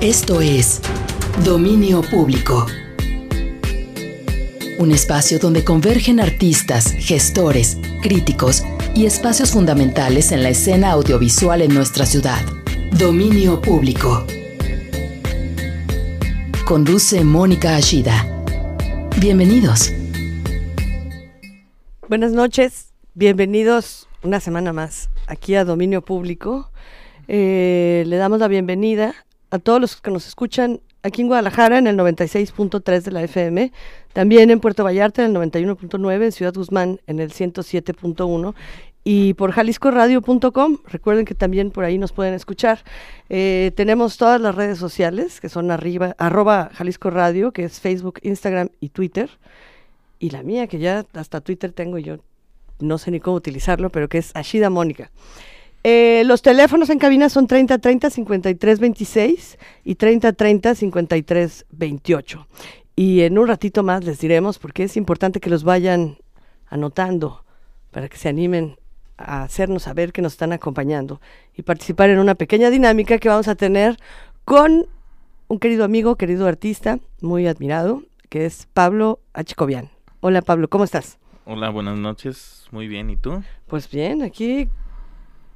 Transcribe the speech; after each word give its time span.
Esto 0.00 0.40
es 0.40 0.82
Dominio 1.44 2.02
Público. 2.02 2.66
Un 4.78 4.92
espacio 4.92 5.38
donde 5.38 5.64
convergen 5.64 6.20
artistas, 6.20 6.92
gestores, 6.98 7.78
críticos 8.02 8.62
y 8.94 9.06
espacios 9.06 9.52
fundamentales 9.52 10.32
en 10.32 10.42
la 10.42 10.50
escena 10.50 10.90
audiovisual 10.90 11.62
en 11.62 11.72
nuestra 11.72 12.04
ciudad. 12.04 12.44
Dominio 12.98 13.62
Público. 13.62 14.26
Conduce 16.66 17.24
Mónica 17.24 17.76
Ashida. 17.76 18.26
Bienvenidos. 19.20 19.92
Buenas 22.08 22.32
noches, 22.32 22.92
bienvenidos 23.14 24.08
una 24.22 24.40
semana 24.40 24.72
más 24.72 25.08
aquí 25.26 25.54
a 25.54 25.64
Dominio 25.64 26.02
Público. 26.02 26.70
Eh, 27.26 28.04
le 28.06 28.16
damos 28.16 28.38
la 28.40 28.48
bienvenida 28.48 29.14
a 29.54 29.60
todos 29.60 29.80
los 29.80 30.00
que 30.00 30.10
nos 30.10 30.26
escuchan 30.26 30.80
aquí 31.04 31.22
en 31.22 31.28
Guadalajara 31.28 31.78
en 31.78 31.86
el 31.86 31.96
96.3 31.96 33.02
de 33.02 33.10
la 33.12 33.22
FM, 33.22 33.70
también 34.12 34.50
en 34.50 34.58
Puerto 34.58 34.82
Vallarta 34.82 35.24
en 35.24 35.36
el 35.36 35.50
91.9, 35.52 36.24
en 36.24 36.32
Ciudad 36.32 36.52
Guzmán 36.52 37.00
en 37.06 37.20
el 37.20 37.30
107.1 37.30 38.52
y 39.04 39.34
por 39.34 39.52
jaliscoradio.com. 39.52 40.78
Recuerden 40.88 41.24
que 41.24 41.36
también 41.36 41.70
por 41.70 41.84
ahí 41.84 41.98
nos 41.98 42.10
pueden 42.10 42.34
escuchar. 42.34 42.82
Eh, 43.28 43.70
tenemos 43.76 44.16
todas 44.16 44.40
las 44.40 44.56
redes 44.56 44.78
sociales 44.78 45.40
que 45.40 45.48
son 45.48 45.70
arriba, 45.70 46.16
arroba 46.18 46.70
Jalisco 46.74 47.10
Radio, 47.10 47.52
que 47.52 47.62
es 47.62 47.78
Facebook, 47.78 48.18
Instagram 48.22 48.70
y 48.80 48.88
Twitter. 48.88 49.30
Y 50.18 50.30
la 50.30 50.42
mía, 50.42 50.66
que 50.66 50.80
ya 50.80 51.06
hasta 51.12 51.40
Twitter 51.40 51.70
tengo 51.70 51.98
yo, 51.98 52.16
no 52.80 52.98
sé 52.98 53.12
ni 53.12 53.20
cómo 53.20 53.36
utilizarlo, 53.36 53.90
pero 53.90 54.08
que 54.08 54.18
es 54.18 54.32
Ashida 54.34 54.68
Mónica. 54.68 55.12
Eh, 55.86 56.22
los 56.24 56.40
teléfonos 56.40 56.88
en 56.88 56.98
cabina 56.98 57.28
son 57.28 57.46
3030 57.46 58.08
5326 58.08 59.58
y 59.84 59.94
3030 59.96 60.74
5328. 60.74 62.48
Y 62.96 63.20
en 63.20 63.38
un 63.38 63.46
ratito 63.46 63.82
más 63.82 64.02
les 64.02 64.18
diremos 64.18 64.58
porque 64.58 64.84
es 64.84 64.96
importante 64.96 65.40
que 65.40 65.50
los 65.50 65.62
vayan 65.62 66.16
anotando 66.68 67.44
para 67.90 68.08
que 68.08 68.16
se 68.16 68.30
animen 68.30 68.78
a 69.18 69.42
hacernos 69.42 69.82
saber 69.82 70.12
que 70.12 70.22
nos 70.22 70.32
están 70.32 70.54
acompañando 70.54 71.20
y 71.54 71.62
participar 71.62 72.08
en 72.08 72.18
una 72.18 72.34
pequeña 72.34 72.70
dinámica 72.70 73.18
que 73.18 73.28
vamos 73.28 73.48
a 73.48 73.54
tener 73.54 73.98
con 74.46 74.86
un 75.48 75.58
querido 75.58 75.84
amigo, 75.84 76.16
querido 76.16 76.46
artista, 76.46 76.98
muy 77.20 77.46
admirado, 77.46 78.02
que 78.30 78.46
es 78.46 78.66
Pablo 78.72 79.20
Achicobian. 79.34 79.90
Hola 80.20 80.40
Pablo, 80.40 80.68
¿cómo 80.68 80.84
estás? 80.84 81.18
Hola, 81.44 81.68
buenas 81.68 81.98
noches. 81.98 82.68
Muy 82.70 82.88
bien, 82.88 83.10
¿y 83.10 83.16
tú? 83.16 83.42
Pues 83.66 83.90
bien, 83.90 84.22
aquí 84.22 84.70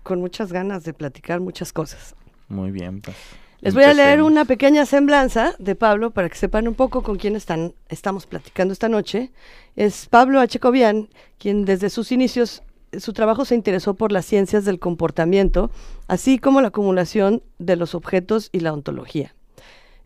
con 0.09 0.21
muchas 0.21 0.55
ganas 0.55 0.85
de 0.85 0.95
platicar 0.95 1.39
muchas 1.39 1.71
cosas. 1.71 2.17
Muy 2.49 2.71
bien, 2.71 3.03
pues. 3.03 3.15
Les 3.61 3.75
voy 3.75 3.85
a 3.85 3.93
leer 3.93 4.23
una 4.23 4.47
pequeña 4.47 4.87
semblanza 4.87 5.55
de 5.59 5.75
Pablo 5.75 6.13
para 6.13 6.31
que 6.31 6.37
sepan 6.37 6.67
un 6.67 6.75
poco 6.75 7.03
con 7.03 7.17
quién 7.17 7.37
están, 7.37 7.75
estamos 7.91 8.25
platicando 8.25 8.73
esta 8.73 8.89
noche. 8.89 9.33
Es 9.77 10.07
Pablo 10.07 10.41
Achecobian, 10.41 11.11
quien 11.39 11.67
desde 11.67 11.91
sus 11.91 12.11
inicios 12.11 12.63
su 12.97 13.13
trabajo 13.13 13.45
se 13.45 13.55
interesó 13.55 13.93
por 13.93 14.13
las 14.13 14.25
ciencias 14.25 14.65
del 14.65 14.79
comportamiento, 14.79 15.71
así 16.07 16.39
como 16.39 16.63
la 16.63 16.69
acumulación 16.69 17.43
de 17.59 17.77
los 17.77 17.95
objetos 17.95 18.49
y 18.51 18.61
la 18.61 18.73
ontología. 18.73 19.35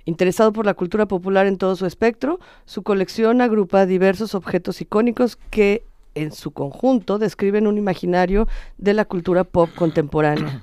Interesado 0.05 0.53
por 0.53 0.67
la 0.67 0.75
cultura 0.75 1.07
popular 1.07 1.47
en 1.47 1.59
todo 1.59 1.77
su 1.77 1.87
espectro, 1.87 2.41
su 2.65 2.83
colección 2.83 3.41
agrupa 3.41 3.87
diversos 3.87 4.35
objetos 4.35 4.81
icónicos 4.81 5.37
que 5.37 5.85
en 6.15 6.33
su 6.33 6.51
conjunto 6.51 7.19
describen 7.19 7.67
un 7.67 7.79
imaginario 7.79 8.49
de 8.79 8.95
la 8.95 9.05
cultura 9.05 9.45
pop 9.45 9.71
contemporánea. 9.75 10.63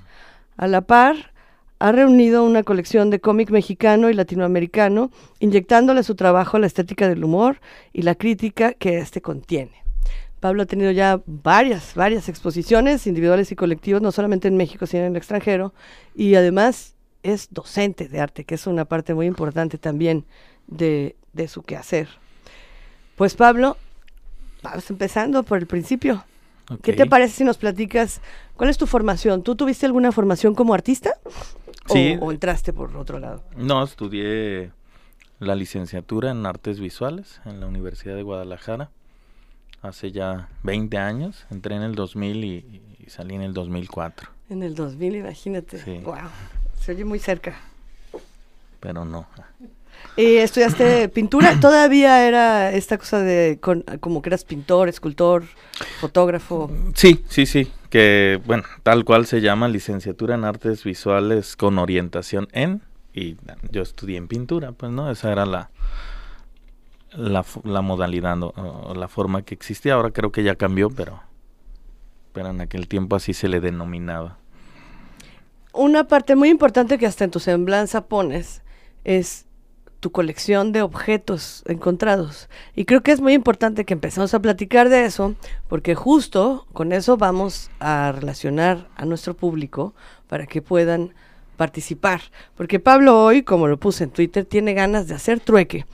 A 0.57 0.67
la 0.67 0.81
par, 0.81 1.33
ha 1.79 1.91
reunido 1.93 2.43
una 2.43 2.63
colección 2.63 3.09
de 3.09 3.21
cómic 3.21 3.49
mexicano 3.51 4.09
y 4.09 4.13
latinoamericano, 4.13 5.11
inyectándole 5.39 6.01
a 6.01 6.03
su 6.03 6.15
trabajo 6.15 6.59
la 6.59 6.67
estética 6.67 7.07
del 7.07 7.23
humor 7.23 7.61
y 7.93 8.01
la 8.01 8.15
crítica 8.15 8.73
que 8.73 8.97
éste 8.97 9.21
contiene. 9.21 9.71
Pablo 10.41 10.63
ha 10.63 10.65
tenido 10.65 10.91
ya 10.91 11.21
varias, 11.25 11.95
varias 11.95 12.29
exposiciones 12.29 13.07
individuales 13.07 13.51
y 13.51 13.55
colectivas, 13.55 14.01
no 14.01 14.11
solamente 14.11 14.47
en 14.47 14.57
México, 14.57 14.85
sino 14.85 15.03
en 15.03 15.11
el 15.11 15.17
extranjero, 15.17 15.73
y 16.15 16.35
además 16.35 16.95
es 17.23 17.47
docente 17.51 18.07
de 18.07 18.19
arte, 18.19 18.45
que 18.45 18.55
es 18.55 18.67
una 18.67 18.85
parte 18.85 19.13
muy 19.13 19.25
importante 19.25 19.77
también 19.77 20.25
de, 20.67 21.15
de 21.33 21.47
su 21.47 21.63
quehacer. 21.63 22.07
Pues 23.15 23.35
Pablo, 23.35 23.75
vamos 24.61 24.89
empezando 24.89 25.43
por 25.43 25.57
el 25.57 25.67
principio. 25.67 26.23
¿Qué 26.83 26.93
te 26.93 27.07
parece 27.07 27.37
si 27.37 27.43
nos 27.43 27.57
platicas 27.57 28.21
cuál 28.55 28.69
es 28.69 28.77
tu 28.77 28.85
formación? 28.85 29.41
¿Tú 29.41 29.55
tuviste 29.55 29.87
alguna 29.87 30.11
formación 30.11 30.53
como 30.53 30.73
artista? 30.75 31.15
Sí. 31.87 32.15
¿O, 32.19 32.27
o 32.27 32.31
entraste 32.31 32.73
por 32.73 32.95
otro 32.95 33.19
lado? 33.19 33.43
No, 33.55 33.83
estudié 33.83 34.71
la 35.39 35.55
licenciatura 35.55 36.29
en 36.29 36.45
artes 36.45 36.79
visuales 36.79 37.41
en 37.45 37.59
la 37.59 37.65
Universidad 37.65 38.15
de 38.15 38.21
Guadalajara 38.21 38.91
hace 39.81 40.11
ya 40.11 40.49
20 40.63 40.97
años. 40.97 41.47
Entré 41.49 41.75
en 41.75 41.81
el 41.81 41.95
2000 41.95 42.43
y, 42.43 42.81
y 42.99 43.09
salí 43.09 43.33
en 43.33 43.41
el 43.41 43.53
2004. 43.53 44.29
En 44.49 44.61
el 44.61 44.75
2000, 44.75 45.15
imagínate. 45.15 45.79
Sí. 45.79 46.01
Wow, 46.03 46.15
se 46.79 46.91
oye 46.91 47.05
muy 47.05 47.19
cerca. 47.19 47.55
Pero 48.79 49.05
no. 49.05 49.27
¿Y 50.17 50.37
estudiaste 50.37 51.09
pintura? 51.13 51.59
¿Todavía 51.59 52.27
era 52.27 52.71
esta 52.71 52.97
cosa 52.97 53.19
de 53.19 53.57
con- 53.61 53.83
como 53.99 54.21
que 54.21 54.29
eras 54.29 54.43
pintor, 54.43 54.89
escultor, 54.89 55.43
fotógrafo? 55.99 56.71
Sí, 56.93 57.23
sí, 57.29 57.45
sí. 57.45 57.71
Que, 57.89 58.39
bueno, 58.45 58.63
tal 58.83 59.05
cual 59.05 59.25
se 59.25 59.41
llama 59.41 59.67
licenciatura 59.67 60.35
en 60.35 60.43
artes 60.43 60.83
visuales 60.83 61.55
con 61.55 61.79
orientación 61.79 62.47
en. 62.51 62.81
Y 63.13 63.37
yo 63.71 63.81
estudié 63.81 64.17
en 64.17 64.27
pintura, 64.27 64.71
pues, 64.73 64.91
¿no? 64.91 65.09
Esa 65.09 65.31
era 65.31 65.45
la, 65.45 65.71
la, 67.13 67.81
modalidad 67.81 68.35
¿no? 68.35 68.47
o 68.55 68.93
la 68.93 69.07
forma 69.07 69.41
que 69.41 69.55
existía. 69.55 69.95
Ahora 69.95 70.11
creo 70.11 70.31
que 70.31 70.43
ya 70.43 70.55
cambió, 70.55 70.89
pero, 70.89 71.23
pero 72.33 72.49
en 72.49 72.61
aquel 72.61 72.87
tiempo 72.87 73.15
así 73.15 73.33
se 73.33 73.47
le 73.47 73.59
denominaba. 73.59 74.37
Una 75.73 76.07
parte 76.07 76.35
muy 76.35 76.49
importante 76.49 76.97
que 76.97 77.07
hasta 77.07 77.23
en 77.23 77.31
tu 77.31 77.39
semblanza 77.39 78.05
pones 78.05 78.61
es 79.03 79.45
tu 79.99 80.11
colección 80.11 80.71
de 80.71 80.81
objetos 80.81 81.63
encontrados. 81.67 82.49
Y 82.75 82.85
creo 82.85 83.01
que 83.01 83.11
es 83.11 83.21
muy 83.21 83.33
importante 83.33 83.85
que 83.85 83.93
empecemos 83.93 84.33
a 84.33 84.41
platicar 84.41 84.89
de 84.89 85.05
eso, 85.05 85.35
porque 85.67 85.95
justo 85.95 86.65
con 86.73 86.91
eso 86.91 87.17
vamos 87.17 87.69
a 87.79 88.11
relacionar 88.13 88.87
a 88.95 89.05
nuestro 89.05 89.33
público 89.33 89.93
para 90.27 90.47
que 90.47 90.61
puedan 90.61 91.13
participar. 91.57 92.21
Porque 92.55 92.79
Pablo 92.79 93.23
hoy, 93.23 93.43
como 93.43 93.67
lo 93.67 93.77
puse 93.77 94.05
en 94.05 94.11
Twitter, 94.11 94.45
tiene 94.45 94.73
ganas 94.73 95.07
de 95.07 95.15
hacer 95.15 95.41
trueque. 95.41 95.85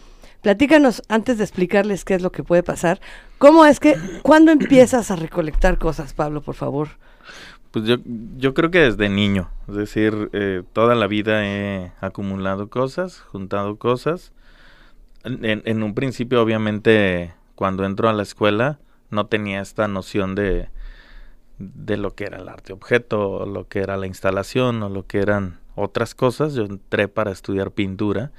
Platícanos, 0.46 1.02
antes 1.10 1.40
de 1.40 1.44
explicarles 1.44 2.06
qué 2.06 2.14
es 2.14 2.22
lo 2.22 2.32
que 2.32 2.44
puede 2.44 2.62
pasar, 2.62 3.02
¿cómo 3.40 3.66
es 3.66 3.80
que, 3.80 3.98
cuándo 4.22 4.52
empiezas 4.52 5.10
a 5.10 5.16
recolectar 5.16 5.80
cosas, 5.80 6.14
Pablo, 6.14 6.44
por 6.44 6.54
favor? 6.54 6.90
Pues 7.72 7.86
yo, 7.86 7.96
yo 8.38 8.54
creo 8.54 8.70
que 8.70 8.78
desde 8.78 9.10
niño, 9.10 9.50
es 9.68 9.76
decir, 9.76 10.30
eh, 10.34 10.62
toda 10.72 10.94
la 10.94 11.08
vida 11.08 11.44
he 11.44 11.92
acumulado 12.00 12.70
cosas, 12.70 13.22
juntado 13.22 13.78
cosas. 13.78 14.34
En, 15.24 15.82
un 15.82 15.96
principio, 15.96 16.44
obviamente, 16.44 17.34
cuando 17.56 17.84
entro 17.84 18.08
a 18.08 18.14
la 18.14 18.22
escuela, 18.22 18.78
no 19.10 19.26
tenía 19.26 19.62
esta 19.62 19.88
noción 19.88 20.36
de, 20.36 20.70
de 21.58 21.98
lo 21.98 22.14
que 22.14 22.26
era 22.26 22.38
el 22.38 22.50
arte 22.50 22.72
objeto, 22.72 23.48
lo 23.48 23.68
que 23.68 23.80
era 23.80 23.98
la 23.98 24.06
instalación, 24.06 24.84
o 24.84 24.90
lo 24.90 25.08
que 25.08 25.22
eran 25.22 25.58
otras 25.74 26.14
cosas. 26.14 26.54
Yo 26.54 26.66
entré 26.66 27.08
para 27.08 27.32
estudiar 27.32 27.72
pintura 27.72 28.32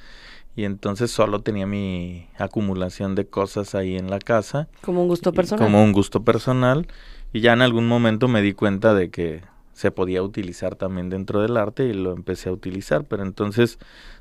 y 0.57 0.65
entonces 0.65 1.11
solo 1.11 1.43
tenía 1.43 1.67
mi 1.67 2.29
acumulación 2.39 3.15
de 3.15 3.27
cosas 3.27 3.75
ahí 3.75 3.97
en 3.97 4.09
la 4.09 4.19
casa 4.19 4.69
Como 4.81 5.03
un 5.03 5.09
gusto 5.09 5.35
personal. 5.35 5.65
Como 5.65 5.85
un 5.85 5.93
gusto 5.93 6.25
personal. 6.25 6.89
Y 7.35 7.41
ya 7.41 7.53
en 7.53 7.61
algún 7.61 7.87
momento 7.87 8.27
me 8.27 8.41
di 8.41 8.55
cuenta 8.55 8.95
de 8.95 9.11
que 9.11 9.43
se 9.75 9.91
podía 9.91 10.23
utilizar 10.23 10.75
también 10.75 11.11
dentro 11.11 11.43
del 11.43 11.59
arte 11.59 11.85
y 11.85 11.93
lo 11.93 12.15
empecé 12.15 12.49
a 12.49 12.53
utilizar. 12.53 13.05
Pero 13.05 13.23
entonces, 13.23 13.79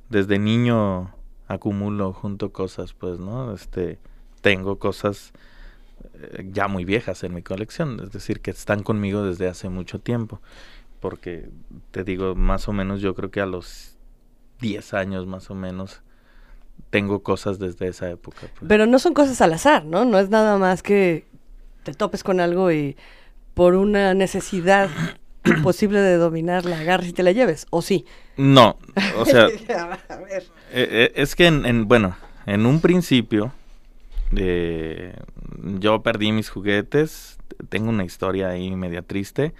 desde 0.09 0.37
niño 0.37 1.15
acumulo 1.47 2.11
junto 2.11 2.51
cosas, 2.51 2.91
pues, 2.91 3.17
¿no? 3.17 3.53
Este, 3.53 3.97
tengo 4.41 4.77
cosas 4.77 5.31
eh, 6.15 6.49
ya 6.51 6.67
muy 6.67 6.83
viejas 6.83 7.23
en 7.23 7.33
mi 7.33 7.43
colección, 7.43 8.01
es 8.03 8.11
decir, 8.11 8.41
que 8.41 8.51
están 8.51 8.83
conmigo 8.83 9.23
desde 9.23 9.47
hace 9.47 9.69
mucho 9.69 9.99
tiempo. 9.99 10.41
Porque 10.99 11.49
te 11.91 12.03
digo, 12.03 12.35
más 12.35 12.67
o 12.67 12.73
menos, 12.73 12.99
yo 12.99 13.15
creo 13.15 13.31
que 13.31 13.39
a 13.39 13.45
los 13.45 13.97
10 14.59 14.93
años 14.93 15.25
más 15.27 15.49
o 15.49 15.55
menos 15.55 16.01
tengo 16.95 17.21
cosas 17.23 17.59
desde 17.59 17.87
esa 17.89 18.09
época. 18.09 18.47
pues. 18.57 18.67
Pero 18.69 18.85
no 18.85 18.99
son 18.99 19.13
cosas 19.13 19.41
al 19.41 19.51
azar, 19.51 19.83
¿no? 19.83 20.05
No 20.05 20.17
es 20.17 20.29
nada 20.29 20.57
más 20.57 20.81
que 20.81 21.25
te 21.83 21.93
topes 21.93 22.23
con 22.23 22.39
algo 22.39 22.71
y 22.71 22.95
por 23.53 23.75
una 23.75 24.13
necesidad 24.13 24.89
imposible 25.45 25.99
de 25.99 26.15
dominar 26.15 26.63
la 26.65 26.79
agarres 26.79 27.09
y 27.09 27.13
te 27.13 27.21
la 27.23 27.33
lleves, 27.33 27.67
¿o 27.69 27.81
sí? 27.81 28.05
No, 28.37 28.77
o 29.17 29.25
sea, 29.25 29.45
a 30.09 30.15
ver. 30.17 30.43
Eh, 30.71 30.87
eh, 30.89 31.11
es 31.15 31.35
que, 31.35 31.47
en, 31.47 31.65
en- 31.65 31.87
bueno, 31.87 32.15
en 32.45 32.65
un 32.65 32.79
principio, 32.79 33.51
eh, 34.35 35.13
yo 35.79 36.01
perdí 36.01 36.31
mis 36.31 36.49
juguetes. 36.49 37.37
Tengo 37.69 37.89
una 37.89 38.03
historia 38.05 38.49
ahí 38.49 38.71
media 38.75 39.01
triste. 39.01 39.53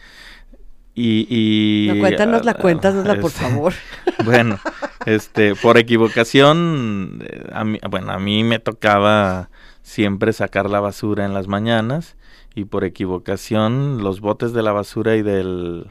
Y. 0.96 1.28
y 1.30 1.94
No, 1.94 2.00
cuéntanos 2.00 2.46
la 2.46 2.52
ah, 2.52 2.58
cuéntanosla, 2.58 3.16
por 3.20 3.32
este, 3.32 3.44
favor. 3.44 3.74
Bueno, 4.24 4.60
este, 5.06 5.56
por 5.56 5.78
equivocación, 5.78 7.22
eh, 7.22 7.50
a 7.52 7.64
mí, 7.64 7.80
bueno, 7.90 8.12
a 8.12 8.18
mí 8.18 8.44
me 8.44 8.60
tocaba 8.60 9.50
siempre 9.84 10.34
sacar 10.34 10.70
la 10.70 10.80
basura 10.80 11.26
en 11.26 11.34
las 11.34 11.48
mañanas 11.48 12.16
y 12.56 12.66
por 12.66 12.86
equivocación 12.86 14.02
los 14.02 14.22
botes 14.22 14.54
de 14.54 14.64
la 14.64 14.72
basura 14.72 15.16
y 15.16 15.22
del 15.22 15.90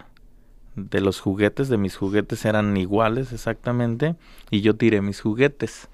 de 0.76 1.00
los 1.00 1.20
juguetes, 1.20 1.68
de 1.68 1.76
mis 1.76 1.96
juguetes 1.96 2.44
eran 2.44 2.76
iguales 2.76 3.32
exactamente 3.32 4.16
y 4.50 4.60
yo 4.60 4.74
tiré 4.76 5.00
mis 5.02 5.20
juguetes. 5.20 5.88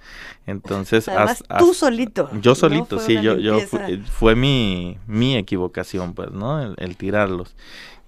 Entonces, 0.47 1.09
tú 1.59 1.75
solito. 1.75 2.31
Yo 2.41 2.55
solito, 2.55 2.99
sí, 2.99 3.21
yo, 3.21 3.37
yo 3.37 3.61
fue, 3.61 4.35
mi, 4.37 4.99
mi 5.07 5.37
equivocación, 5.37 6.15
pues, 6.15 6.31
¿no? 6.33 6.75
El, 6.75 6.97
tirarlos. 6.97 7.57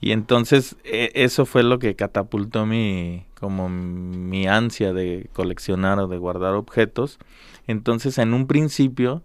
Y 0.01 0.13
entonces 0.13 0.77
e, 0.85 1.13
eso 1.15 1.47
fue 1.47 1.63
lo 1.63 1.79
que 1.79 1.95
catapultó 1.95 2.67
mi, 2.67 3.27
como 3.39 3.69
mi 3.69 4.47
ansia 4.47 4.93
de 4.93 5.29
coleccionar 5.33 5.99
o 6.01 6.09
de 6.09 6.19
guardar 6.19 6.55
objetos. 6.55 7.19
Entonces, 7.67 8.19
en 8.19 8.35
un 8.35 8.47
principio, 8.47 9.23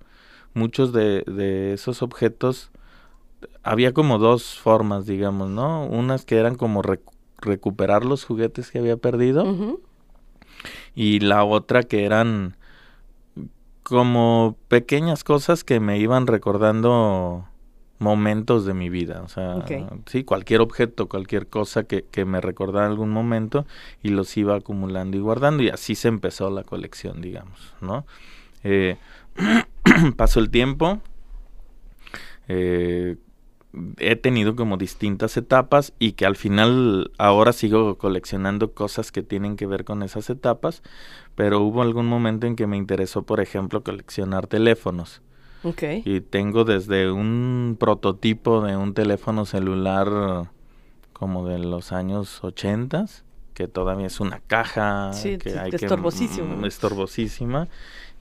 muchos 0.53 0.91
de, 0.91 1.23
de 1.25 1.73
esos 1.73 2.01
objetos 2.01 2.71
había 3.63 3.93
como 3.93 4.17
dos 4.17 4.59
formas, 4.59 5.05
digamos, 5.05 5.49
¿no? 5.49 5.85
Unas 5.85 6.25
que 6.25 6.37
eran 6.37 6.55
como 6.55 6.81
recuperar 7.39 8.05
los 8.05 8.25
juguetes 8.25 8.71
que 8.71 8.79
había 8.79 8.97
perdido. 8.97 9.79
Y 10.95 11.19
la 11.19 11.43
otra 11.43 11.83
que 11.83 12.05
eran 12.05 12.55
como 13.83 14.57
pequeñas 14.67 15.23
cosas 15.23 15.63
que 15.63 15.79
me 15.79 15.97
iban 15.97 16.27
recordando 16.27 17.45
momentos 17.99 18.65
de 18.65 18.73
mi 18.73 18.89
vida, 18.89 19.21
o 19.23 19.27
sea, 19.27 19.65
sí, 20.05 20.23
cualquier 20.23 20.61
objeto, 20.61 21.07
cualquier 21.07 21.47
cosa 21.47 21.83
que, 21.83 22.03
que, 22.03 22.25
me 22.25 22.41
recordara 22.41 22.85
algún 22.85 23.09
momento 23.09 23.65
y 24.03 24.09
los 24.09 24.35
iba 24.37 24.55
acumulando 24.55 25.17
y 25.17 25.19
guardando. 25.19 25.63
Y 25.63 25.69
así 25.69 25.95
se 25.95 26.09
empezó 26.09 26.49
la 26.49 26.63
colección, 26.63 27.21
digamos, 27.21 27.73
¿no? 27.81 28.05
Eh, 28.63 28.97
pasó 30.17 30.39
el 30.39 30.49
tiempo, 30.49 30.99
eh, 32.47 33.15
he 33.97 34.15
tenido 34.15 34.55
como 34.55 34.77
distintas 34.77 35.37
etapas 35.37 35.93
y 35.99 36.13
que 36.13 36.25
al 36.25 36.35
final 36.35 37.11
ahora 37.17 37.53
sigo 37.53 37.97
coleccionando 37.97 38.73
cosas 38.73 39.11
que 39.11 39.23
tienen 39.23 39.55
que 39.55 39.65
ver 39.65 39.83
con 39.83 40.03
esas 40.03 40.29
etapas, 40.29 40.81
pero 41.35 41.61
hubo 41.61 41.81
algún 41.81 42.07
momento 42.07 42.47
en 42.47 42.55
que 42.55 42.67
me 42.67 42.77
interesó, 42.77 43.23
por 43.23 43.39
ejemplo, 43.39 43.83
coleccionar 43.83 44.47
teléfonos. 44.47 45.21
Okay. 45.63 46.01
Y 46.05 46.21
tengo 46.21 46.63
desde 46.63 47.11
un 47.11 47.77
prototipo 47.79 48.61
de 48.61 48.77
un 48.77 48.93
teléfono 48.93 49.45
celular 49.45 50.49
como 51.13 51.47
de 51.47 51.59
los 51.59 51.91
años 51.91 52.43
80 52.43 53.05
que 53.57 53.67
todavía 53.67 54.05
es 54.05 54.19
una 54.19 54.39
caja 54.39 55.09
que 55.23 55.57
hay 55.57 55.71
estorbosísima. 55.73 56.61
Que, 56.61 56.67
estorbosísima 56.67 57.67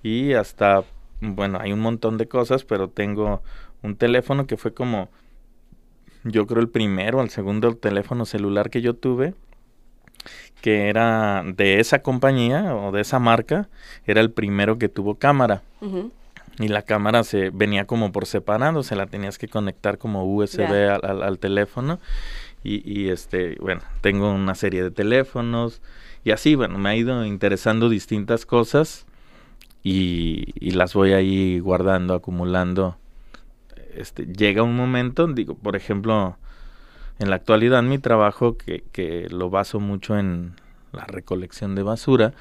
y 0.02 0.32
hasta 0.32 0.82
bueno, 1.20 1.58
hay 1.60 1.72
un 1.72 1.80
montón 1.80 2.16
de 2.16 2.26
cosas, 2.26 2.64
pero 2.64 2.88
tengo 2.88 3.42
un 3.82 3.96
teléfono 3.96 4.46
que 4.46 4.56
fue 4.56 4.72
como 4.72 5.10
yo 6.30 6.46
creo 6.46 6.60
el 6.60 6.68
primero, 6.68 7.22
el 7.22 7.30
segundo 7.30 7.76
teléfono 7.76 8.24
celular 8.26 8.70
que 8.70 8.82
yo 8.82 8.94
tuve, 8.94 9.34
que 10.60 10.88
era 10.88 11.44
de 11.44 11.80
esa 11.80 12.00
compañía 12.02 12.74
o 12.74 12.92
de 12.92 13.00
esa 13.00 13.18
marca, 13.18 13.68
era 14.06 14.20
el 14.20 14.30
primero 14.30 14.78
que 14.78 14.88
tuvo 14.88 15.16
cámara. 15.16 15.62
Y 16.58 16.68
la 16.68 16.82
cámara 16.82 17.22
se 17.22 17.50
venía 17.50 17.86
como 17.86 18.12
por 18.12 18.26
separado, 18.26 18.82
se 18.82 18.96
la 18.96 19.06
tenías 19.06 19.38
que 19.38 19.46
conectar 19.46 19.98
como 19.98 20.24
USB 20.24 20.90
al, 21.02 21.38
teléfono. 21.38 22.00
Y, 22.64 22.82
y, 22.90 23.10
este, 23.10 23.56
bueno, 23.60 23.82
tengo 24.00 24.32
una 24.32 24.54
serie 24.54 24.82
de 24.82 24.90
teléfonos. 24.90 25.82
Y 26.24 26.32
así, 26.32 26.54
bueno, 26.56 26.78
me 26.78 26.88
ha 26.88 26.96
ido 26.96 27.24
interesando 27.24 27.88
distintas 27.88 28.46
cosas. 28.46 29.06
Y, 29.84 30.46
y 30.58 30.72
las 30.72 30.94
voy 30.94 31.12
ahí 31.12 31.60
guardando, 31.60 32.14
acumulando 32.14 32.96
este, 33.96 34.26
llega 34.26 34.62
un 34.62 34.76
momento, 34.76 35.26
digo, 35.26 35.54
por 35.54 35.76
ejemplo, 35.76 36.36
en 37.18 37.30
la 37.30 37.36
actualidad 37.36 37.82
mi 37.82 37.98
trabajo, 37.98 38.56
que, 38.56 38.84
que 38.92 39.28
lo 39.30 39.50
baso 39.50 39.80
mucho 39.80 40.18
en 40.18 40.54
la 40.92 41.04
recolección 41.04 41.74
de 41.74 41.82
basura, 41.82 42.32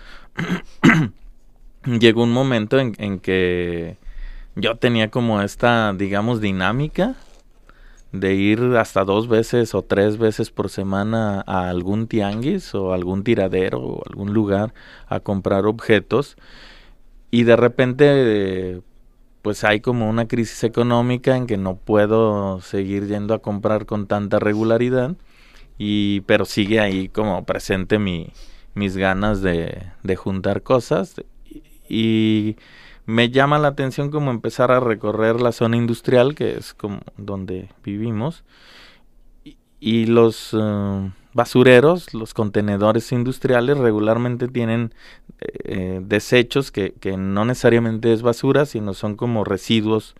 llegó 1.86 2.24
un 2.24 2.32
momento 2.32 2.80
en, 2.80 2.94
en, 2.98 3.20
que 3.20 3.98
yo 4.56 4.76
tenía 4.78 5.10
como 5.12 5.42
esta, 5.42 5.94
digamos, 5.94 6.42
dinámica 6.42 7.16
de 8.12 8.34
ir 8.34 8.60
hasta 8.78 9.04
dos 9.04 9.28
veces 9.28 9.76
o 9.76 9.82
tres 9.82 10.18
veces 10.18 10.50
por 10.50 10.70
semana 10.70 11.44
a 11.46 11.70
algún 11.70 12.08
tianguis 12.08 12.74
o 12.74 12.94
algún 12.94 13.24
tiradero 13.24 13.80
o 13.82 14.04
algún 14.08 14.34
lugar 14.34 14.74
a 15.08 15.20
comprar 15.20 15.66
objetos 15.66 16.38
y 17.32 17.44
de 17.44 17.56
repente 17.56 18.82
pues 19.46 19.64
hay 19.64 19.80
como 19.80 20.10
una 20.10 20.28
crisis 20.28 20.64
económica 20.64 21.38
en 21.38 21.46
que 21.46 21.56
no 21.56 21.76
puedo 21.76 22.62
seguir 22.62 23.06
yendo 23.06 23.36
a 23.36 23.44
comprar 23.44 23.86
con 23.86 24.08
tanta 24.08 24.40
regularidad 24.40 25.16
y 25.78 26.22
pero 26.22 26.46
sigue 26.46 26.80
ahí 26.80 27.10
como 27.10 27.46
presente 27.46 28.00
mi, 28.00 28.32
mis 28.74 28.98
ganas 28.98 29.44
de, 29.44 29.84
de 30.02 30.16
juntar 30.16 30.64
cosas. 30.64 31.22
Y 31.88 32.56
me 33.06 33.30
llama 33.30 33.60
la 33.60 33.68
atención 33.68 34.10
como 34.10 34.32
empezar 34.32 34.72
a 34.72 34.80
recorrer 34.80 35.40
la 35.40 35.52
zona 35.52 35.78
industrial 35.78 36.34
que 36.34 36.58
es 36.58 36.74
como 36.74 37.02
donde 37.16 37.70
vivimos. 37.84 38.44
Y, 39.80 40.08
los 40.08 40.56
eh, 40.60 41.12
basureros, 41.36 42.14
los 42.14 42.34
contenedores 42.34 43.12
industriales 43.12 43.78
regularmente 43.78 44.48
tienen 44.48 44.94
eh, 45.42 46.00
desechos 46.02 46.72
que, 46.72 46.94
que, 46.94 47.18
no 47.18 47.44
necesariamente 47.44 48.14
es 48.14 48.22
basura, 48.22 48.66
sino 48.66 48.94
son 48.94 49.18
como 49.18 49.44
residuos 49.44 50.16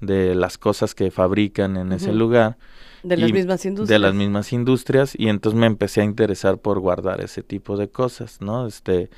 de 0.00 0.34
las 0.34 0.56
cosas 0.56 0.94
que 0.94 1.10
fabrican 1.10 1.76
en 1.76 1.92
ese 1.92 2.14
lugar. 2.14 2.56
De 3.02 3.18
las 3.18 3.30
mismas 3.30 3.66
industrias. 3.66 3.88
De 3.90 3.98
las 3.98 4.14
mismas 4.14 4.52
industrias 4.54 5.14
y 5.18 5.28
entonces 5.28 5.60
me 5.60 5.66
empecé 5.66 6.00
a 6.00 6.04
interesar 6.04 6.56
por 6.56 6.80
guardar 6.80 7.20
ese 7.20 7.42
tipo 7.42 7.76
de 7.76 7.88
cosas, 7.88 8.40
¿no? 8.40 8.66
Este, 8.66 9.10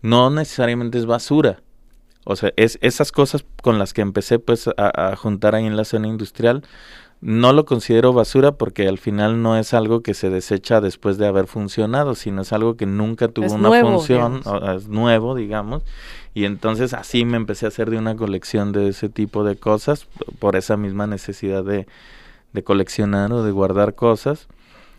no 0.00 0.30
necesariamente 0.30 0.96
es 0.96 1.04
basura. 1.04 1.60
O 2.24 2.36
sea, 2.36 2.54
es 2.56 2.78
esas 2.80 3.12
cosas 3.12 3.44
con 3.62 3.78
las 3.78 3.92
que 3.92 4.00
empecé 4.00 4.38
pues 4.38 4.66
a, 4.66 5.10
a 5.10 5.14
juntar 5.14 5.54
ahí 5.54 5.66
en 5.66 5.76
la 5.76 5.84
zona 5.84 6.08
industrial 6.08 6.62
no 7.20 7.52
lo 7.52 7.64
considero 7.64 8.12
basura 8.12 8.52
porque 8.52 8.86
al 8.88 8.98
final 8.98 9.42
no 9.42 9.56
es 9.56 9.74
algo 9.74 10.02
que 10.02 10.14
se 10.14 10.30
desecha 10.30 10.80
después 10.80 11.16
de 11.18 11.26
haber 11.26 11.46
funcionado, 11.46 12.14
sino 12.14 12.42
es 12.42 12.52
algo 12.52 12.76
que 12.76 12.86
nunca 12.86 13.28
tuvo 13.28 13.54
una 13.54 13.80
función, 13.80 14.42
es 14.74 14.88
nuevo, 14.88 15.34
digamos. 15.34 15.82
Y 16.34 16.44
entonces 16.44 16.92
así 16.92 17.24
me 17.24 17.38
empecé 17.38 17.64
a 17.64 17.68
hacer 17.68 17.90
de 17.90 17.98
una 17.98 18.14
colección 18.16 18.72
de 18.72 18.88
ese 18.88 19.08
tipo 19.08 19.44
de 19.44 19.56
cosas, 19.56 20.06
por 20.38 20.56
esa 20.56 20.76
misma 20.76 21.06
necesidad 21.06 21.64
de, 21.64 21.86
de 22.52 22.62
coleccionar 22.62 23.32
o 23.32 23.42
de 23.42 23.52
guardar 23.52 23.94
cosas. 23.94 24.46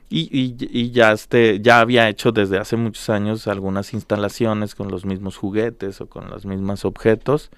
Y, 0.10 0.22
y, 0.32 0.56
y, 0.60 0.92
ya 0.92 1.12
este 1.12 1.60
ya 1.60 1.82
había 1.82 2.08
hecho 2.08 2.32
desde 2.32 2.58
hace 2.58 2.78
muchos 2.78 3.10
años 3.10 3.46
algunas 3.46 3.94
instalaciones 3.94 4.74
con 4.74 4.90
los 4.90 5.06
mismos 5.06 5.36
juguetes 5.36 6.00
o 6.00 6.08
con 6.08 6.30
los 6.30 6.46
mismos 6.46 6.86
objetos 6.86 7.52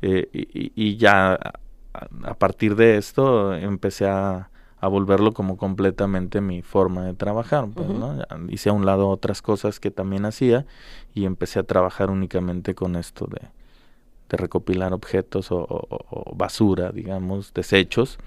eh, 0.00 0.28
y, 0.32 0.70
y, 0.76 0.96
ya 0.96 1.36
a 1.92 2.34
partir 2.34 2.76
de 2.76 2.96
esto 2.96 3.54
empecé 3.54 4.06
a, 4.06 4.50
volverlo 4.80 5.32
como 5.32 5.56
completamente 5.56 6.40
mi 6.40 6.62
forma 6.62 7.04
de 7.04 7.14
trabajar. 7.14 7.66
Pues, 7.68 7.88
Hice 8.48 8.68
a 8.68 8.72
un 8.72 8.86
lado 8.86 9.08
otras 9.08 9.42
cosas 9.42 9.80
que 9.80 9.90
también 9.90 10.24
hacía 10.24 10.66
y 11.14 11.24
empecé 11.24 11.58
a 11.58 11.64
trabajar 11.64 12.10
únicamente 12.10 12.74
con 12.76 12.94
esto 12.94 13.26
de, 13.26 13.48
recopilar 14.36 14.92
objetos 14.92 15.48
o, 15.50 16.32
basura, 16.36 16.92
digamos, 16.92 17.54
desechos 17.54 18.18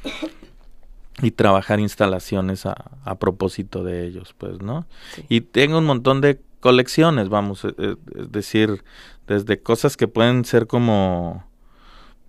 y 1.22 1.32
trabajar 1.32 1.80
instalaciones 1.80 2.66
a, 2.66 3.16
propósito 3.20 3.84
de 3.84 4.06
ellos, 4.06 4.36
pues, 4.38 4.62
¿no? 4.62 4.86
Y 5.30 5.42
tengo 5.42 5.78
un 5.78 5.86
montón 5.86 6.20
de 6.20 6.42
colecciones, 6.60 7.30
vamos, 7.30 7.64
e, 7.64 7.74
e, 7.78 7.96
es 8.16 8.32
decir, 8.32 8.84
desde 9.28 9.62
cosas 9.62 9.96
que 9.96 10.08
pueden 10.08 10.44
ser 10.44 10.68
como 10.68 11.46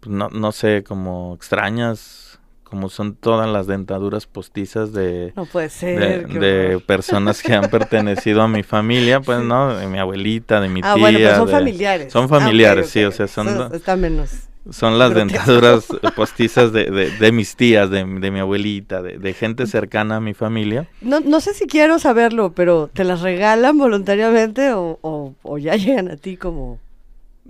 no, 0.07 0.29
no 0.29 0.53
sé, 0.53 0.83
como 0.83 1.35
extrañas, 1.35 2.41
como 2.73 2.89
son 2.89 3.15
todas 3.15 3.49
las 3.51 3.67
dentaduras 3.67 4.27
postizas 4.27 4.95
de, 4.95 5.35
no 5.37 5.45
puede 5.45 5.69
ser, 5.69 6.27
de, 6.27 6.81
personas 6.81 7.43
que 7.43 7.53
han 7.53 7.69
pertenecido 7.69 8.41
a 8.41 8.49
mi 8.49 8.63
familia, 8.63 9.21
pues, 9.21 9.43
¿no? 9.43 9.77
De 9.77 9.87
mi 9.87 9.99
abuelita, 9.99 10.59
de 10.59 10.69
mi 10.71 10.81
tía. 10.81 10.93
Ah, 10.93 10.97
bueno, 10.97 11.19
pero 11.19 11.37
son 11.37 11.49
familiares. 11.49 12.13
Son 12.13 12.29
familiares, 12.31 12.89
sí, 12.89 13.05
o 13.05 13.13
sea, 13.13 13.29
son... 13.29 13.75
está 13.75 13.95
menos. 13.95 14.49
Son 14.71 14.99
las 14.99 15.13
dentaduras 15.13 15.87
postizas 16.17 16.73
de, 16.73 16.85
de, 16.91 17.11
de, 17.11 17.33
mis 17.33 17.57
tías, 17.57 17.91
de, 17.91 18.05
de 18.05 18.31
mi 18.31 18.39
abuelita, 18.39 19.03
de, 19.03 19.19
de, 19.19 19.35
gente 19.35 19.67
cercana 19.67 20.17
a 20.17 20.21
mi 20.21 20.35
familia. 20.35 20.89
No, 21.03 21.21
no 21.21 21.41
sé 21.41 21.53
si 21.53 21.67
quiero 21.67 21.99
saberlo, 21.99 22.53
pero 22.53 22.89
¿te 22.93 23.05
las 23.05 23.21
regalan 23.21 23.77
voluntariamente 23.77 24.73
o, 24.73 24.99
o, 25.03 25.35
o 25.43 25.59
ya 25.59 25.77
llegan 25.77 26.11
a 26.11 26.17
ti 26.17 26.37
como 26.37 26.79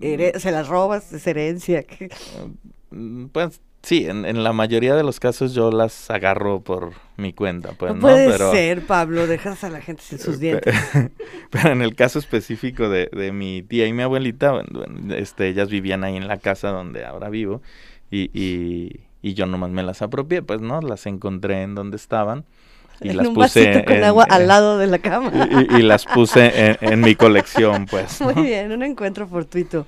se 0.01 0.51
las 0.51 0.69
robas, 0.69 1.13
es 1.13 1.27
herencia. 1.27 1.85
Mm, 2.91 3.27
pues 3.27 3.61
Sí, 3.83 4.07
en, 4.07 4.45
la 4.45 4.53
mayoría 4.53 4.95
de 4.95 5.03
los 5.03 5.19
casos 5.19 5.55
yo 5.55 5.73
las 5.73 6.09
agarro 6.09 6.61
por 6.61 6.93
mi 7.17 7.33
cuenta. 7.33 7.73
Pues, 7.73 7.93
no, 7.93 8.01
puede 8.01 8.39
ser, 8.39 8.87
Pablo, 8.87 9.27
dejas 9.27 9.65
a 9.65 9.71
la 9.71 9.81
gente 9.81 10.03
sin 10.03 10.21
sus 10.21 10.39
dientes. 10.39 10.73
Pero 11.51 11.73
en 11.73 11.83
el 11.83 11.97
caso 11.97 12.21
específico 12.21 12.89
de, 12.89 13.11
de 13.13 13.33
mi 13.33 13.63
tía 13.63 13.89
y 13.89 13.93
mi 13.93 14.03
abuelita, 14.03 14.63
este, 15.11 15.49
ellas 15.49 15.69
vivían 15.69 16.05
ahí 16.05 16.17
en 16.17 16.29
la 16.29 16.39
casa 16.39 16.69
donde 16.69 17.05
ahora 17.05 17.29
vivo 17.29 17.61
y, 18.09 18.31
y, 18.33 19.01
y 19.21 19.35
yo 19.35 19.47
nomás 19.47 19.71
me 19.71 19.83
las 19.83 20.01
apropié, 20.01 20.43
pues, 20.43 20.61
¿no? 20.61 20.81
Las 20.81 21.07
encontré 21.07 21.63
en 21.63 21.75
donde 21.75 21.97
estaban. 21.97 22.45
Y 23.02 23.11
en 23.11 23.16
las 23.16 23.28
un 23.28 23.35
puse 23.35 23.85
con 23.85 24.04
agua 24.04 24.26
al 24.28 24.49
lado 24.49 24.78
de 24.78 24.87
la 24.87 24.99
cama. 24.99 25.30
Y, 25.78 25.82
las 25.82 26.04
puse 26.04 26.76
en, 26.80 27.00
mi 27.00 27.14
colección, 27.14 27.87
pues. 27.87 28.21
Muy 28.21 28.35
bien, 28.35 28.73
un 28.73 28.82
encuentro 28.82 29.26
fortuito. 29.26 29.87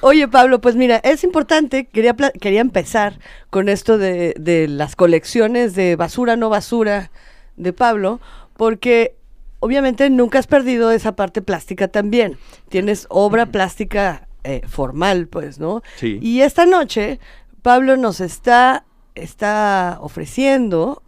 Oye, 0.00 0.28
Pablo, 0.28 0.60
pues 0.60 0.76
mira, 0.76 0.96
es 1.02 1.24
importante, 1.24 1.86
quería, 1.86 2.14
quería 2.14 2.60
empezar 2.60 3.18
con 3.50 3.68
esto 3.68 3.96
de, 3.98 4.34
de 4.38 4.68
las 4.68 4.94
colecciones 4.94 5.74
de 5.74 5.96
basura, 5.96 6.36
no 6.36 6.50
basura 6.50 7.10
de 7.56 7.72
Pablo, 7.72 8.20
porque 8.56 9.16
obviamente 9.60 10.10
nunca 10.10 10.38
has 10.38 10.46
perdido 10.46 10.90
esa 10.90 11.16
parte 11.16 11.42
plástica 11.42 11.88
también. 11.88 12.38
Tienes 12.68 13.06
obra 13.08 13.46
plástica 13.46 14.28
eh, 14.44 14.62
formal, 14.66 15.26
pues, 15.26 15.58
¿no? 15.58 15.82
Sí. 15.96 16.18
Y 16.22 16.42
esta 16.42 16.66
noche, 16.66 17.18
Pablo 17.62 17.96
nos 17.96 18.20
está, 18.20 18.84
está 19.14 19.98
ofreciendo 20.00 21.02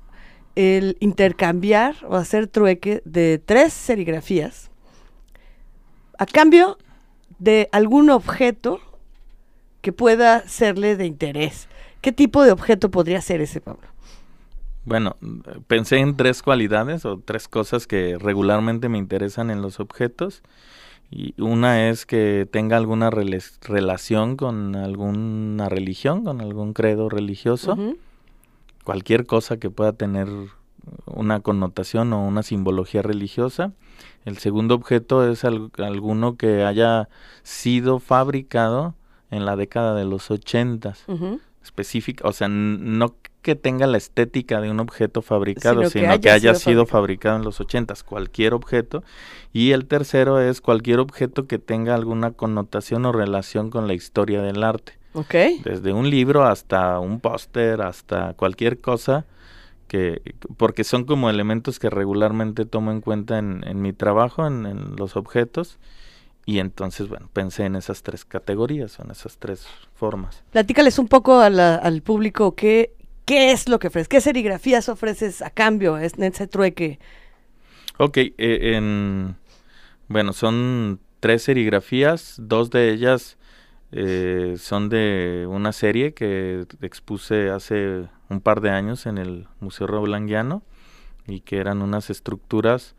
el 0.59 0.97
intercambiar 0.99 1.95
o 2.09 2.17
hacer 2.17 2.49
trueque 2.49 3.00
de 3.05 3.38
tres 3.38 3.73
serigrafías 3.73 4.73
a 6.19 6.27
cambio 6.27 6.79
de 7.38 7.69
algún 7.71 8.11
objeto 8.11 8.81
que 9.83 9.93
pueda 9.93 10.49
serle 10.49 10.97
de 10.97 11.07
interés. 11.07 11.69
¿Qué 12.00 12.11
tipo 12.11 12.43
de 12.43 12.50
objeto 12.50 12.91
podría 12.91 13.21
ser 13.21 13.41
ese, 13.41 13.61
Pablo? 13.61 13.87
Bueno, 14.85 15.17
pensé 15.69 15.99
en 15.99 16.17
tres 16.17 16.43
cualidades 16.43 17.05
o 17.05 17.21
tres 17.25 17.47
cosas 17.47 17.87
que 17.87 18.19
regularmente 18.19 18.88
me 18.88 18.99
interesan 18.99 19.50
en 19.50 19.62
los 19.62 19.79
objetos. 19.79 20.43
Y 21.09 21.41
una 21.41 21.88
es 21.88 22.05
que 22.05 22.49
tenga 22.50 22.77
alguna 22.77 23.11
relación 23.11 24.37
con 24.37 24.75
alguna 24.75 25.69
religión, 25.69 26.25
con 26.25 26.41
algún 26.41 26.73
credo 26.73 27.09
religioso. 27.09 27.77
Cualquier 28.88 29.26
cosa 29.26 29.59
que 29.59 29.68
pueda 29.68 29.92
tener 29.92 30.28
una 31.04 31.40
connotación 31.40 32.11
o 32.14 32.26
una 32.26 32.42
simbología 32.42 33.02
religiosa. 33.02 33.73
El 34.25 34.38
segundo 34.38 34.75
objeto 34.75 35.30
es 35.30 35.45
alguno 35.45 36.38
que 36.38 36.64
haya 36.64 37.11
sido 37.42 37.99
fabricado 37.99 38.95
en 39.30 39.45
la 39.45 39.57
década 39.57 39.95
de 39.95 40.07
los 40.07 40.30
ochentas. 40.30 41.04
Específica, 41.62 42.26
o 42.26 42.33
sea, 42.33 42.49
no 42.49 43.14
que 43.42 43.57
tenga 43.57 43.87
la 43.87 43.99
estética 43.99 44.62
de 44.62 44.71
un 44.71 44.80
objeto 44.80 45.21
fabricado, 45.21 45.88
sino, 45.90 46.18
que 46.18 46.30
haya, 46.30 46.54
sido, 46.54 46.87
fabricado. 46.87 47.37
en 47.37 47.45
los 47.45 47.61
ochentas, 47.61 48.02
cualquier 48.02 48.54
objeto. 48.54 49.04
Y 49.52 49.73
el 49.73 49.85
tercero 49.85 50.40
es 50.40 50.62
cualquier 50.62 51.00
objeto 51.00 51.47
que 51.47 51.59
tenga 51.59 51.95
alguna 51.95 52.30
connotación 52.30 53.04
o 53.04 53.12
relación 53.12 53.68
con 53.68 53.87
la 53.87 53.92
historia 53.92 54.40
del 54.40 54.64
arte. 54.64 54.98
Okay. 55.19 55.61
Desde 55.65 55.93
un 55.93 56.09
libro 56.09 56.45
hasta 56.45 56.99
un 57.01 57.21
póster, 57.21 57.83
hasta 57.83 58.35
cualquier 58.35 58.81
cosa 58.81 59.27
que 59.89 60.35
porque 60.57 60.85
son 60.85 61.05
como 61.05 61.29
elementos 61.31 61.79
que 61.81 61.91
regularmente 61.91 62.67
tomo 62.67 62.93
en 62.93 63.01
cuenta 63.01 63.39
en, 63.39 63.65
en 63.67 63.83
mi 63.83 63.93
trabajo, 63.93 64.47
en, 64.47 64.97
los 64.97 65.17
objetos, 65.17 65.79
y 66.47 66.61
entonces, 66.61 67.09
bueno, 67.09 67.29
pensé 67.33 67.65
en 67.65 67.75
esas 67.75 68.03
tres 68.03 68.25
categorías, 68.25 68.99
en 69.01 69.11
esas 69.11 69.39
tres 69.39 69.67
formas. 69.95 70.45
Platícales 70.53 70.99
un 70.99 71.09
poco 71.09 71.41
al 71.41 72.03
público 72.03 72.55
qué, 72.55 72.93
qué 73.25 73.51
es 73.51 73.69
lo 73.69 73.79
que 73.79 73.89
ofreces, 73.89 74.09
qué 74.09 74.21
serigrafías 74.21 74.89
ofreces 74.89 75.43
a 75.43 75.51
cambio 75.51 75.99
en 75.99 76.23
ese 76.23 76.47
trueque. 76.47 76.99
Ok, 77.99 78.17
eh, 78.19 78.35
en, 78.39 79.37
bueno, 80.07 80.33
son 80.33 81.01
tres 81.21 81.43
serigrafías, 81.43 82.37
dos 82.39 82.71
de 82.71 82.93
ellas 82.93 83.38
eh, 83.92 84.57
son 84.59 84.88
de 84.88 85.47
una 85.49 85.73
serie 85.73 86.12
que 86.12 86.66
expuse 86.83 87.50
hace 87.50 88.09
un 88.28 88.40
par 88.40 88.61
de 88.61 88.71
años 88.71 89.07
en 89.07 89.18
el 89.18 89.47
Museo 89.61 89.87
Roblanguiano 89.87 90.62
y 91.26 91.40
que 91.40 91.59
eran 91.59 91.80
unas 91.83 92.11
estructuras 92.11 92.95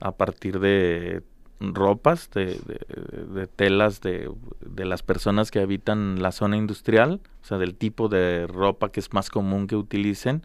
a 0.00 0.12
partir 0.12 0.58
de 0.58 1.22
ropas, 1.60 2.28
de, 2.34 2.58
de, 3.34 3.46
telas 3.46 4.00
de, 4.00 4.28
de, 4.60 4.84
las 4.84 5.02
personas 5.02 5.50
que 5.52 5.60
habitan 5.60 6.20
la 6.20 6.32
zona 6.32 6.56
industrial, 6.56 7.20
o 7.42 7.44
sea, 7.44 7.58
del 7.58 7.76
tipo 7.76 8.08
de 8.08 8.48
ropa 8.48 8.90
que 8.90 8.98
es 8.98 9.12
más 9.12 9.30
común 9.30 9.68
que 9.68 9.76
utilicen, 9.76 10.42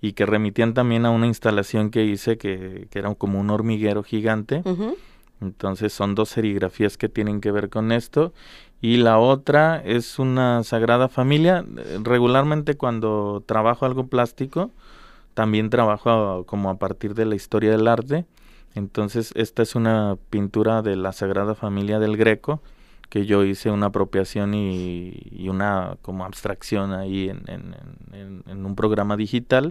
y 0.00 0.12
que 0.12 0.24
remitían 0.24 0.72
también 0.72 1.04
a 1.04 1.10
una 1.10 1.26
instalación 1.26 1.90
que 1.90 2.04
hice 2.04 2.38
que, 2.38 2.86
que 2.90 2.98
era 2.98 3.12
como 3.16 3.40
un 3.40 3.50
hormiguero 3.50 4.04
gigante. 4.04 4.62
Entonces 5.40 5.92
son 5.92 6.14
dos 6.14 6.28
serigrafías 6.28 6.96
que 6.96 7.08
tienen 7.08 7.40
que 7.40 7.50
ver 7.50 7.68
con 7.68 7.90
esto 7.90 8.32
y 8.82 8.96
la 8.96 9.18
otra 9.18 9.80
es 9.84 10.18
una 10.18 10.64
Sagrada 10.64 11.08
Familia. 11.08 11.64
Regularmente 12.02 12.76
cuando 12.76 13.42
trabajo 13.46 13.86
algo 13.86 14.08
plástico, 14.08 14.72
también 15.34 15.70
trabajo 15.70 16.44
como 16.46 16.68
a 16.68 16.78
partir 16.78 17.14
de 17.14 17.24
la 17.24 17.36
historia 17.36 17.70
del 17.70 17.86
arte. 17.86 18.26
Entonces 18.74 19.32
esta 19.36 19.62
es 19.62 19.76
una 19.76 20.18
pintura 20.30 20.82
de 20.82 20.96
la 20.96 21.12
Sagrada 21.12 21.54
Familia 21.54 22.00
del 22.00 22.16
Greco 22.16 22.60
que 23.08 23.24
yo 23.24 23.44
hice 23.44 23.70
una 23.70 23.86
apropiación 23.86 24.54
y, 24.54 25.46
una 25.48 25.98
como 26.00 26.24
abstracción 26.24 26.92
ahí 26.92 27.28
en, 27.28 28.64
un 28.66 28.74
programa 28.74 29.16
digital 29.16 29.70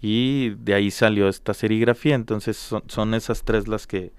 y 0.00 0.50
de 0.58 0.74
ahí 0.74 0.90
salió 0.90 1.28
esta 1.28 1.54
serigrafía. 1.54 2.16
Entonces 2.16 2.74
son 2.86 3.14
esas 3.14 3.44
tres 3.44 3.68
las 3.68 3.86
que 3.86 4.12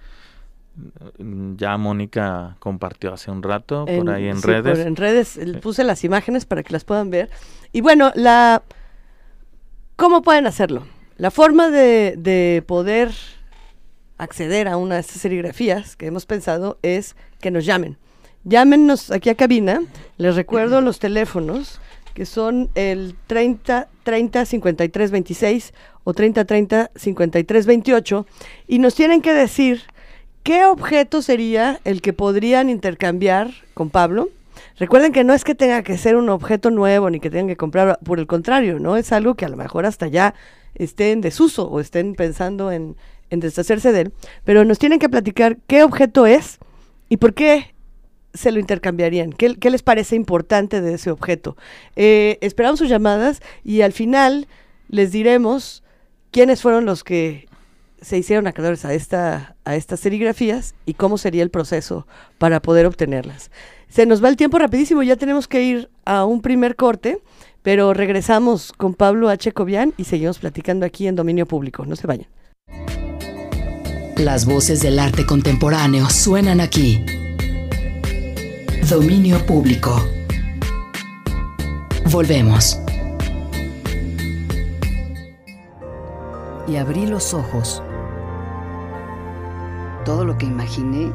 ya 1.58 1.78
Mónica 1.78 2.56
compartió 2.60 3.14
hace 3.14 3.30
un 3.30 3.44
rato 3.44 3.86
por 3.86 4.10
ahí 4.10 4.28
en 4.28 4.42
redes. 4.42 4.80
en 4.80 4.96
redes 4.96 5.40
puse 5.62 5.84
las 5.84 6.04
imágenes 6.04 6.46
para 6.46 6.64
que 6.64 6.74
las 6.74 6.84
puedan 6.84 7.10
ver. 7.10 7.30
Y 7.72 7.82
bueno, 7.82 8.12
la 8.16 8.64
¿cómo 9.96 10.22
pueden 10.22 10.48
hacerlo? 10.48 10.88
La 11.18 11.30
forma 11.30 11.70
de, 11.70 12.16
de 12.18 12.64
poder 12.66 13.12
acceder 14.18 14.68
a 14.68 14.78
una 14.78 14.96
de 14.96 15.02
estas 15.02 15.22
serigrafías 15.22 15.96
que 15.96 16.08
hemos 16.08 16.26
pensado 16.26 16.80
es 16.82 17.16
que 17.40 17.52
nos 17.52 17.66
llamen. 17.66 17.98
Llámenos 18.44 19.12
aquí 19.12 19.30
a 19.30 19.36
cabina. 19.36 19.82
Les 20.18 20.36
recuerdo 20.36 20.82
los 20.82 21.00
teléfonos 21.00 21.80
que 22.14 22.26
son 22.26 22.70
el 22.76 23.16
30 23.28 23.88
30 24.04 24.46
53 24.46 25.12
26 25.12 25.74
o 26.04 26.14
30 26.14 26.46
30 26.46 26.92
53 26.96 27.66
28 27.66 28.26
y 28.68 28.80
nos 28.80 28.96
tienen 28.96 29.22
que 29.22 29.34
decir 29.34 29.84
¿Qué 30.44 30.66
objeto 30.66 31.22
sería 31.22 31.80
el 31.86 32.02
que 32.02 32.14
podrían 32.14 32.70
intercambiar 32.70 33.52
con 33.76 33.92
Pablo? 33.92 34.30
Recuerden 34.78 35.12
que 35.12 35.24
no 35.24 35.34
es 35.34 35.44
que 35.44 35.54
tenga 35.54 35.84
que 35.84 36.00
ser 36.00 36.16
un 36.16 36.30
objeto 36.30 36.72
nuevo 36.72 37.12
ni 37.12 37.20
que 37.20 37.30
tengan 37.30 37.48
que 37.48 37.58
comprar, 37.58 38.00
por 38.04 38.18
el 38.18 38.26
contrario, 38.26 38.80
¿no? 38.80 38.98
Es 38.98 39.12
algo 39.12 39.36
que 39.36 39.46
a 39.46 39.50
lo 39.50 39.58
mejor 39.58 39.86
hasta 39.86 40.08
ya 40.08 40.34
esté 40.74 41.12
en 41.12 41.22
desuso 41.22 41.70
o 41.70 41.80
estén 41.80 42.16
pensando 42.16 42.72
en, 42.72 42.96
deshacerse 43.30 43.92
de 43.92 44.02
él, 44.02 44.14
pero 44.44 44.66
nos 44.66 44.80
tienen 44.80 45.00
que 45.00 45.08
platicar 45.08 45.58
qué 45.68 45.84
objeto 45.84 46.26
es 46.26 46.58
y 47.08 47.18
por 47.18 47.34
qué 47.34 47.74
se 48.34 48.52
lo 48.52 48.60
intercambiarían? 48.60 49.32
¿Qué, 49.32 49.70
les 49.70 49.84
parece 49.84 50.16
importante 50.16 50.82
de 50.82 50.96
ese 50.96 51.12
objeto? 51.12 51.56
Eh, 51.96 52.40
esperamos 52.42 52.80
sus 52.80 52.90
llamadas 52.90 53.42
y 53.64 53.82
al 53.82 53.94
final 53.94 54.48
les 54.90 55.12
diremos 55.12 55.84
quiénes 56.32 56.62
fueron 56.62 56.86
los 56.86 57.04
que 57.04 57.48
se 58.02 58.18
hicieron 58.18 58.48
acreedores 58.48 58.84
a, 58.84 58.94
esta, 58.94 59.56
a 59.64 59.76
estas 59.76 60.00
serigrafías 60.00 60.74
y 60.86 60.96
cómo 60.96 61.18
sería 61.18 61.44
el 61.44 61.52
proceso 61.52 62.08
para 62.40 62.62
poder 62.62 62.88
obtenerlas. 62.88 63.52
Se 63.90 64.06
nos 64.06 64.24
va 64.24 64.30
el 64.30 64.38
tiempo 64.38 64.58
rapidísimo, 64.58 65.04
ya 65.04 65.16
tenemos 65.16 65.48
que 65.48 65.64
ir 65.64 65.90
a 66.06 66.26
un 66.26 66.42
primer 66.42 66.76
corte, 66.76 67.22
pero 67.62 67.94
regresamos 67.94 68.74
con 68.74 68.96
Pablo 68.96 69.30
H. 69.30 69.52
Cobian 69.52 69.94
y 69.98 70.06
seguimos 70.06 70.40
platicando 70.40 70.86
aquí 70.86 71.08
en 71.08 71.16
Dominio 71.16 71.46
Público. 71.46 71.86
No 71.86 71.96
se 71.96 72.08
vayan. 72.08 72.28
Las 74.18 74.46
voces 74.46 74.82
del 74.82 74.98
arte 75.00 75.26
contemporáneo 75.26 76.10
suenan 76.10 76.60
aquí. 76.60 77.06
Dominio 78.90 79.46
Público. 79.46 80.08
Volvemos. 82.12 82.80
Y 86.68 86.76
abrí 86.78 87.06
los 87.06 87.34
ojos 87.34 87.82
todo 90.04 90.26
lo 90.26 90.38
que 90.38 90.46
imaginé 90.46 91.12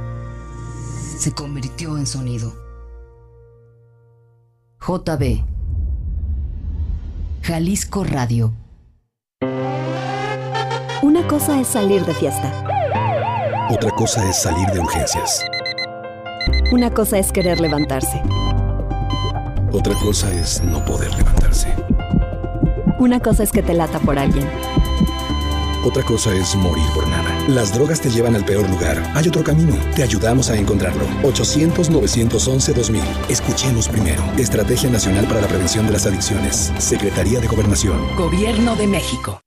se 1.19 1.33
convirtió 1.33 1.97
en 1.99 2.07
sonido. 2.07 2.53
JB. 4.81 5.45
Jalisco 7.43 8.05
Radio. 8.05 8.53
Una 11.03 11.27
cosa 11.27 11.61
es 11.61 11.69
salir 11.69 12.05
de 12.05 12.15
fiesta. 12.15 12.65
Otra 13.71 13.91
cosa 13.91 14.29
es 14.29 14.43
salir 14.43 14.67
de 14.69 14.81
urgencias. 14.81 15.45
Una 16.73 16.93
cosa 16.93 17.19
es 17.19 17.33
querer 17.33 17.61
levantarse. 17.61 18.23
Otra 19.73 19.95
cosa 19.95 20.33
es 20.33 20.63
no 20.63 20.85
poder 20.85 21.15
levantarse. 21.15 21.75
Una 22.99 23.21
cosa 23.21 23.43
es 23.43 23.53
que 23.53 23.63
te 23.63 23.75
lata 23.75 23.99
por 23.99 24.19
alguien. 24.19 24.49
Otra 25.85 26.03
cosa 26.03 26.33
es 26.35 26.57
morir 26.57 26.87
por 26.95 27.07
nada. 27.09 27.36
Las 27.49 27.73
drogas 27.73 28.01
te 28.01 28.11
llevan 28.11 28.35
al 28.35 28.45
peor 28.45 28.69
lugar. 28.69 29.01
Hay 29.15 29.29
otro 29.29 29.45
camino. 29.45 29.77
Te 29.95 30.03
ayudamos 30.03 30.51
a 30.51 30.57
encontrarlo. 30.57 31.07
800-911-2000. 31.23 33.03
Escuchemos 33.29 33.89
primero. 33.89 34.21
Estrategia 34.37 34.91
Nacional 34.91 35.27
para 35.29 35.43
la 35.43 35.47
Prevención 35.47 35.87
de 35.87 35.93
las 35.93 36.07
Adicciones. 36.07 36.73
Secretaría 36.79 37.39
de 37.39 37.47
Gobernación. 37.47 37.99
Gobierno 38.17 38.75
de 38.75 38.89
México. 38.89 39.41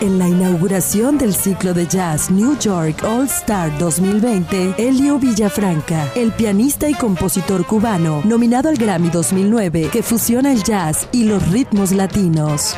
En 0.00 0.18
la 0.18 0.28
inauguración 0.28 1.18
del 1.18 1.34
ciclo 1.34 1.74
de 1.74 1.86
jazz 1.86 2.30
New 2.30 2.56
York 2.58 3.02
All 3.04 3.26
Star 3.26 3.76
2020, 3.78 4.74
Elio 4.78 5.18
Villafranca, 5.18 6.08
el 6.14 6.32
pianista 6.32 6.88
y 6.88 6.94
compositor 6.94 7.66
cubano, 7.66 8.22
nominado 8.24 8.68
al 8.68 8.76
Grammy 8.76 9.10
2009, 9.10 9.90
que 9.92 10.02
fusiona 10.02 10.52
el 10.52 10.62
jazz 10.62 11.08
y 11.12 11.24
los 11.24 11.50
ritmos 11.50 11.90
latinos. 11.90 12.76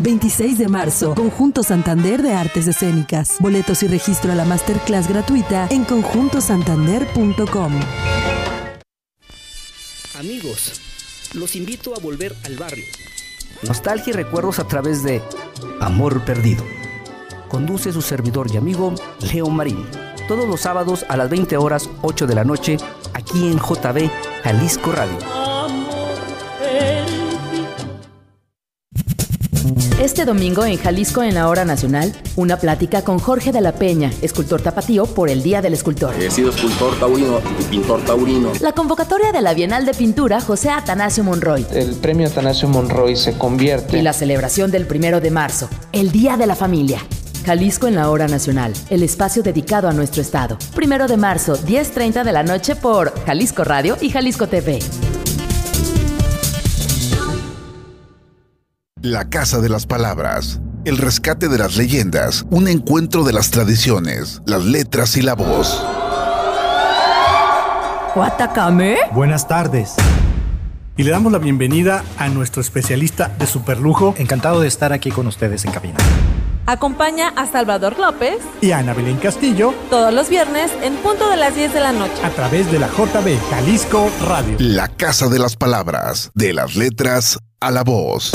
26 0.00 0.58
de 0.58 0.68
marzo, 0.68 1.14
Conjunto 1.14 1.62
Santander 1.62 2.22
de 2.22 2.32
Artes 2.32 2.66
Escénicas. 2.66 3.36
Boletos 3.40 3.82
y 3.82 3.88
registro 3.88 4.32
a 4.32 4.34
la 4.34 4.44
masterclass 4.44 5.08
gratuita 5.08 5.68
en 5.70 5.84
conjuntosantander.com. 5.84 7.72
Amigos, 10.18 10.80
los 11.34 11.56
invito 11.56 11.94
a 11.94 12.00
volver 12.00 12.34
al 12.44 12.56
barrio. 12.56 12.84
Nostalgia 13.62 14.10
y 14.10 14.12
recuerdos 14.12 14.58
a 14.58 14.68
través 14.68 15.02
de 15.02 15.22
Amor 15.80 16.24
Perdido. 16.24 16.64
Conduce 17.48 17.92
su 17.92 18.02
servidor 18.02 18.48
y 18.52 18.56
amigo 18.56 18.94
Leo 19.32 19.48
Marín. 19.48 19.86
Todos 20.28 20.48
los 20.48 20.62
sábados 20.62 21.04
a 21.08 21.16
las 21.16 21.30
20 21.30 21.56
horas 21.56 21.88
8 22.02 22.26
de 22.26 22.34
la 22.34 22.44
noche, 22.44 22.78
aquí 23.12 23.46
en 23.46 23.58
JB 23.58 24.10
Jalisco 24.42 24.92
Radio. 24.92 25.53
Este 30.04 30.26
domingo 30.26 30.66
en 30.66 30.76
Jalisco 30.76 31.22
en 31.22 31.32
la 31.32 31.48
Hora 31.48 31.64
Nacional, 31.64 32.12
una 32.36 32.58
plática 32.58 33.02
con 33.02 33.18
Jorge 33.18 33.52
de 33.52 33.62
la 33.62 33.72
Peña, 33.72 34.12
escultor 34.20 34.60
tapatío 34.60 35.06
por 35.06 35.30
el 35.30 35.42
Día 35.42 35.62
del 35.62 35.72
Escultor. 35.72 36.14
He 36.20 36.30
sido 36.30 36.50
escultor 36.50 36.94
taurino 37.00 37.40
y 37.58 37.64
pintor 37.64 38.04
taurino. 38.04 38.52
La 38.60 38.72
convocatoria 38.72 39.32
de 39.32 39.40
la 39.40 39.54
Bienal 39.54 39.86
de 39.86 39.94
Pintura 39.94 40.42
José 40.42 40.68
Atanasio 40.68 41.24
Monroy. 41.24 41.64
El 41.72 41.94
premio 41.94 42.26
Atanasio 42.26 42.68
Monroy 42.68 43.16
se 43.16 43.38
convierte. 43.38 43.96
Y 43.96 44.02
la 44.02 44.12
celebración 44.12 44.70
del 44.70 44.86
primero 44.86 45.22
de 45.22 45.30
marzo, 45.30 45.70
el 45.92 46.12
Día 46.12 46.36
de 46.36 46.48
la 46.48 46.54
Familia. 46.54 46.98
Jalisco 47.46 47.86
en 47.86 47.94
la 47.94 48.10
Hora 48.10 48.28
Nacional, 48.28 48.74
el 48.90 49.02
espacio 49.02 49.42
dedicado 49.42 49.88
a 49.88 49.94
nuestro 49.94 50.20
estado. 50.20 50.58
Primero 50.74 51.08
de 51.08 51.16
marzo, 51.16 51.56
10.30 51.56 52.24
de 52.24 52.32
la 52.32 52.42
noche 52.42 52.76
por 52.76 53.18
Jalisco 53.24 53.64
Radio 53.64 53.96
y 54.02 54.10
Jalisco 54.10 54.48
TV. 54.48 54.80
La 59.04 59.28
Casa 59.28 59.60
de 59.60 59.68
las 59.68 59.84
Palabras. 59.84 60.62
El 60.86 60.96
rescate 60.96 61.48
de 61.48 61.58
las 61.58 61.76
leyendas. 61.76 62.46
Un 62.48 62.68
encuentro 62.68 63.22
de 63.22 63.34
las 63.34 63.50
tradiciones, 63.50 64.40
las 64.46 64.64
letras 64.64 65.18
y 65.18 65.20
la 65.20 65.34
voz. 65.34 65.84
¿Guatacame? 68.14 68.96
Buenas 69.12 69.46
tardes. 69.46 69.92
Y 70.96 71.02
le 71.02 71.10
damos 71.10 71.30
la 71.32 71.38
bienvenida 71.38 72.02
a 72.16 72.28
nuestro 72.28 72.62
especialista 72.62 73.30
de 73.38 73.46
superlujo. 73.46 74.14
Encantado 74.16 74.62
de 74.62 74.68
estar 74.68 74.94
aquí 74.94 75.10
con 75.10 75.26
ustedes 75.26 75.66
en 75.66 75.72
cabina. 75.72 75.98
Acompaña 76.64 77.28
a 77.36 77.44
Salvador 77.44 77.98
López 77.98 78.38
y 78.62 78.70
a 78.70 78.78
Ana 78.78 78.94
Belén 78.94 79.18
Castillo 79.18 79.74
todos 79.90 80.14
los 80.14 80.30
viernes 80.30 80.72
en 80.82 80.96
punto 80.96 81.28
de 81.28 81.36
las 81.36 81.54
10 81.54 81.74
de 81.74 81.80
la 81.80 81.92
noche 81.92 82.24
a 82.24 82.30
través 82.30 82.72
de 82.72 82.78
la 82.78 82.88
JB 82.88 83.38
Jalisco 83.50 84.10
Radio. 84.26 84.56
La 84.60 84.88
Casa 84.88 85.28
de 85.28 85.40
las 85.40 85.56
Palabras, 85.56 86.30
de 86.34 86.54
las 86.54 86.74
letras 86.74 87.38
a 87.60 87.70
la 87.70 87.82
voz. 87.82 88.32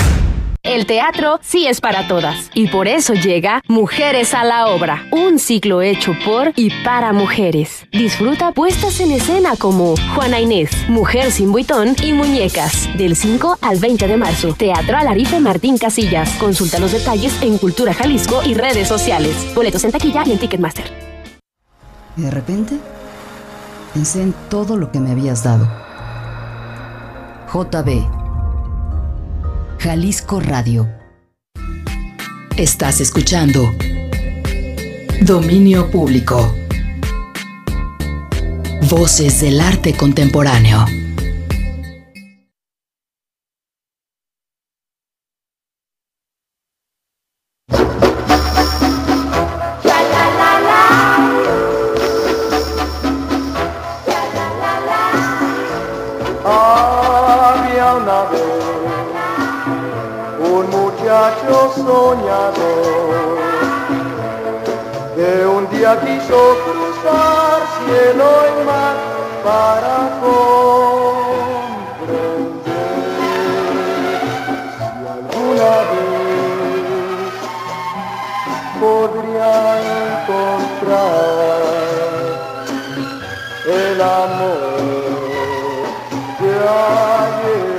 El 0.64 0.86
teatro 0.86 1.40
sí 1.42 1.68
es 1.68 1.80
para 1.80 2.06
todas 2.10 2.52
y 2.54 2.68
por 2.68 2.90
eso 2.90 3.14
llega 3.14 3.62
Mujeres 3.70 4.34
a 4.34 4.44
la 4.44 4.68
Obra, 4.68 5.06
un 5.10 5.40
ciclo 5.40 5.82
hecho 5.82 6.14
por 6.26 6.52
y 6.58 6.70
para 6.84 7.14
mujeres. 7.14 7.88
Disfruta 7.94 8.52
puestas 8.52 9.00
en 9.00 9.12
escena 9.12 9.56
como 9.58 9.96
Juana 10.14 10.42
Inés, 10.42 10.70
Mujer 10.90 11.32
sin 11.32 11.54
buitón 11.54 11.96
y 12.04 12.12
Muñecas, 12.12 12.90
del 12.98 13.16
5 13.16 13.60
al 13.62 13.80
20 13.80 14.08
de 14.10 14.18
marzo. 14.18 14.54
Teatro 14.54 14.98
Alarife 14.98 15.40
Martín 15.40 15.78
Casillas. 15.78 16.30
Consulta 16.34 16.78
los 16.78 16.92
detalles 16.92 17.42
en 17.42 17.58
Cultura 17.58 17.94
Jalisco 17.94 18.42
y 18.44 18.54
redes 18.54 18.90
sociales. 18.90 19.34
Boletos 19.56 19.86
en 19.86 19.94
taquilla 19.94 20.24
y 20.26 20.34
en 20.34 20.40
Ticketmaster. 20.40 20.92
Y 22.18 22.22
de 22.24 22.32
repente 22.32 22.78
pensé 23.94 24.22
en 24.22 24.34
todo 24.50 24.76
lo 24.76 24.92
que 24.92 25.00
me 25.00 25.12
habías 25.12 25.42
dado. 25.42 25.70
JB 27.54 28.19
Jalisco 29.80 30.42
Radio. 30.42 30.90
Estás 32.58 33.00
escuchando 33.00 33.74
Dominio 35.22 35.90
Público. 35.90 36.54
Voces 38.90 39.40
del 39.40 39.62
arte 39.62 39.94
contemporáneo. 39.94 40.86
Podría 78.80 79.52
encontrar 80.22 81.62
el 83.66 84.02
amor 84.02 84.80
de 86.40 86.50
ayer. 86.50 87.70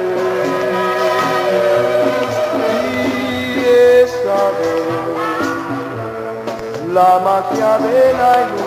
la 6.93 7.21
magia 7.21 7.79
de 7.79 8.13
la 8.15 8.33
ilusión 8.43 8.60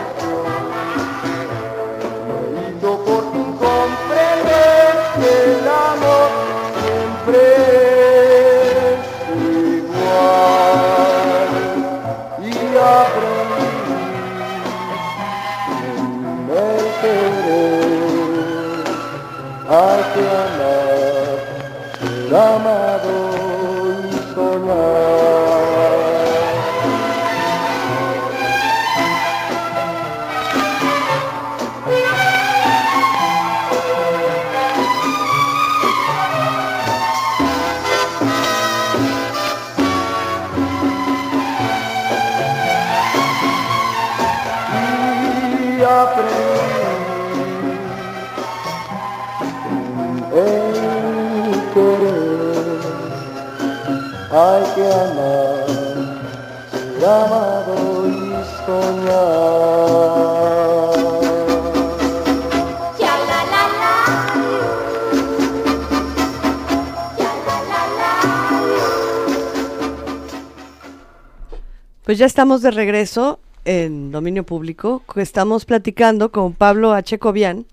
Pues 72.14 72.20
ya 72.20 72.28
estamos 72.28 72.62
de 72.62 72.70
regreso 72.70 73.40
en 73.66 74.12
dominio 74.12 74.46
público. 74.46 75.02
Estamos 75.16 75.66
platicando 75.66 76.32
con 76.32 76.54
Pablo 76.54 76.94
H. 76.94 77.18
Cobian, 77.18 77.66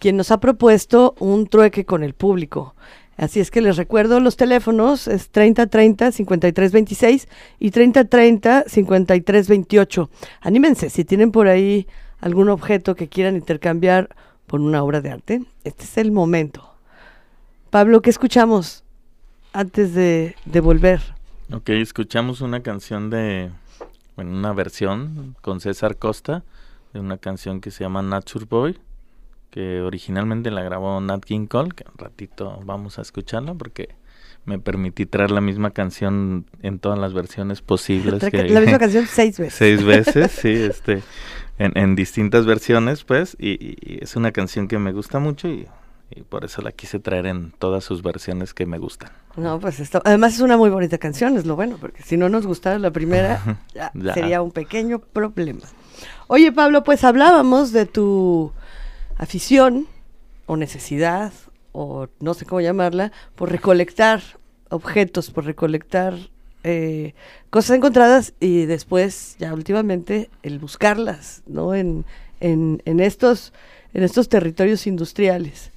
quien 0.00 0.16
nos 0.16 0.32
ha 0.32 0.40
propuesto 0.40 1.14
un 1.20 1.46
trueque 1.46 1.84
con 1.84 2.02
el 2.02 2.12
público. 2.12 2.74
Así 3.16 3.38
es 3.38 3.52
que 3.52 3.60
les 3.60 3.76
recuerdo 3.76 4.18
los 4.18 4.36
teléfonos, 4.36 5.06
es 5.06 5.32
3030-5326 5.32 7.28
y 7.60 7.70
3030-5328. 7.70 10.08
Anímense, 10.40 10.90
si 10.90 11.04
tienen 11.04 11.30
por 11.30 11.46
ahí 11.46 11.86
algún 12.18 12.48
objeto 12.48 12.96
que 12.96 13.06
quieran 13.06 13.36
intercambiar 13.36 14.08
por 14.48 14.60
una 14.60 14.82
obra 14.82 15.00
de 15.00 15.10
arte, 15.10 15.42
este 15.62 15.84
es 15.84 15.96
el 15.96 16.10
momento. 16.10 16.68
Pablo, 17.70 18.02
¿qué 18.02 18.10
escuchamos 18.10 18.82
antes 19.52 19.94
de, 19.94 20.34
de 20.44 20.58
volver? 20.58 21.00
Ok, 21.52 21.68
escuchamos 21.68 22.40
una 22.40 22.64
canción 22.64 23.10
de, 23.10 23.52
bueno, 24.16 24.32
una 24.32 24.52
versión 24.52 25.36
con 25.42 25.60
César 25.60 25.96
Costa 25.96 26.42
de 26.92 27.00
una 27.00 27.18
canción 27.18 27.60
que 27.60 27.70
se 27.70 27.84
llama 27.84 28.02
Nature 28.02 28.46
Boy 28.48 28.78
que 29.56 29.80
originalmente 29.80 30.50
la 30.50 30.62
grabó 30.62 31.00
Nat 31.00 31.24
King 31.24 31.46
Cole, 31.46 31.70
que 31.74 31.84
un 31.90 31.96
ratito 31.96 32.60
vamos 32.66 32.98
a 32.98 33.02
escucharla 33.02 33.54
porque 33.54 33.94
me 34.44 34.58
permití 34.58 35.06
traer 35.06 35.30
la 35.30 35.40
misma 35.40 35.70
canción 35.70 36.44
en 36.60 36.78
todas 36.78 36.98
las 36.98 37.14
versiones 37.14 37.62
posibles. 37.62 38.22
la 38.22 38.60
misma 38.60 38.78
canción 38.78 39.06
seis 39.06 39.38
veces. 39.38 39.54
Seis 39.54 39.82
veces, 39.82 40.30
sí, 40.30 40.50
este, 40.70 41.02
en, 41.56 41.96
distintas 41.96 42.44
versiones, 42.44 43.04
pues, 43.04 43.34
y, 43.40 43.76
es 44.02 44.14
una 44.14 44.30
canción 44.30 44.68
que 44.68 44.78
me 44.78 44.92
gusta 44.92 45.20
mucho 45.20 45.48
y, 45.48 45.66
por 46.28 46.44
eso 46.44 46.60
la 46.60 46.70
quise 46.70 46.98
traer 46.98 47.24
en 47.24 47.50
todas 47.58 47.82
sus 47.82 48.02
versiones 48.02 48.52
que 48.52 48.66
me 48.66 48.76
gustan. 48.76 49.10
No, 49.36 49.60
pues 49.60 49.80
esto, 49.80 50.00
además 50.04 50.34
es 50.34 50.40
una 50.40 50.56
muy 50.56 50.70
bonita 50.70 50.98
canción, 50.98 51.36
es 51.36 51.44
lo 51.44 51.56
bueno, 51.56 51.76
porque 51.80 52.02
si 52.02 52.16
no 52.16 52.28
nos 52.28 52.46
gustara 52.46 52.78
la 52.78 52.90
primera, 52.90 53.60
ya. 53.74 53.92
sería 54.14 54.40
un 54.42 54.50
pequeño 54.50 54.98
problema. 54.98 55.60
Oye, 56.26 56.52
Pablo, 56.52 56.84
pues 56.84 57.04
hablábamos 57.04 57.72
de 57.72 57.86
tu 57.86 58.52
afición 59.16 59.86
o 60.46 60.56
necesidad 60.56 61.32
o 61.72 62.08
no 62.20 62.32
sé 62.32 62.46
cómo 62.46 62.62
llamarla, 62.62 63.12
por 63.34 63.52
recolectar 63.52 64.22
objetos, 64.70 65.30
por 65.30 65.44
recolectar 65.44 66.14
eh, 66.64 67.14
cosas 67.50 67.76
encontradas 67.76 68.32
y 68.40 68.64
después, 68.64 69.36
ya 69.38 69.52
últimamente, 69.52 70.30
el 70.42 70.58
buscarlas, 70.58 71.42
¿no? 71.46 71.74
En, 71.74 72.06
en, 72.40 72.82
en 72.86 73.00
estos, 73.00 73.52
en 73.92 74.02
estos 74.04 74.28
territorios 74.30 74.86
industriales. 74.86 75.70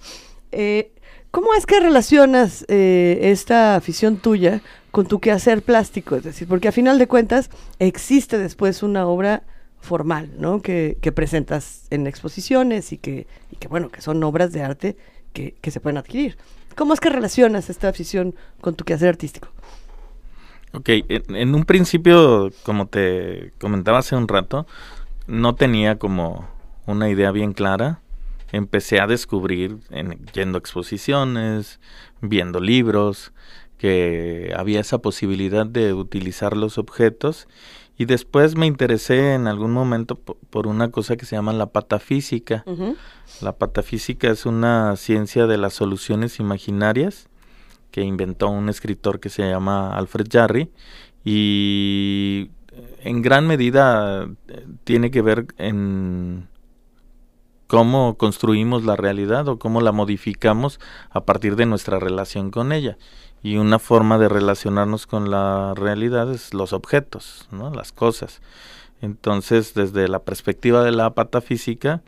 Eh, 0.51 0.91
¿Cómo 1.31 1.53
es 1.53 1.65
que 1.65 1.79
relacionas 1.79 2.65
eh, 2.67 3.19
esta 3.23 3.75
afición 3.75 4.17
tuya 4.17 4.61
con 4.91 5.07
tu 5.07 5.19
quehacer 5.19 5.61
plástico? 5.61 6.15
Es 6.15 6.23
decir, 6.23 6.47
porque 6.47 6.67
a 6.67 6.71
final 6.71 6.97
de 6.97 7.07
cuentas 7.07 7.49
existe 7.77 8.37
después 8.37 8.81
una 8.81 9.05
obra 9.05 9.43
formal, 9.79 10.31
¿no? 10.37 10.61
Que, 10.61 10.97
que, 11.01 11.11
presentas 11.11 11.85
en 11.91 12.07
exposiciones 12.07 12.91
y 12.91 12.97
que, 12.97 13.27
y 13.51 13.55
que, 13.57 13.67
bueno, 13.67 13.89
que 13.89 14.01
son 14.01 14.23
obras 14.23 14.51
de 14.51 14.63
arte 14.63 14.97
que, 15.33 15.71
se 15.71 15.79
pueden 15.79 15.97
adquirir. 15.97 16.37
¿Cómo 16.75 16.93
es 16.93 16.99
que 16.99 17.09
relacionas 17.09 17.69
esta 17.69 17.89
afición 17.89 18.35
con 18.61 18.75
tu 18.75 18.83
quehacer 18.83 19.09
artístico? 19.09 19.49
Ok, 20.73 20.89
en 21.09 21.55
un 21.55 21.65
principio, 21.65 22.51
como 22.63 22.87
te 22.87 23.53
comentaba 23.59 23.99
hace 23.99 24.15
un 24.15 24.27
rato, 24.27 24.67
no 25.27 25.55
tenía 25.55 25.97
como 25.97 26.47
una 26.85 27.09
idea 27.09 27.31
bien 27.31 27.53
clara. 27.53 28.01
Empecé 28.51 28.99
a 28.99 29.07
descubrir, 29.07 29.77
en, 29.89 30.25
yendo 30.33 30.57
a 30.57 30.59
exposiciones, 30.59 31.79
viendo 32.21 32.59
libros, 32.59 33.31
que 33.77 34.53
había 34.55 34.81
esa 34.81 34.99
posibilidad 34.99 35.65
de 35.65 35.93
utilizar 35.93 36.55
los 36.55 36.77
objetos. 36.77 37.47
Y 37.97 38.05
después 38.05 38.55
me 38.55 38.65
interesé 38.65 39.33
en 39.33 39.47
algún 39.47 39.71
momento 39.71 40.15
por 40.15 40.67
una 40.67 40.89
cosa 40.89 41.17
que 41.17 41.25
se 41.25 41.35
llama 41.35 41.53
la 41.53 41.67
patafísica. 41.67 42.63
La 43.41 43.57
patafísica 43.57 44.29
es 44.29 44.45
una 44.45 44.95
ciencia 44.95 45.47
de 45.47 45.57
las 45.57 45.73
soluciones 45.73 46.39
imaginarias 46.39 47.27
que 47.91 48.01
inventó 48.01 48.49
un 48.49 48.69
escritor 48.69 49.19
que 49.19 49.29
se 49.29 49.49
llama 49.49 49.95
Alfred 49.97 50.27
Jarry. 50.31 50.71
Y 51.25 52.51
en 53.01 53.21
gran 53.21 53.47
medida 53.47 54.27
eh, 54.47 54.65
tiene 54.83 55.11
que 55.11 55.21
ver 55.21 55.47
en 55.57 56.47
cómo 57.69 58.15
construimos 58.17 58.83
la 58.83 58.95
realidad 58.95 59.47
o 59.47 59.59
cómo 59.59 59.79
la 59.79 59.91
modificamos 59.91 60.79
a 61.11 61.21
partir 61.21 61.55
de 61.55 61.67
nuestra 61.67 61.99
relación 61.99 62.49
con 62.49 62.71
ella 62.71 62.97
y 63.43 63.57
una 63.57 63.77
forma 63.77 64.17
de 64.17 64.27
relacionarnos 64.27 65.05
con 65.05 65.29
la 65.29 65.75
realidad 65.75 66.33
es 66.33 66.55
los 66.55 66.73
objetos, 66.73 67.47
¿no? 67.51 67.69
las 67.71 67.91
cosas. 67.91 68.41
Entonces, 69.03 69.75
desde 69.75 70.07
la 70.07 70.17
perspectiva 70.17 70.83
de 70.83 70.91
la 70.91 71.11
patafísica, 71.11 72.01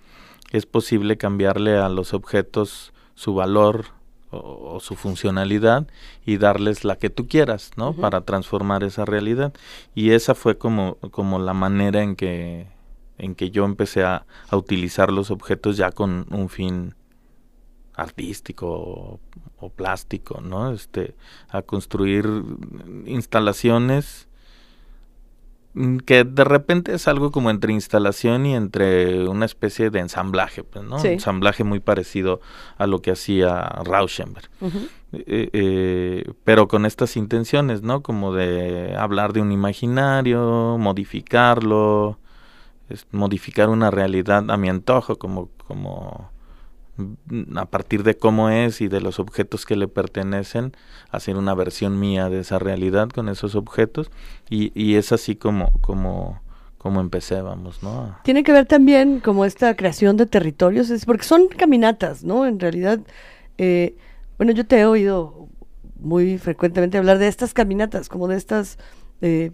es 0.52 0.66
posible 0.66 1.18
cambiarle 1.18 1.78
a 1.78 1.90
los 1.90 2.16
objetos 2.16 2.92
su 3.14 3.36
valor 3.36 3.86
o, 4.32 4.80
su 4.80 4.96
funcionalidad 4.96 5.86
y 6.26 6.38
darles 6.38 6.84
la 6.84 6.96
que 6.96 7.12
tú 7.12 7.28
quieras, 7.28 7.70
¿no? 7.76 7.94
Para 7.94 8.22
transformar 8.22 8.84
esa 8.84 9.06
realidad. 9.06 9.54
Y 9.94 10.12
esa 10.12 10.34
fue 10.34 10.58
como, 10.58 10.96
como 11.12 11.38
la 11.38 11.54
manera 11.54 12.02
en 12.02 12.16
que, 12.16 12.68
en 13.22 13.36
que 13.36 13.52
yo 13.52 13.66
empecé 13.66 14.04
a, 14.04 14.26
a 14.50 14.58
utilizar 14.58 15.12
los 15.12 15.32
objetos 15.32 15.78
ya 15.78 15.92
con 15.92 16.26
un 16.32 16.50
fin 16.50 16.96
artístico 17.96 19.20
o, 19.58 19.70
plástico, 19.70 20.42
¿no? 20.42 20.72
Este, 20.72 21.14
a 21.50 21.62
construir 21.62 22.26
instalaciones 23.06 24.28
mm, 25.76 25.98
que 25.98 26.24
de 26.24 26.44
repente 26.44 26.96
es 26.96 27.08
algo 27.08 27.32
como 27.32 27.52
entre 27.52 27.72
instalación 27.74 28.48
y 28.48 28.56
entre 28.56 29.28
una 29.28 29.46
especie 29.46 29.92
de 29.92 30.00
ensamblaje, 30.00 30.64
pues, 30.64 30.84
¿no? 30.84 31.04
ensamblaje 31.04 31.64
muy 31.64 31.80
parecido 31.80 32.42
a 32.78 32.88
lo 32.88 33.04
que 33.04 33.12
hacía 33.12 33.62
Rauschenberg. 33.86 34.50
Eh, 35.14 35.50
eh, 35.54 36.32
pero 36.44 36.68
con 36.68 36.86
estas 36.86 37.16
intenciones, 37.18 37.84
¿no? 37.84 38.02
Como 38.02 38.34
de 38.34 38.96
hablar 38.98 39.34
de 39.34 39.42
un 39.42 39.52
imaginario, 39.52 40.78
modificarlo, 40.80 42.18
modificar 43.12 43.70
una 43.70 43.92
realidad 43.92 44.50
a 44.50 44.58
mi 44.58 44.70
antojo, 44.70 45.18
como, 45.18 45.50
como 45.68 46.32
a 47.56 47.66
partir 47.66 48.04
de 48.04 48.16
cómo 48.16 48.50
es 48.50 48.82
y 48.82 48.88
de 48.88 49.02
los 49.02 49.20
objetos 49.20 49.66
que 49.66 49.76
le 49.76 49.88
pertenecen, 49.88 50.74
hacer 51.10 51.38
una 51.38 51.54
versión 51.54 52.00
mía 52.00 52.30
de 52.30 52.40
esa 52.40 52.60
realidad 52.60 53.10
con 53.10 53.30
esos 53.30 53.56
objetos 53.56 54.12
y, 54.50 54.72
y 54.80 54.96
es 54.96 55.12
así 55.12 55.36
como, 55.36 55.72
como, 55.82 56.42
como 56.78 57.00
empecé, 57.00 57.42
vamos, 57.42 57.84
¿no? 57.84 58.18
Tiene 58.24 58.44
que 58.44 58.52
ver 58.52 58.66
también 58.66 59.20
como 59.20 59.46
esta 59.46 59.76
creación 59.76 60.18
de 60.18 60.26
territorios, 60.26 60.90
es 60.90 61.06
porque 61.06 61.24
son 61.24 61.48
caminatas, 61.48 62.24
¿no? 62.24 62.46
En 62.46 62.60
realidad, 62.60 63.00
eh, 63.58 63.96
bueno, 64.38 64.52
yo 64.54 64.66
te 64.66 64.80
he 64.80 64.86
oído 64.86 65.48
muy 66.00 66.38
frecuentemente 66.38 66.98
hablar 66.98 67.20
de 67.20 67.28
estas 67.28 67.54
caminatas, 67.54 68.10
como 68.10 68.28
de 68.28 68.36
estas 68.36 68.80
eh, 69.22 69.52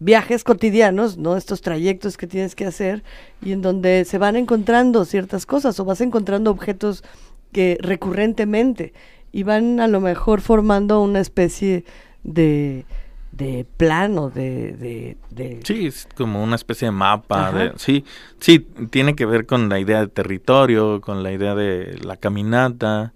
viajes 0.00 0.42
cotidianos, 0.42 1.18
¿no? 1.18 1.36
Estos 1.36 1.60
trayectos 1.60 2.16
que 2.16 2.26
tienes 2.26 2.56
que 2.56 2.66
hacer 2.66 3.04
y 3.42 3.52
en 3.52 3.62
donde 3.62 4.04
se 4.04 4.18
van 4.18 4.34
encontrando 4.34 5.04
ciertas 5.04 5.46
cosas 5.46 5.78
o 5.78 5.84
vas 5.84 6.00
encontrando 6.00 6.50
objetos 6.50 7.04
que 7.52 7.78
recurrentemente 7.80 8.92
y 9.30 9.44
van 9.44 9.78
a 9.78 9.86
lo 9.86 10.00
mejor 10.00 10.40
formando 10.40 11.02
una 11.02 11.20
especie 11.20 11.84
de, 12.24 12.86
de 13.32 13.66
plano, 13.76 14.30
de, 14.30 15.16
de, 15.30 15.60
Sí, 15.64 15.86
es 15.86 16.08
como 16.16 16.42
una 16.42 16.56
especie 16.56 16.86
de 16.86 16.92
mapa. 16.92 17.52
De, 17.52 17.72
sí, 17.76 18.04
sí, 18.40 18.66
tiene 18.90 19.14
que 19.14 19.26
ver 19.26 19.46
con 19.46 19.68
la 19.68 19.78
idea 19.78 20.00
de 20.00 20.08
territorio, 20.08 21.00
con 21.02 21.22
la 21.22 21.30
idea 21.30 21.54
de 21.54 21.98
la 22.02 22.16
caminata, 22.16 23.12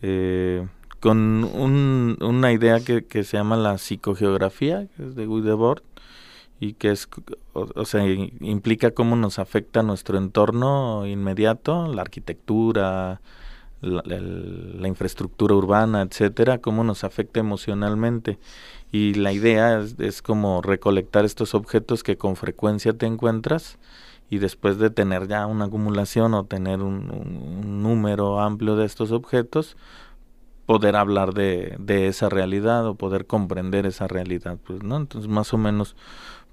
eh, 0.00 0.66
con 1.00 1.44
un, 1.44 2.16
una 2.20 2.52
idea 2.52 2.80
que, 2.80 3.04
que 3.04 3.24
se 3.24 3.36
llama 3.36 3.56
la 3.56 3.78
psicogeografía, 3.78 4.86
que 4.96 5.02
es 5.08 5.14
de 5.16 5.26
Guy 5.26 5.42
Debord, 5.42 5.82
y 6.60 6.74
que 6.74 6.90
es, 6.90 7.08
o, 7.54 7.84
sea, 7.86 8.06
implica 8.06 8.90
cómo 8.90 9.16
nos 9.16 9.38
afecta 9.38 9.82
nuestro 9.82 10.18
entorno 10.18 11.06
inmediato, 11.06 11.88
la 11.88 12.02
arquitectura, 12.02 13.22
la, 13.80 14.86
infraestructura 14.88 15.54
urbana, 15.54 16.02
etcétera, 16.02 16.58
cómo 16.58 16.84
nos 16.84 17.02
afecta 17.02 17.40
emocionalmente. 17.40 18.38
Y 18.92 19.14
la 19.14 19.32
idea 19.32 19.82
es, 19.98 20.20
como 20.20 20.60
recolectar 20.60 21.24
estos 21.24 21.54
objetos 21.54 22.02
que 22.02 22.18
con 22.18 22.36
frecuencia 22.36 22.92
te 22.92 23.06
encuentras 23.06 23.78
y 24.28 24.38
después 24.38 24.78
de 24.78 24.90
tener 24.90 25.28
ya 25.28 25.46
una 25.46 25.64
acumulación 25.64 26.34
o 26.34 26.44
tener 26.44 26.82
un, 26.82 27.10
un 27.10 27.82
número 27.82 28.38
amplio 28.38 28.76
de 28.76 28.84
estos 28.84 29.12
objetos, 29.12 29.78
poder 30.66 30.94
hablar 30.94 31.32
de, 31.32 31.74
de, 31.80 32.06
esa 32.06 32.28
realidad 32.28 32.86
o 32.86 32.94
poder 32.94 33.26
comprender 33.26 33.86
esa 33.86 34.06
realidad, 34.06 34.58
pues, 34.64 34.84
¿no? 34.84 34.98
Entonces, 34.98 35.28
más 35.28 35.52
o 35.52 35.58
menos 35.58 35.96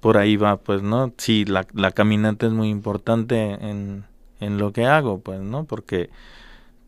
por 0.00 0.18
ahí 0.18 0.36
va, 0.36 0.56
pues, 0.58 0.82
¿no? 0.82 1.12
Sí, 1.16 1.44
la, 1.44 1.66
la 1.74 1.90
caminata 1.92 2.46
es 2.46 2.52
muy 2.52 2.68
importante 2.68 3.52
en, 3.52 4.04
en 4.40 4.58
lo 4.58 4.72
que 4.72 4.86
hago, 4.86 5.20
pues, 5.20 5.40
¿no? 5.40 5.64
Porque 5.64 6.10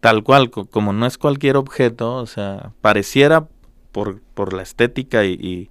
tal 0.01 0.23
cual, 0.23 0.51
como 0.51 0.93
no 0.93 1.07
es 1.07 1.19
cualquier 1.19 1.57
objeto, 1.57 2.17
o 2.17 2.27
sea, 2.27 2.73
pareciera 2.81 3.47
por, 3.93 4.21
por 4.35 4.53
la 4.53 4.63
estética 4.63 5.25
y, 5.25 5.71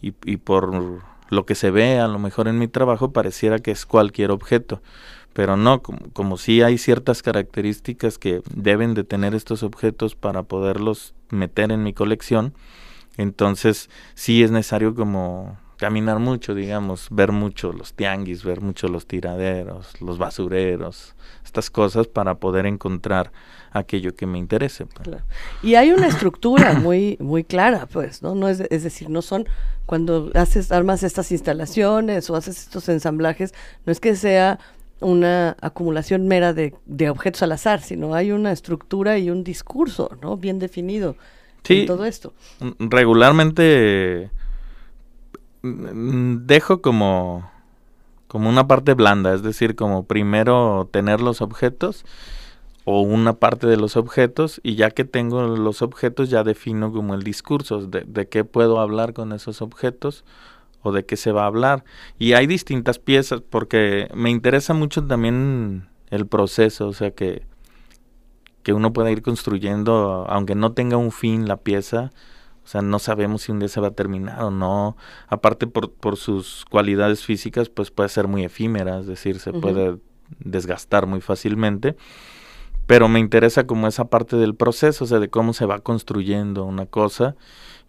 y, 0.00 0.36
por 0.38 1.02
lo 1.30 1.46
que 1.46 1.54
se 1.54 1.70
ve 1.70 1.98
a 1.98 2.08
lo 2.08 2.18
mejor 2.18 2.48
en 2.48 2.58
mi 2.58 2.68
trabajo, 2.68 3.12
pareciera 3.12 3.58
que 3.60 3.70
es 3.70 3.86
cualquier 3.86 4.30
objeto, 4.30 4.82
pero 5.32 5.56
no, 5.56 5.82
como, 5.82 6.00
como 6.12 6.36
si 6.36 6.60
hay 6.62 6.76
ciertas 6.76 7.22
características 7.22 8.18
que 8.18 8.42
deben 8.54 8.94
de 8.94 9.04
tener 9.04 9.34
estos 9.34 9.62
objetos 9.62 10.14
para 10.14 10.42
poderlos 10.42 11.14
meter 11.30 11.72
en 11.72 11.82
mi 11.82 11.94
colección, 11.94 12.52
entonces 13.16 13.88
sí 14.14 14.42
es 14.42 14.50
necesario 14.50 14.94
como 14.94 15.56
caminar 15.82 16.20
mucho, 16.20 16.54
digamos, 16.54 17.08
ver 17.10 17.32
mucho 17.32 17.72
los 17.72 17.92
tianguis, 17.94 18.44
ver 18.44 18.60
mucho 18.60 18.86
los 18.86 19.04
tiraderos, 19.08 20.00
los 20.00 20.16
basureros, 20.16 21.16
estas 21.44 21.70
cosas 21.70 22.06
para 22.06 22.36
poder 22.36 22.66
encontrar 22.66 23.32
aquello 23.72 24.14
que 24.14 24.24
me 24.24 24.38
interese. 24.38 24.86
Pues. 24.86 25.16
Y 25.60 25.74
hay 25.74 25.90
una 25.90 26.06
estructura 26.06 26.74
muy 26.86 27.16
muy 27.18 27.42
clara, 27.42 27.86
pues, 27.92 28.22
¿no? 28.22 28.36
No 28.36 28.48
es, 28.48 28.60
es 28.60 28.84
decir, 28.84 29.10
no 29.10 29.22
son 29.22 29.48
cuando 29.84 30.30
haces 30.34 30.70
armas 30.70 31.02
estas 31.02 31.32
instalaciones 31.32 32.30
o 32.30 32.36
haces 32.36 32.60
estos 32.60 32.88
ensamblajes, 32.88 33.52
no 33.84 33.90
es 33.90 33.98
que 33.98 34.14
sea 34.14 34.60
una 35.00 35.56
acumulación 35.60 36.28
mera 36.28 36.52
de, 36.52 36.76
de 36.86 37.10
objetos 37.10 37.42
al 37.42 37.50
azar, 37.50 37.80
sino 37.80 38.14
hay 38.14 38.30
una 38.30 38.52
estructura 38.52 39.18
y 39.18 39.30
un 39.30 39.42
discurso, 39.42 40.16
¿no? 40.22 40.36
Bien 40.36 40.60
definido 40.60 41.16
en 41.68 41.86
todo 41.86 42.04
esto. 42.04 42.34
Regularmente 42.78 44.30
Mm, 44.30 44.41
dejo 45.62 46.82
como 46.82 47.50
como 48.32 48.48
una 48.48 48.66
parte 48.66 48.94
blanda, 48.94 49.34
es 49.34 49.42
decir, 49.42 49.76
como 49.76 50.06
primero 50.06 50.88
tener 50.90 51.20
los 51.20 51.42
objetos 51.42 52.06
o 52.84 53.02
una 53.02 53.34
parte 53.34 53.66
de 53.66 53.76
los 53.76 53.98
objetos 53.98 54.58
y 54.62 54.74
ya 54.74 54.90
que 54.90 55.04
tengo 55.04 55.42
los 55.42 55.82
objetos 55.82 56.30
ya 56.30 56.42
defino 56.42 56.92
como 56.92 57.14
el 57.14 57.24
discurso 57.24 57.86
de, 57.86 58.04
de 58.06 58.28
qué 58.28 58.44
puedo 58.44 58.80
hablar 58.80 59.12
con 59.12 59.32
esos 59.32 59.60
objetos 59.60 60.24
o 60.82 60.92
de 60.92 61.04
qué 61.04 61.16
se 61.16 61.30
va 61.30 61.42
a 61.42 61.46
hablar. 61.46 61.84
Y 62.18 62.32
hay 62.32 62.46
distintas 62.46 62.98
piezas 62.98 63.42
porque 63.42 64.08
me 64.14 64.30
interesa 64.30 64.72
mucho 64.74 65.04
también 65.04 65.88
el 66.08 66.26
proceso, 66.26 66.88
o 66.88 66.92
sea 66.92 67.10
que, 67.10 67.46
que 68.62 68.72
uno 68.72 68.92
pueda 68.92 69.10
ir 69.10 69.20
construyendo, 69.20 70.24
aunque 70.28 70.54
no 70.54 70.72
tenga 70.72 70.96
un 70.96 71.12
fin 71.12 71.46
la 71.48 71.58
pieza, 71.58 72.10
o 72.64 72.68
sea, 72.68 72.80
no 72.80 72.98
sabemos 72.98 73.42
si 73.42 73.52
un 73.52 73.58
día 73.58 73.68
se 73.68 73.80
va 73.80 73.88
a 73.88 73.92
terminar 73.92 74.42
o 74.42 74.50
no. 74.50 74.96
Aparte 75.28 75.66
por, 75.66 75.90
por 75.92 76.16
sus 76.16 76.64
cualidades 76.70 77.24
físicas, 77.24 77.68
pues 77.68 77.90
puede 77.90 78.08
ser 78.08 78.28
muy 78.28 78.44
efímera, 78.44 79.00
es 79.00 79.06
decir, 79.06 79.40
se 79.40 79.52
puede 79.52 79.98
desgastar 80.38 81.06
muy 81.06 81.20
fácilmente. 81.20 81.96
Pero 82.86 83.08
me 83.08 83.20
interesa 83.20 83.66
como 83.66 83.88
esa 83.88 84.06
parte 84.06 84.36
del 84.36 84.54
proceso, 84.54 85.04
o 85.04 85.06
sea, 85.06 85.18
de 85.18 85.28
cómo 85.28 85.52
se 85.52 85.66
va 85.66 85.80
construyendo 85.80 86.64
una 86.64 86.86
cosa. 86.86 87.34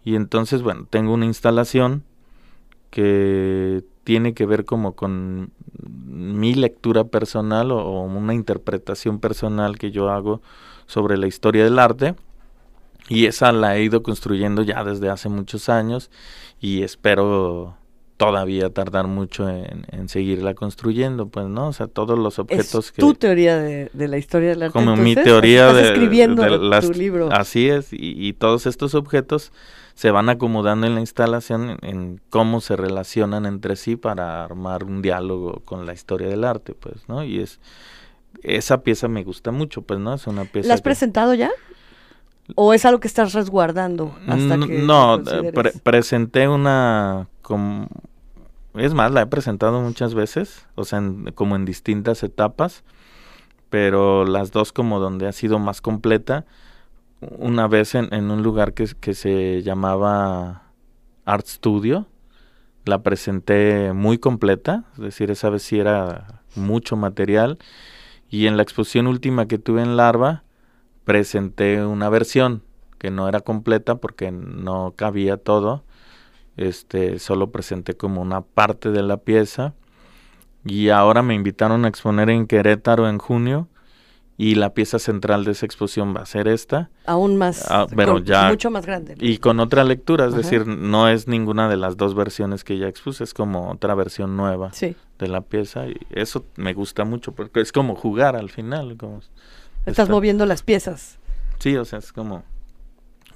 Y 0.04 0.16
entonces, 0.16 0.62
bueno, 0.62 0.86
tengo 0.90 1.14
una 1.14 1.26
instalación 1.26 2.02
que 2.90 3.84
tiene 4.02 4.34
que 4.34 4.46
ver 4.46 4.64
como 4.64 4.92
con 4.92 5.50
mi 5.82 6.54
lectura 6.54 7.04
personal 7.04 7.70
o 7.72 8.02
una 8.02 8.34
interpretación 8.34 9.18
personal 9.18 9.78
que 9.78 9.90
yo 9.90 10.10
hago 10.10 10.42
sobre 10.86 11.16
la 11.16 11.26
historia 11.26 11.64
del 11.64 11.78
arte 11.78 12.14
y 13.08 13.26
esa 13.26 13.52
la 13.52 13.76
he 13.76 13.82
ido 13.82 14.02
construyendo 14.02 14.62
ya 14.62 14.84
desde 14.84 15.10
hace 15.10 15.28
muchos 15.28 15.68
años 15.68 16.10
y 16.60 16.82
espero 16.82 17.76
todavía 18.16 18.70
tardar 18.70 19.06
mucho 19.06 19.48
en, 19.48 20.08
seguirla 20.08 20.54
construyendo, 20.54 21.28
pues, 21.28 21.46
¿no? 21.46 21.68
O 21.68 21.72
sea, 21.72 21.88
todos 21.88 22.18
los 22.18 22.38
objetos 22.38 22.86
es 22.86 22.92
que... 22.92 23.00
tu 23.00 23.14
teoría 23.14 23.58
de, 23.58 23.90
la 23.92 24.18
historia 24.18 24.50
del 24.50 24.62
arte. 24.62 24.72
Como 24.72 24.96
mi 24.96 25.14
teoría 25.14 25.72
de, 25.72 25.92
escribiendo 25.92 26.42
de 26.42 26.80
tu 26.80 26.92
libro. 26.92 27.30
Así 27.32 27.68
es, 27.68 27.88
y, 27.90 28.32
todos 28.34 28.66
estos 28.66 28.94
objetos 28.94 29.52
se 29.94 30.10
van 30.10 30.28
acomodando 30.28 30.86
en 30.86 30.94
la 30.94 31.00
instalación 31.00 31.78
en, 31.82 32.20
cómo 32.30 32.60
se 32.60 32.76
relacionan 32.76 33.46
entre 33.46 33.76
sí 33.76 33.96
para 33.96 34.44
armar 34.44 34.84
un 34.84 35.02
diálogo 35.02 35.62
con 35.64 35.86
la 35.86 35.92
historia 35.92 36.28
del 36.28 36.44
arte, 36.44 36.74
pues, 36.74 37.08
¿no? 37.08 37.24
Y 37.24 37.40
es... 37.40 37.60
Esa 38.42 38.82
pieza 38.82 39.06
me 39.06 39.22
gusta 39.22 39.52
mucho, 39.52 39.82
pues, 39.82 40.00
¿no? 40.00 40.14
Es 40.14 40.26
una 40.26 40.44
pieza... 40.44 40.68
¿La 40.68 40.74
has 40.74 40.82
presentado 40.82 41.34
ya? 41.34 41.50
¿O 42.56 42.74
es 42.74 42.84
algo 42.84 43.00
que 43.00 43.08
estás 43.08 43.32
resguardando 43.32 44.14
hasta 44.26 44.58
que 44.58 44.78
No, 44.80 45.16
eh, 45.16 45.52
presenté 45.82 46.48
una... 46.48 47.28
es 48.74 48.94
más, 48.94 49.12
la 49.12 49.22
he 49.22 49.26
presentado 49.26 49.80
muchas 49.80 50.14
veces, 50.14 50.66
o 50.74 50.84
sea, 50.84 51.02
como 51.34 51.56
en 51.56 51.64
distintas 51.64 52.22
etapas, 52.22 52.84
pero 53.70 54.24
las 54.26 54.52
dos 54.52 54.72
como 54.72 55.00
donde 55.00 55.26
ha 55.26 55.32
sido 55.32 55.58
más 55.58 55.80
completa, 55.80 56.44
una 57.20 57.66
vez 57.66 57.94
en, 57.94 58.12
en 58.12 58.30
un 58.30 58.42
lugar 58.42 58.74
que, 58.74 58.86
que 59.00 59.14
se 59.14 59.62
llamaba 59.62 60.64
Art 61.24 61.46
Studio, 61.46 62.06
la 62.84 63.02
presenté 63.02 63.92
muy 63.94 64.18
completa, 64.18 64.84
es 64.94 65.00
decir, 65.00 65.30
esa 65.30 65.48
vez 65.48 65.62
sí 65.62 65.78
era 65.78 66.42
mucho 66.54 66.96
material, 66.96 67.58
y 68.28 68.46
en 68.46 68.56
la 68.56 68.62
exposición 68.62 69.06
última 69.06 69.46
que 69.46 69.58
tuve 69.58 69.82
en 69.82 69.96
Larva, 69.96 70.43
presenté 71.04 71.84
una 71.84 72.08
versión 72.08 72.62
que 72.98 73.10
no 73.10 73.28
era 73.28 73.40
completa 73.40 73.96
porque 73.96 74.32
no 74.32 74.94
cabía 74.96 75.36
todo. 75.36 75.84
Este, 76.56 77.18
solo 77.18 77.50
presenté 77.50 77.94
como 77.94 78.22
una 78.22 78.40
parte 78.40 78.90
de 78.90 79.02
la 79.02 79.18
pieza. 79.18 79.74
Y 80.64 80.88
ahora 80.88 81.22
me 81.22 81.34
invitaron 81.34 81.84
a 81.84 81.88
exponer 81.88 82.30
en 82.30 82.46
Querétaro 82.46 83.08
en 83.08 83.18
junio. 83.18 83.68
Y 84.36 84.56
la 84.56 84.74
pieza 84.74 84.98
central 84.98 85.44
de 85.44 85.52
esa 85.52 85.64
exposición 85.64 86.12
va 86.16 86.22
a 86.22 86.26
ser 86.26 86.48
esta. 86.48 86.90
Aún 87.06 87.36
más, 87.36 87.70
ah, 87.70 87.86
pero 87.94 88.18
ya, 88.18 88.48
mucho 88.48 88.68
más 88.68 88.84
grande. 88.84 89.14
Y 89.20 89.38
con 89.38 89.60
otra 89.60 89.84
lectura, 89.84 90.26
es 90.26 90.34
decir, 90.34 90.66
no 90.66 91.08
es 91.08 91.28
ninguna 91.28 91.68
de 91.68 91.76
las 91.76 91.96
dos 91.96 92.16
versiones 92.16 92.64
que 92.64 92.76
ya 92.76 92.88
expuse, 92.88 93.22
es 93.22 93.32
como 93.32 93.70
otra 93.70 93.94
versión 93.94 94.36
nueva 94.36 94.72
de 94.80 95.28
la 95.28 95.42
pieza. 95.42 95.86
Y 95.86 95.96
eso 96.10 96.46
me 96.56 96.74
gusta 96.74 97.04
mucho, 97.04 97.30
porque 97.30 97.60
es 97.60 97.70
como 97.70 97.94
jugar 97.94 98.34
al 98.34 98.50
final. 98.50 98.96
Como 98.96 99.20
Estás 99.86 100.08
moviendo 100.08 100.46
las 100.46 100.62
piezas. 100.62 101.18
Sí, 101.58 101.76
o 101.76 101.84
sea, 101.84 101.98
es 101.98 102.12
como, 102.12 102.42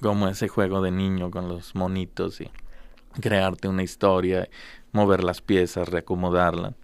como 0.01 0.29
ese 0.29 0.49
juego 0.49 0.81
de 0.83 0.91
niño 0.91 1.31
con 1.31 1.49
los 1.49 1.75
monitos 1.75 2.41
y 2.41 2.51
crearte 3.21 3.69
una 3.69 3.83
historia, 3.83 4.49
mover 4.93 5.25
las 5.25 5.41
piezas, 5.41 5.89
reacomodarla. 5.89 6.75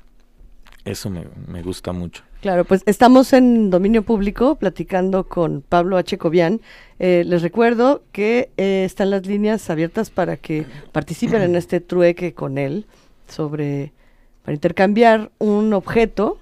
Eso 0.84 1.08
me, 1.08 1.26
me 1.48 1.62
gusta 1.62 1.92
mucho. 1.92 2.24
Claro, 2.42 2.66
pues 2.66 2.82
estamos 2.84 3.32
en 3.32 3.70
dominio 3.70 4.02
público 4.02 4.56
platicando 4.56 5.26
con 5.26 5.62
Pablo 5.62 5.96
H. 5.96 6.18
Cobian. 6.18 6.60
Eh, 6.98 7.24
les 7.24 7.40
recuerdo 7.40 8.02
que 8.12 8.50
eh, 8.58 8.84
están 8.84 9.08
las 9.08 9.24
líneas 9.26 9.70
abiertas 9.70 10.10
para 10.10 10.36
que 10.36 10.66
participen 10.92 11.40
en 11.40 11.56
este 11.56 11.80
trueque 11.80 12.34
con 12.34 12.58
él 12.58 12.84
sobre 13.28 13.94
para 14.42 14.54
intercambiar 14.54 15.30
un 15.38 15.72
objeto, 15.72 16.38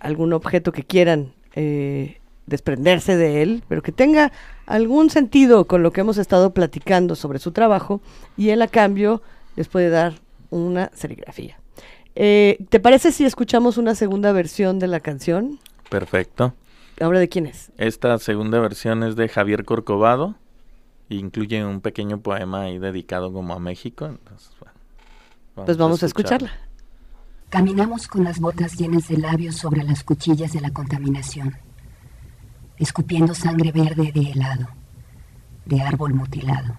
algún 0.00 0.32
objeto 0.32 0.72
que 0.72 0.82
quieran 0.82 1.32
eh, 1.54 2.20
desprenderse 2.46 3.16
de 3.16 3.42
él, 3.42 3.62
pero 3.68 3.82
que 3.82 3.92
tenga 3.92 4.32
algún 4.66 5.10
sentido 5.10 5.66
con 5.66 5.82
lo 5.82 5.92
que 5.92 6.00
hemos 6.00 6.18
estado 6.18 6.52
platicando 6.52 7.14
sobre 7.14 7.38
su 7.38 7.52
trabajo 7.52 8.00
y 8.36 8.50
él 8.50 8.62
a 8.62 8.68
cambio 8.68 9.22
les 9.56 9.68
puede 9.68 9.88
dar 9.88 10.14
una 10.50 10.90
serigrafía. 10.94 11.58
Eh, 12.14 12.58
¿Te 12.68 12.80
parece 12.80 13.12
si 13.12 13.24
escuchamos 13.24 13.78
una 13.78 13.94
segunda 13.94 14.32
versión 14.32 14.78
de 14.78 14.88
la 14.88 15.00
canción? 15.00 15.58
Perfecto. 15.88 16.54
¿Ahora 17.00 17.18
de 17.18 17.28
quién 17.28 17.46
es? 17.46 17.72
Esta 17.78 18.18
segunda 18.18 18.60
versión 18.60 19.02
es 19.02 19.16
de 19.16 19.28
Javier 19.28 19.64
Corcovado. 19.64 20.34
Incluye 21.08 21.64
un 21.64 21.80
pequeño 21.80 22.20
poema 22.20 22.62
ahí 22.62 22.78
dedicado 22.78 23.32
como 23.32 23.54
a 23.54 23.58
México. 23.58 24.06
Entonces, 24.06 24.52
pues 25.54 25.76
vamos 25.76 26.02
a 26.02 26.06
escucharla. 26.06 26.52
Caminamos 27.50 28.06
con 28.06 28.22
las 28.22 28.38
botas 28.38 28.78
llenas 28.78 29.08
de 29.08 29.16
labios 29.18 29.56
sobre 29.56 29.82
las 29.82 30.04
cuchillas 30.04 30.52
de 30.52 30.60
la 30.60 30.70
contaminación, 30.70 31.56
escupiendo 32.76 33.34
sangre 33.34 33.72
verde 33.72 34.12
de 34.12 34.30
helado, 34.30 34.68
de 35.66 35.82
árbol 35.82 36.14
mutilado. 36.14 36.78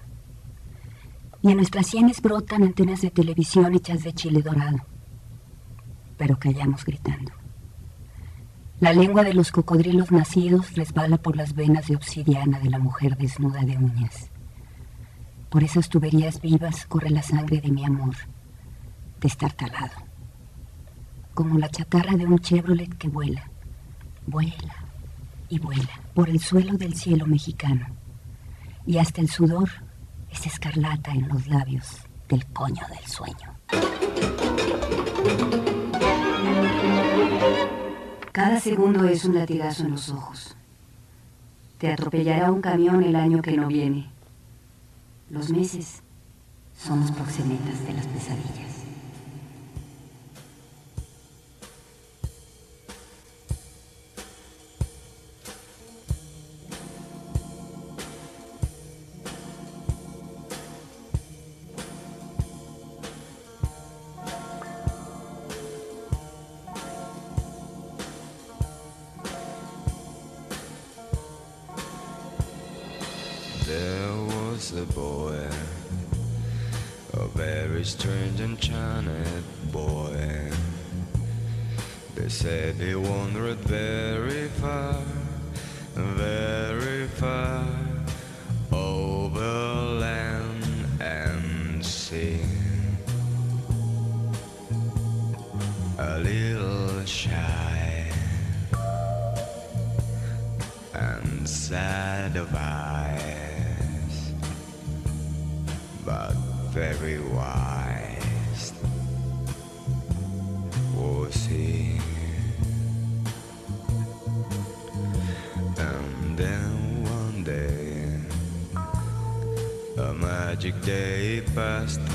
Y 1.41 1.51
en 1.51 1.57
nuestras 1.57 1.87
sienes 1.87 2.21
brotan 2.21 2.63
antenas 2.63 3.01
de 3.01 3.11
televisión 3.11 3.75
hechas 3.75 4.05
de 4.05 4.13
chile 4.13 4.41
dorado, 4.41 4.77
pero 6.17 6.39
callamos 6.39 6.85
gritando. 6.85 7.33
La 8.79 8.93
lengua 8.93 9.25
de 9.25 9.33
los 9.33 9.51
cocodrilos 9.51 10.09
nacidos 10.09 10.73
resbala 10.75 11.17
por 11.17 11.35
las 11.35 11.53
venas 11.53 11.89
de 11.89 11.97
obsidiana 11.97 12.61
de 12.61 12.69
la 12.69 12.79
mujer 12.79 13.17
desnuda 13.17 13.59
de 13.63 13.77
uñas. 13.77 14.31
Por 15.49 15.65
esas 15.65 15.89
tuberías 15.89 16.39
vivas 16.39 16.85
corre 16.85 17.09
la 17.09 17.23
sangre 17.23 17.59
de 17.59 17.71
mi 17.71 17.83
amor, 17.83 18.15
destartalado 19.19 20.10
como 21.33 21.57
la 21.57 21.69
chatarra 21.69 22.15
de 22.15 22.25
un 22.25 22.39
Chevrolet 22.39 22.97
que 22.97 23.07
vuela, 23.07 23.49
vuela 24.27 24.75
y 25.49 25.59
vuela 25.59 26.01
por 26.13 26.29
el 26.29 26.39
suelo 26.39 26.77
del 26.77 26.95
cielo 26.95 27.25
mexicano. 27.25 27.87
Y 28.85 28.97
hasta 28.97 29.21
el 29.21 29.29
sudor 29.29 29.69
es 30.29 30.45
escarlata 30.45 31.11
en 31.11 31.27
los 31.27 31.47
labios 31.47 32.01
del 32.27 32.45
coño 32.47 32.83
del 32.87 33.05
sueño. 33.07 33.55
Cada 38.31 38.59
segundo 38.59 39.07
es 39.07 39.25
un 39.25 39.35
latigazo 39.35 39.83
en 39.83 39.91
los 39.91 40.09
ojos. 40.09 40.55
Te 41.77 41.91
atropellará 41.91 42.51
un 42.51 42.61
camión 42.61 43.03
el 43.03 43.15
año 43.15 43.41
que 43.41 43.51
no 43.51 43.67
viene. 43.67 44.09
Los 45.29 45.49
meses 45.49 46.01
son 46.77 47.01
los 47.01 47.11
proxenetas 47.11 47.85
de 47.85 47.93
las 47.93 48.07
pesadillas. 48.07 48.80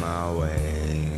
My 0.07 0.33
way. 0.33 1.11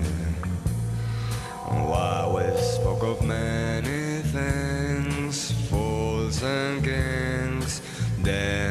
We 2.35 2.45
spoke 2.75 3.03
of 3.03 3.19
many 3.23 4.23
things, 4.37 5.53
fools 5.69 6.43
and 6.43 6.83
kings, 6.85 7.83
then 8.19 8.68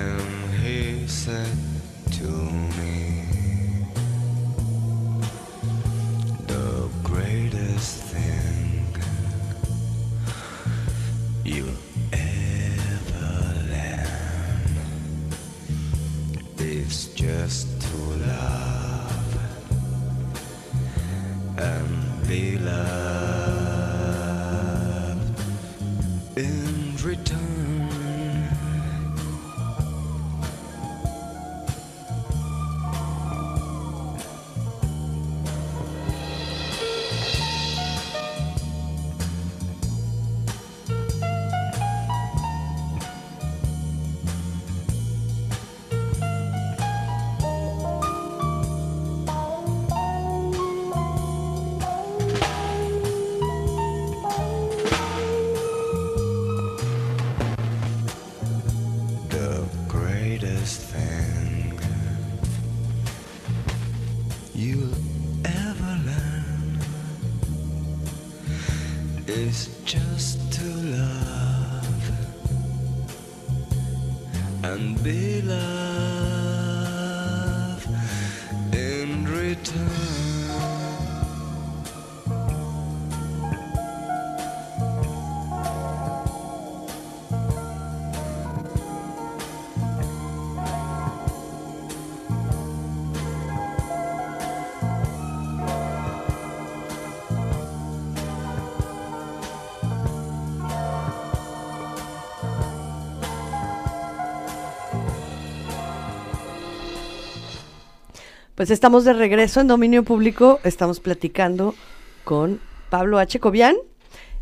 Pues 108.58 108.72
estamos 108.72 109.06
de 109.06 109.14
regreso 109.14 109.62
en 109.62 109.68
Dominio 109.68 110.02
Público, 110.02 110.60
estamos 110.64 111.00
platicando 111.00 111.76
con 112.24 112.60
Pablo 112.90 113.20
H. 113.20 113.40
Cobian. 113.40 113.76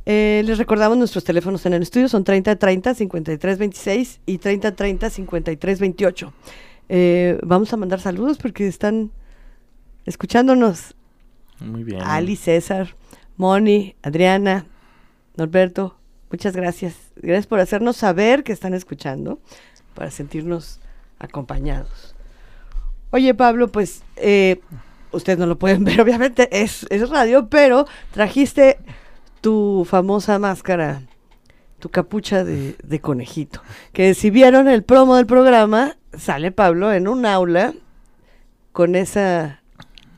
Eh, 0.05 0.41
les 0.45 0.57
recordamos 0.57 0.97
nuestros 0.97 1.25
teléfonos 1.25 1.65
en 1.65 1.73
el 1.73 1.81
estudio, 1.81 2.07
son 2.07 2.23
3030 2.23 2.93
5326 2.93 4.21
y 4.25 4.37
3030 4.37 5.09
5328. 5.09 6.33
Eh, 6.87 7.37
vamos 7.43 7.73
a 7.73 7.75
mandar 7.75 7.99
saludos 7.99 8.37
porque 8.37 8.65
están 8.69 9.11
escuchándonos. 10.05 10.95
Muy 11.59 11.83
bien. 11.83 12.01
Ali, 12.01 12.37
César, 12.37 12.95
Moni, 13.35 13.97
Adriana, 14.01 14.65
Norberto, 15.35 15.97
muchas 16.31 16.55
gracias. 16.55 16.95
Gracias 17.17 17.47
por 17.47 17.59
hacernos 17.59 17.97
saber 17.97 18.45
que 18.45 18.53
están 18.53 18.73
escuchando, 18.73 19.41
para 19.93 20.09
sentirnos 20.09 20.79
acompañados. 21.19 22.14
Oye, 23.15 23.33
Pablo, 23.33 23.69
pues 23.69 24.03
eh, 24.17 24.59
ustedes 25.13 25.39
no 25.39 25.45
lo 25.45 25.57
pueden 25.57 25.83
ver, 25.85 26.01
obviamente 26.01 26.49
es, 26.51 26.85
es 26.89 27.09
radio, 27.09 27.47
pero 27.47 27.87
trajiste 28.11 28.77
tu 29.39 29.87
famosa 29.89 30.37
máscara, 30.37 31.01
tu 31.79 31.87
capucha 31.87 32.43
de, 32.43 32.75
de 32.83 32.99
conejito. 32.99 33.61
Que 33.93 34.15
si 34.15 34.31
vieron 34.31 34.67
el 34.67 34.83
promo 34.83 35.15
del 35.15 35.27
programa, 35.27 35.95
sale 36.11 36.51
Pablo 36.51 36.91
en 36.91 37.07
un 37.07 37.25
aula 37.25 37.73
con 38.73 38.95
esa, 38.95 39.61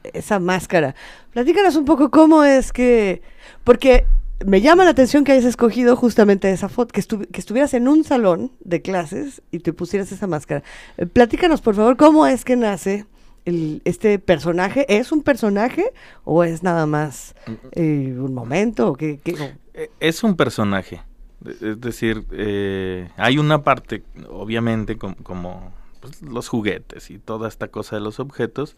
esa 0.02 0.40
máscara. 0.40 0.96
Platícanos 1.34 1.76
un 1.76 1.86
poco 1.86 2.10
cómo 2.10 2.44
es 2.44 2.74
que, 2.74 3.22
porque 3.64 4.08
me 4.46 4.62
llama 4.62 4.84
la 4.84 4.92
atención 4.92 5.24
que 5.24 5.32
hayas 5.32 5.46
escogido 5.46 5.96
justamente 5.96 6.52
esa 6.52 6.70
foto, 6.70 6.94
que, 6.94 7.02
estu- 7.02 7.28
que 7.28 7.40
estuvieras 7.40 7.74
en 7.74 7.88
un 7.88 8.04
salón 8.04 8.52
de 8.60 8.82
clases 8.82 9.42
y 9.52 9.60
te 9.60 9.74
pusieras 9.74 10.12
esa 10.12 10.28
máscara. 10.28 10.64
Eh, 10.98 11.06
platícanos, 11.08 11.62
por 11.62 11.76
favor, 11.76 11.98
cómo 11.98 12.28
es 12.28 12.46
que 12.46 12.56
nace 12.56 13.06
el- 13.46 13.82
este 13.86 14.20
personaje. 14.20 14.86
¿Es 14.96 15.12
un 15.12 15.24
personaje 15.24 15.92
o 16.24 16.44
es 16.44 16.64
nada 16.64 16.86
más 16.86 17.34
eh, 17.74 18.16
un 18.18 18.34
momento? 18.34 18.94
qué- 18.94 19.20
qué- 19.24 19.56
Eh, 19.74 19.90
Es 20.00 20.24
un 20.24 20.36
personaje. 20.36 21.02
E- 21.46 21.70
Es 21.72 21.82
decir, 21.82 22.26
eh, 22.32 23.10
hay 23.18 23.38
una 23.38 23.64
parte, 23.64 24.04
obviamente, 24.30 24.98
com- 24.98 25.16
como, 25.24 25.72
pues, 26.02 26.22
los 26.22 26.48
juguetes 26.48 27.10
y 27.12 27.20
toda 27.20 27.48
esta 27.48 27.68
cosa 27.70 27.96
de 27.96 28.02
los 28.02 28.20
objetos. 28.20 28.76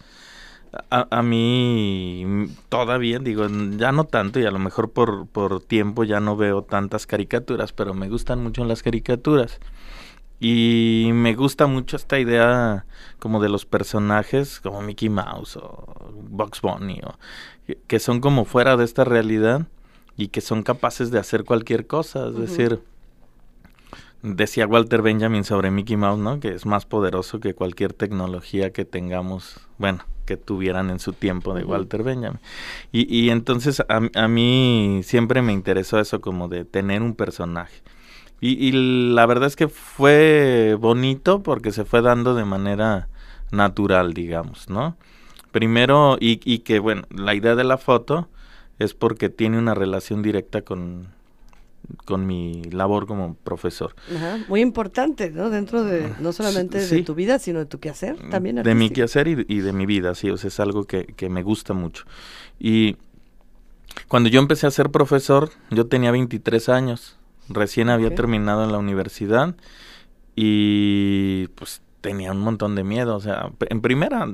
A, 0.91 1.07
a 1.09 1.23
mí 1.23 2.47
todavía, 2.69 3.17
digo, 3.19 3.47
ya 3.77 3.91
no 3.91 4.03
tanto 4.03 4.39
y 4.39 4.45
a 4.45 4.51
lo 4.51 4.59
mejor 4.59 4.91
por, 4.91 5.25
por 5.27 5.61
tiempo 5.61 6.03
ya 6.03 6.19
no 6.19 6.35
veo 6.37 6.61
tantas 6.63 7.07
caricaturas, 7.07 7.73
pero 7.73 7.93
me 7.93 8.07
gustan 8.09 8.43
mucho 8.43 8.63
las 8.65 8.83
caricaturas. 8.83 9.59
Y 10.39 11.09
me 11.13 11.35
gusta 11.35 11.67
mucho 11.67 11.97
esta 11.97 12.17
idea 12.19 12.85
como 13.19 13.41
de 13.41 13.49
los 13.49 13.65
personajes 13.65 14.59
como 14.61 14.81
Mickey 14.81 15.09
Mouse 15.09 15.57
o 15.57 16.11
Bugs 16.29 16.61
Bunny, 16.61 17.01
o, 17.03 17.15
que- 17.87 17.99
son 17.99 18.21
como 18.21 18.45
fuera 18.45 18.77
de 18.77 18.85
esta 18.85 19.03
realidad 19.03 19.67
y 20.15 20.29
que 20.29 20.41
son 20.41 20.63
capaces 20.63 21.11
de 21.11 21.19
hacer 21.19 21.43
cualquier 21.45 21.87
cosa. 21.87 22.27
Es 22.27 22.35
decir, 22.37 22.79
decía 24.21 24.67
Walter 24.67 25.01
Benjamin 25.01 25.43
sobre 25.43 25.71
Mickey 25.71 25.97
Mouse, 25.97 26.19
¿no? 26.19 26.39
Que 26.39 26.49
es 26.49 26.65
más 26.65 26.85
poderoso 26.85 27.39
que 27.39 27.53
cualquier 27.53 27.93
tecnología 27.93 28.71
que 28.71 28.85
tengamos, 28.85 29.59
bueno, 29.77 30.03
que 30.25 30.37
tuvieran 30.37 30.89
en 30.89 30.99
su 30.99 31.13
tiempo 31.13 31.53
de. 31.53 31.63
Walter 31.63 32.03
Benjamin. 32.03 32.39
Y, 32.91 33.13
y 33.13 33.29
entonces 33.29 33.79
a, 33.81 34.01
a 34.13 34.27
mí 34.27 35.01
siempre 35.03 35.41
me 35.41 35.53
interesó 35.53 35.99
eso 35.99 36.21
como 36.21 36.47
de 36.47 36.65
tener 36.65 37.01
un 37.01 37.15
personaje. 37.15 37.81
Y, 38.41 38.51
y 38.65 38.71
la 39.13 39.25
verdad 39.25 39.47
es 39.47 39.55
que 39.55 39.67
fue 39.67 40.77
bonito 40.79 41.43
porque 41.43 41.71
se 41.71 41.83
fue 41.83 42.01
dando 42.01 42.35
de 42.35 42.45
manera 42.45 43.09
natural, 43.51 44.13
digamos, 44.13 44.69
¿no? 44.69 44.97
Primero, 45.51 46.17
y, 46.19 46.39
y 46.45 46.59
que 46.59 46.79
bueno, 46.79 47.03
la 47.09 47.33
idea 47.33 47.55
de 47.55 47.63
la 47.63 47.77
foto 47.77 48.29
es 48.77 48.93
porque 48.93 49.29
tiene 49.29 49.57
una 49.57 49.73
relación 49.73 50.21
directa 50.21 50.61
con, 50.61 51.07
con 52.05 52.25
mi 52.27 52.63
labor 52.65 53.07
como 53.07 53.35
profesor. 53.35 53.95
Ajá, 54.15 54.39
muy 54.47 54.61
importante, 54.61 55.31
¿no? 55.31 55.49
Dentro 55.49 55.83
de, 55.83 56.13
no 56.19 56.31
solamente 56.33 56.81
Sí. 56.81 56.97
de 56.97 57.03
tu 57.03 57.15
vida, 57.15 57.39
sino 57.39 57.59
de 57.59 57.65
tu 57.65 57.79
quehacer 57.79 58.17
también. 58.29 58.57
de 58.63 58.75
mi 58.75 58.89
quehacer 58.89 59.27
y, 59.27 59.45
y 59.47 59.59
de 59.59 59.73
mi 59.73 59.85
vida, 59.85 60.13
sí, 60.15 60.29
o 60.29 60.37
sea, 60.37 60.47
es 60.49 60.59
algo 60.59 60.85
que, 60.85 61.05
que 61.05 61.29
me 61.29 61.43
gusta 61.43 61.73
mucho. 61.73 62.05
Y 62.59 62.97
cuando 64.07 64.29
yo 64.29 64.39
empecé 64.39 64.67
a 64.67 64.71
ser 64.71 64.89
profesor, 64.91 65.49
yo 65.71 65.87
tenía 65.87 66.11
23 66.11 66.69
años, 66.69 67.17
recién 67.49 67.89
había 67.89 68.13
terminado 68.13 68.63
en 68.63 68.71
la 68.71 68.77
universidad 68.77 69.55
y 70.35 71.47
pues 71.55 71.81
tenía 72.01 72.31
un 72.31 72.39
montón 72.39 72.75
de 72.75 72.83
miedo, 72.83 73.15
o 73.15 73.19
sea, 73.19 73.51
en 73.69 73.81
primera 73.81 74.25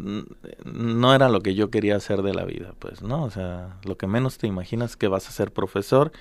no 0.66 1.16
era 1.16 1.30
lo 1.30 1.42
que 1.42 1.56
yo 1.56 1.72
quería 1.72 1.96
hacer 1.96 2.22
de 2.22 2.34
la 2.34 2.46
vida, 2.46 2.74
pues, 2.78 3.02
¿no? 3.02 3.24
O 3.24 3.32
sea, 3.32 3.78
lo 3.86 3.98
que 3.98 4.06
menos 4.06 4.38
te 4.38 4.46
imaginas 4.46 4.96
que 4.98 5.08
vas 5.08 5.28
a 5.28 5.32
ser 5.32 5.52
profesor, 5.52 6.12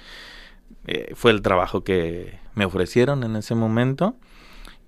eh, 0.87 1.13
fue 1.15 1.31
el 1.31 1.43
trabajo 1.43 1.85
que 1.85 2.39
me 2.55 2.65
ofrecieron 2.65 3.25
en 3.25 3.37
ese 3.37 3.55
momento 3.55 4.15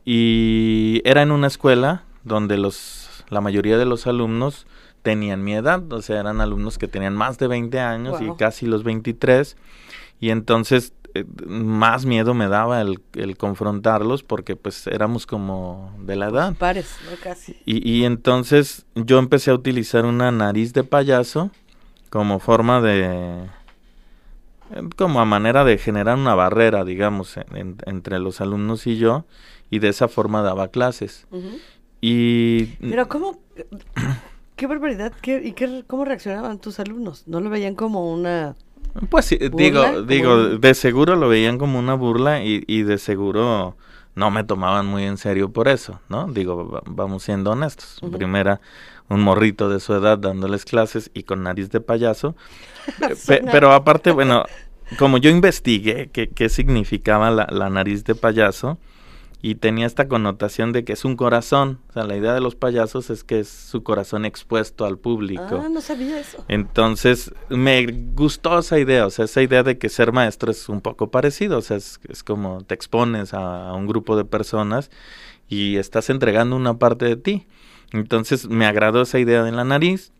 y 0.04 1.02
era 1.04 1.22
en 1.22 1.30
una 1.32 1.46
escuela 1.46 2.04
donde 2.24 2.58
los 2.58 3.24
la 3.28 3.40
mayoría 3.40 3.76
de 3.76 3.86
los 3.86 4.06
alumnos 4.06 4.66
tenían 5.02 5.42
mi 5.42 5.54
edad, 5.54 5.92
o 5.92 6.02
sea, 6.02 6.20
eran 6.20 6.40
alumnos 6.40 6.78
que 6.78 6.88
tenían 6.88 7.14
más 7.14 7.38
de 7.38 7.48
20 7.48 7.80
años 7.80 8.20
y 8.20 8.30
casi 8.36 8.66
los 8.66 8.84
23 8.84 9.56
y 10.20 10.30
entonces 10.30 10.92
eh, 11.14 11.24
más 11.46 12.06
miedo 12.06 12.34
me 12.34 12.48
daba 12.48 12.82
el, 12.82 13.00
el 13.14 13.36
confrontarlos 13.36 14.22
porque 14.22 14.56
pues 14.56 14.86
éramos 14.86 15.26
como 15.26 15.94
de 16.00 16.16
la 16.16 16.28
edad. 16.28 16.54
Pares, 16.56 16.96
¿no? 17.08 17.16
Casi. 17.22 17.56
Y, 17.64 17.88
y 17.88 18.04
entonces 18.04 18.84
yo 18.94 19.18
empecé 19.18 19.50
a 19.50 19.54
utilizar 19.54 20.04
una 20.04 20.30
nariz 20.30 20.72
de 20.72 20.84
payaso 20.84 21.50
como 22.10 22.38
forma 22.38 22.80
de... 22.80 23.48
como 24.96 25.20
a 25.20 25.24
manera 25.24 25.64
de 25.64 25.78
generar 25.78 26.16
una 26.18 26.34
barrera, 26.34 26.84
digamos, 26.84 27.36
en- 27.36 27.56
en- 27.56 27.76
entre 27.86 28.18
los 28.18 28.40
alumnos 28.40 28.86
y 28.86 28.96
yo, 28.96 29.24
y 29.70 29.78
de 29.78 29.88
esa 29.88 30.08
forma 30.08 30.42
daba 30.42 30.68
clases. 30.68 31.26
Y 32.00 32.64
Pero 32.80 33.08
¿cómo? 33.08 33.38
¿Qué 34.56 34.66
barbaridad? 34.66 35.12
¿Qué, 35.20 35.40
¿Y 35.44 35.52
qué, 35.52 35.84
cómo 35.86 36.04
reaccionaban 36.04 36.58
tus 36.58 36.78
alumnos? 36.80 37.24
¿No 37.26 37.40
lo 37.40 37.50
veían 37.50 37.74
como 37.74 38.12
una... 38.12 38.54
Pues 39.10 39.26
sí, 39.26 39.36
burla? 39.36 39.56
digo, 39.56 40.02
digo, 40.02 40.34
un- 40.34 40.60
de 40.60 40.74
seguro 40.74 41.16
lo 41.16 41.28
veían 41.28 41.58
como 41.58 41.78
una 41.78 41.94
burla 41.94 42.42
y, 42.42 42.64
y 42.66 42.82
de 42.82 42.96
seguro 42.98 43.76
no 44.16 44.30
me 44.32 44.42
tomaban 44.42 44.86
muy 44.86 45.04
en 45.04 45.16
serio 45.18 45.50
por 45.50 45.68
eso, 45.68 46.00
¿no? 46.08 46.26
Digo, 46.26 46.68
va- 46.68 46.82
vamos 46.86 47.22
siendo 47.22 47.52
honestos. 47.52 47.98
Primera, 48.10 48.60
un 49.08 49.20
morrito 49.20 49.68
de 49.68 49.78
su 49.78 49.94
edad 49.94 50.18
dándoles 50.18 50.64
clases 50.64 51.10
y 51.14 51.22
con 51.22 51.44
nariz 51.44 51.70
de 51.70 51.80
payaso. 51.80 52.34
Pe- 53.26 53.42
pero 53.52 53.72
aparte, 53.72 54.10
bueno, 54.10 54.44
como 54.98 55.18
yo 55.18 55.30
investigué 55.30 56.10
qué, 56.12 56.28
qué 56.28 56.48
significaba 56.48 57.30
la, 57.30 57.46
la 57.50 57.70
nariz 57.70 58.04
de 58.04 58.14
payaso 58.16 58.78
y 59.46 59.54
tenía 59.54 59.86
esta 59.86 60.08
connotación 60.08 60.72
de 60.72 60.84
que 60.84 60.92
es 60.92 61.04
un 61.04 61.14
corazón, 61.14 61.78
o 61.90 61.92
sea, 61.92 62.02
la 62.02 62.16
idea 62.16 62.34
de 62.34 62.40
los 62.40 62.56
payasos 62.56 63.10
es 63.10 63.22
que 63.22 63.38
es 63.38 63.48
su 63.48 63.84
corazón 63.84 64.24
expuesto 64.24 64.84
al 64.84 64.98
público. 64.98 65.62
Ah, 65.64 65.68
no 65.68 65.80
sabía 65.80 66.18
eso. 66.18 66.44
Entonces, 66.48 67.32
me 67.48 67.86
gustó 67.86 68.58
esa 68.58 68.80
idea, 68.80 69.06
o 69.06 69.10
sea, 69.10 69.26
esa 69.26 69.42
idea 69.42 69.62
de 69.62 69.78
que 69.78 69.88
ser 69.88 70.10
maestro 70.10 70.50
es 70.50 70.68
un 70.68 70.80
poco 70.80 71.12
parecido, 71.12 71.58
o 71.58 71.62
sea, 71.62 71.76
es, 71.76 72.00
es 72.08 72.24
como 72.24 72.62
te 72.62 72.74
expones 72.74 73.34
a, 73.34 73.68
a 73.68 73.74
un 73.74 73.86
grupo 73.86 74.16
de 74.16 74.24
personas 74.24 74.90
y 75.48 75.76
estás 75.76 76.10
entregando 76.10 76.56
una 76.56 76.76
parte 76.80 77.04
de 77.04 77.14
ti. 77.14 77.46
Entonces, 77.92 78.48
me 78.48 78.66
agradó 78.66 79.02
esa 79.02 79.20
idea 79.20 79.44
de 79.44 79.52
la 79.52 79.62
nariz. 79.62 80.10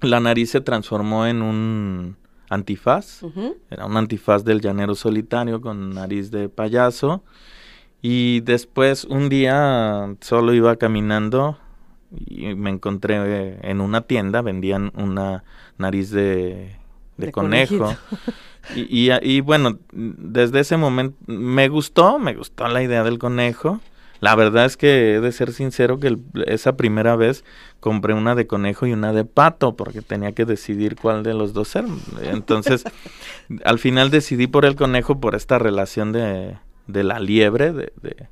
La 0.00 0.20
nariz 0.20 0.52
se 0.52 0.62
transformó 0.62 1.26
en 1.26 1.42
un 1.42 2.16
antifaz, 2.48 3.20
era 3.68 3.84
un 3.84 3.98
antifaz 3.98 4.42
del 4.42 4.62
llanero 4.62 4.94
solitario 4.94 5.60
con 5.60 5.92
nariz 5.92 6.30
de 6.30 6.48
payaso. 6.48 7.22
Y 8.02 8.40
después 8.40 9.04
un 9.04 9.28
día 9.28 10.14
solo 10.20 10.54
iba 10.54 10.76
caminando 10.76 11.58
y 12.26 12.54
me 12.54 12.70
encontré 12.70 13.58
en 13.68 13.80
una 13.80 14.02
tienda, 14.02 14.40
vendían 14.40 14.92
una 14.94 15.44
nariz 15.78 16.10
de, 16.10 16.76
de, 17.16 17.26
De 17.26 17.32
conejo. 17.32 17.94
Y, 18.74 19.10
y, 19.10 19.10
y 19.22 19.40
bueno, 19.40 19.78
desde 19.92 20.60
ese 20.60 20.76
momento 20.76 21.16
me 21.26 21.68
gustó, 21.68 22.18
me 22.18 22.34
gustó 22.34 22.68
la 22.68 22.82
idea 22.82 23.02
del 23.02 23.18
conejo. 23.18 23.80
La 24.20 24.34
verdad 24.34 24.64
es 24.64 24.76
que 24.76 25.14
he 25.14 25.20
de 25.20 25.30
ser 25.32 25.52
sincero 25.52 26.00
que 26.00 26.08
el- 26.08 26.20
esa 26.46 26.76
primera 26.76 27.14
vez 27.14 27.44
compré 27.78 28.14
una 28.14 28.34
de 28.34 28.46
conejo 28.48 28.86
y 28.86 28.92
una 28.92 29.12
de 29.12 29.24
pato 29.24 29.76
porque 29.76 30.02
tenía 30.02 30.32
que 30.32 30.44
decidir 30.44 30.96
cuál 30.96 31.22
de 31.22 31.34
los 31.34 31.52
dos 31.52 31.68
ser. 31.68 31.84
Entonces, 32.22 32.84
al 33.64 33.78
final 33.78 34.10
decidí 34.10 34.46
por 34.48 34.64
el 34.64 34.74
conejo 34.76 35.20
por 35.20 35.34
esta 35.36 35.58
relación 35.60 36.10
de, 36.12 36.56
de 36.88 37.04
la 37.04 37.20
liebre, 37.20 37.72
de, 37.72 37.92
de- 38.02 38.28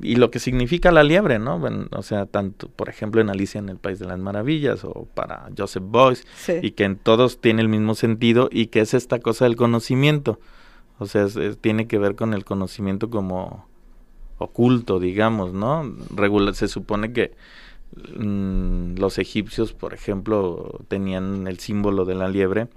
y 0.00 0.16
lo 0.16 0.30
que 0.30 0.38
significa 0.38 0.92
la 0.92 1.02
liebre, 1.02 1.38
¿no? 1.38 1.58
Bueno, 1.58 1.86
o 1.92 2.02
sea, 2.02 2.26
tanto, 2.26 2.68
por 2.68 2.88
ejemplo, 2.88 3.20
en 3.20 3.30
Alicia 3.30 3.58
en 3.58 3.68
el 3.68 3.78
País 3.78 3.98
de 3.98 4.06
las 4.06 4.18
Maravillas 4.18 4.84
o 4.84 5.06
para 5.14 5.48
Joseph 5.56 5.84
Boyce, 5.86 6.24
Sí. 6.36 6.54
y 6.62 6.70
que 6.72 6.84
en 6.84 6.96
todos 6.96 7.40
tiene 7.40 7.62
el 7.62 7.68
mismo 7.68 7.94
sentido 7.94 8.48
y 8.52 8.66
que 8.66 8.80
es 8.80 8.92
esta 8.94 9.18
cosa 9.20 9.44
del 9.46 9.56
conocimiento. 9.56 10.38
O 10.98 11.06
sea, 11.06 11.24
es- 11.24 11.36
es- 11.36 11.58
tiene 11.58 11.86
que 11.86 11.98
ver 11.98 12.16
con 12.16 12.34
el 12.34 12.44
conocimiento 12.44 13.08
como 13.08 13.66
oculto, 14.38 14.98
digamos, 15.00 15.52
¿no? 15.54 15.90
Regula- 16.14 16.52
se 16.54 16.68
supone 16.68 17.12
que 17.12 17.32
mm, 18.18 18.96
los 18.98 19.18
egipcios, 19.18 19.72
por 19.72 19.94
ejemplo, 19.94 20.80
tenían 20.88 21.46
el 21.46 21.58
símbolo 21.58 22.04
de 22.04 22.14
la 22.14 22.28
liebre 22.28 22.68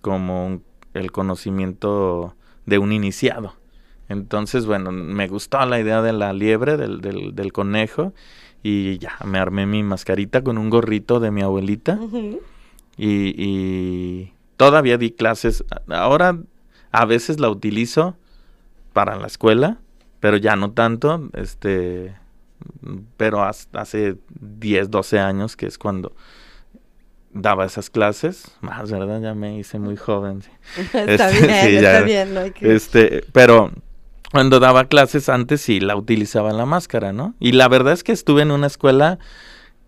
como 0.00 0.46
un- 0.46 0.62
el 0.94 1.10
conocimiento 1.12 2.34
de 2.64 2.78
un 2.78 2.92
iniciado. 2.92 3.54
Entonces, 4.08 4.66
bueno, 4.66 4.92
me 4.92 5.26
gustó 5.28 5.64
la 5.66 5.80
idea 5.80 6.00
de 6.02 6.12
la 6.12 6.32
liebre, 6.32 6.76
del, 6.76 7.00
del, 7.00 7.34
del 7.34 7.52
conejo, 7.52 8.12
y 8.62 8.98
ya 8.98 9.16
me 9.24 9.38
armé 9.38 9.66
mi 9.66 9.82
mascarita 9.82 10.42
con 10.42 10.58
un 10.58 10.70
gorrito 10.70 11.20
de 11.20 11.30
mi 11.30 11.42
abuelita. 11.42 11.98
Y, 12.98 13.34
y 13.36 14.32
todavía 14.56 14.96
di 14.98 15.10
clases. 15.10 15.64
Ahora 15.88 16.38
a 16.92 17.04
veces 17.04 17.40
la 17.40 17.48
utilizo 17.50 18.16
para 18.92 19.16
la 19.16 19.26
escuela, 19.26 19.78
pero 20.20 20.36
ya 20.36 20.56
no 20.56 20.72
tanto. 20.72 21.28
Este, 21.34 22.14
pero 23.16 23.42
hace 23.44 24.16
10, 24.40 24.90
12 24.90 25.18
años 25.18 25.56
que 25.56 25.66
es 25.66 25.78
cuando 25.78 26.12
daba 27.32 27.66
esas 27.66 27.90
clases. 27.90 28.50
Más, 28.62 28.90
¿verdad? 28.90 29.20
Ya 29.20 29.34
me 29.34 29.58
hice 29.58 29.78
muy 29.78 29.96
joven. 29.96 30.42
sí. 30.42 30.50
Está 30.94 31.28
Este, 31.30 31.40
bien, 31.46 31.60
sí, 31.66 31.76
está 31.76 31.92
ya, 32.00 32.02
bien, 32.02 32.34
no 32.34 32.40
hay 32.40 32.50
que- 32.52 32.74
Este, 32.74 33.24
pero 33.32 33.70
cuando 34.32 34.60
daba 34.60 34.84
clases 34.86 35.28
antes 35.28 35.60
sí 35.60 35.80
la 35.80 35.96
utilizaba 35.96 36.52
la 36.52 36.66
máscara, 36.66 37.12
¿no? 37.12 37.34
Y 37.38 37.52
la 37.52 37.68
verdad 37.68 37.92
es 37.92 38.04
que 38.04 38.12
estuve 38.12 38.42
en 38.42 38.50
una 38.50 38.66
escuela 38.66 39.18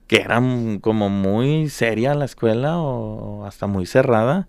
que 0.06 0.16
era 0.22 0.40
como 0.80 1.08
muy 1.10 1.68
seria 1.68 2.14
la 2.14 2.24
escuela 2.24 2.78
o 2.78 3.44
hasta 3.44 3.66
muy 3.66 3.84
cerrada 3.86 4.48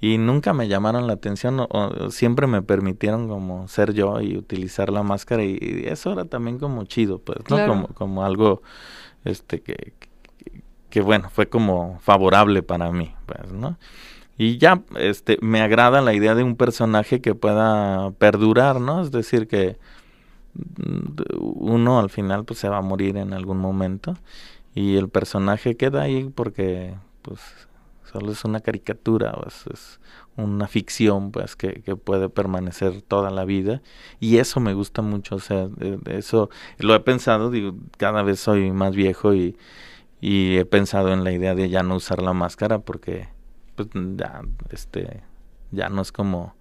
y 0.00 0.18
nunca 0.18 0.52
me 0.52 0.68
llamaron 0.68 1.06
la 1.06 1.12
atención 1.14 1.60
o, 1.60 1.68
o 1.70 2.10
siempre 2.10 2.46
me 2.46 2.62
permitieron 2.62 3.28
como 3.28 3.66
ser 3.68 3.92
yo 3.94 4.20
y 4.20 4.36
utilizar 4.36 4.90
la 4.90 5.02
máscara 5.02 5.44
y, 5.44 5.58
y 5.60 5.84
eso 5.86 6.12
era 6.12 6.24
también 6.24 6.58
como 6.58 6.84
chido 6.84 7.18
pues 7.20 7.38
no 7.40 7.44
Claro. 7.56 7.68
como 7.72 7.88
como 7.88 8.24
algo 8.24 8.62
este 9.24 9.60
que, 9.60 9.92
que, 9.98 10.62
que, 10.90 11.00
bueno 11.00 11.30
fue 11.30 11.48
como 11.48 11.98
favorable 12.00 12.62
para 12.62 12.90
mí 12.92 13.14
pues 13.26 13.52
no 13.52 13.76
y 14.38 14.58
ya 14.58 14.82
este 14.96 15.36
me 15.42 15.60
agrada 15.60 16.00
la 16.00 16.14
idea 16.14 16.34
de 16.36 16.44
un 16.44 16.56
personaje 16.56 17.20
que 17.20 17.34
pueda 17.34 18.12
perdurar 18.12 18.80
no 18.80 19.02
es 19.02 19.10
decir 19.10 19.48
que 19.48 19.76
mm, 20.54 21.22
uno 21.36 21.98
al 21.98 22.08
final 22.08 22.44
pues 22.44 22.60
se 22.60 22.68
va 22.68 22.78
a 22.78 22.82
morir 22.82 23.16
en 23.16 23.34
algún 23.34 23.58
momento 23.58 24.14
y 24.74 24.96
el 24.96 25.08
personaje 25.08 25.76
queda 25.76 26.02
ahí 26.02 26.30
porque 26.34 26.94
pues 27.22 27.40
solo 28.10 28.32
es 28.32 28.44
una 28.44 28.60
caricatura 28.60 29.32
o 29.32 29.46
es, 29.46 30.00
una 30.36 30.68
ficción 30.68 31.32
pues 31.32 31.56
que, 31.56 31.82
que 31.82 31.96
puede 31.96 32.28
permanecer 32.28 33.02
toda 33.02 33.30
la 33.30 33.44
vida 33.44 33.82
y 34.20 34.38
eso 34.38 34.60
me 34.60 34.72
gusta 34.72 35.02
mucho 35.02 35.34
o 35.34 35.40
sea 35.40 35.68
eso 36.06 36.48
lo 36.78 36.94
he 36.94 37.00
pensado 37.00 37.50
digo 37.50 37.74
cada 37.96 38.22
vez 38.22 38.38
soy 38.38 38.70
más 38.70 38.94
viejo 38.94 39.34
y 39.34 39.56
y 40.20 40.56
he 40.56 40.64
pensado 40.64 41.12
en 41.12 41.24
la 41.24 41.32
idea 41.32 41.54
de 41.54 41.68
ya 41.68 41.82
no 41.82 41.96
usar 41.96 42.22
la 42.22 42.32
máscara 42.32 42.80
porque 42.80 43.28
pues 43.78 43.88
ya 44.16 44.42
este 44.70 45.22
ya 45.70 45.88
no 45.88 46.02
es 46.02 46.10
como 46.12 46.54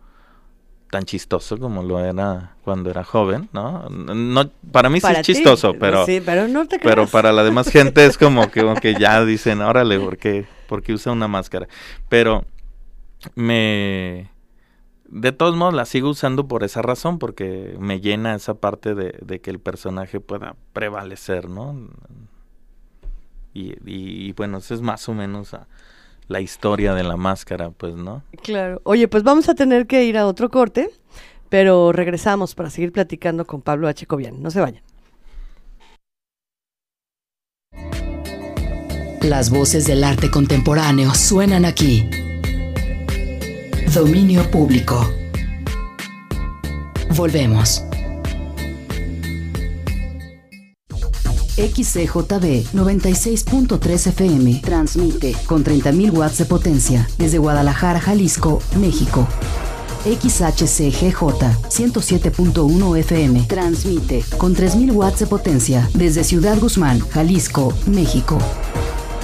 tan 0.92 1.04
chistoso 1.04 1.58
como 1.58 1.84
lo 1.84 2.00
era 2.00 2.56
cuando 2.64 2.90
era 2.90 3.04
joven, 3.04 3.50
¿no? 3.52 3.90
No 3.90 4.50
para 4.72 4.90
mí 4.90 5.02
sí 5.02 5.08
es 5.08 5.18
ti, 5.28 5.34
chistoso, 5.34 5.74
pero 5.78 6.06
sí, 6.06 6.22
pero 6.24 6.48
no 6.48 6.66
te 6.68 6.80
pero 6.80 7.08
para 7.08 7.32
la 7.34 7.44
demás 7.44 7.68
gente 7.70 8.06
es 8.06 8.18
como 8.18 8.50
que, 8.50 8.62
como 8.62 8.76
que 8.76 8.94
ya 8.96 9.26
dicen, 9.26 9.62
órale, 9.62 10.00
¿por 10.00 10.18
qué, 10.18 10.46
por 10.70 10.82
qué 10.84 10.94
usa 10.94 11.12
una 11.12 11.28
máscara? 11.28 11.68
Pero 12.08 12.46
me 13.36 14.32
de 15.10 15.32
todos 15.32 15.56
modos 15.56 15.74
la 15.74 15.86
sigo 15.86 16.10
usando 16.10 16.48
por 16.48 16.64
esa 16.64 16.82
razón, 16.82 17.18
porque 17.20 17.76
me 17.80 18.00
llena 18.00 18.36
esa 18.36 18.56
parte 18.56 18.94
de, 18.96 19.18
de 19.22 19.42
que 19.42 19.50
el 19.50 19.60
personaje 19.60 20.20
pueda 20.20 20.56
prevalecer, 20.74 21.50
¿no? 21.50 21.90
Y, 23.54 23.72
y, 23.86 24.28
y 24.28 24.32
bueno, 24.34 24.58
esa 24.60 24.74
es 24.74 24.82
más 24.82 25.08
o 25.10 25.14
menos 25.14 25.54
a- 25.54 25.68
la 26.28 26.42
historia 26.42 26.94
de 26.94 27.04
la 27.04 27.18
máscara, 27.18 27.70
pues, 27.72 27.96
¿no? 27.96 28.24
Claro. 28.44 28.82
Oye, 28.84 29.08
pues 29.08 29.24
vamos 29.24 29.50
a 29.50 29.56
tener 29.56 29.88
que 29.88 30.04
ir 30.04 30.18
a 30.18 30.28
otro 30.28 30.50
corte, 30.50 30.90
Pero 31.50 31.94
regresamos 31.94 32.56
para 32.56 32.70
seguir 32.70 32.92
platicando 32.92 33.46
con 33.46 33.62
Pablo 33.62 33.88
H. 33.88 34.06
Cobian. 34.06 34.44
No 34.44 34.52
se 34.52 34.60
vayan. 34.60 34.84
Las 39.22 39.50
voces 39.50 39.88
del 39.88 40.04
arte 40.04 40.30
contemporáneo 40.30 41.14
suenan 41.14 41.64
aquí. 41.64 42.10
Dominio 43.94 44.44
público. 44.52 45.10
Volvemos. 47.16 47.87
XCJB 51.58 52.72
96.3 52.74 54.08
FM 54.08 54.62
transmite 54.64 55.36
con 55.48 55.64
30.000 55.64 56.12
watts 56.14 56.38
de 56.38 56.46
potencia 56.46 57.08
desde 57.18 57.40
Guadalajara, 57.40 58.00
Jalisco, 58.00 58.62
México. 58.80 59.28
XHCGJ 60.06 61.18
107.1 61.70 62.98
FM 62.98 63.42
transmite 63.48 64.24
con 64.38 64.56
3.000 64.56 64.94
watts 64.94 65.20
de 65.20 65.26
potencia 65.26 65.90
desde 65.96 66.24
Ciudad 66.24 66.60
Guzmán, 66.60 67.00
Jalisco, 67.10 67.74
México. 67.88 68.38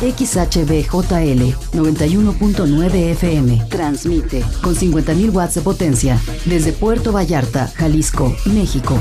XHBJL 0.01 1.53
91.9 1.71 2.93
FM 3.11 3.65
transmite 3.69 4.43
con 4.61 4.75
50.000 4.75 5.31
watts 5.31 5.55
de 5.55 5.61
potencia 5.61 6.19
desde 6.45 6.73
Puerto 6.73 7.13
Vallarta, 7.13 7.71
Jalisco, 7.75 8.36
México. 8.47 8.97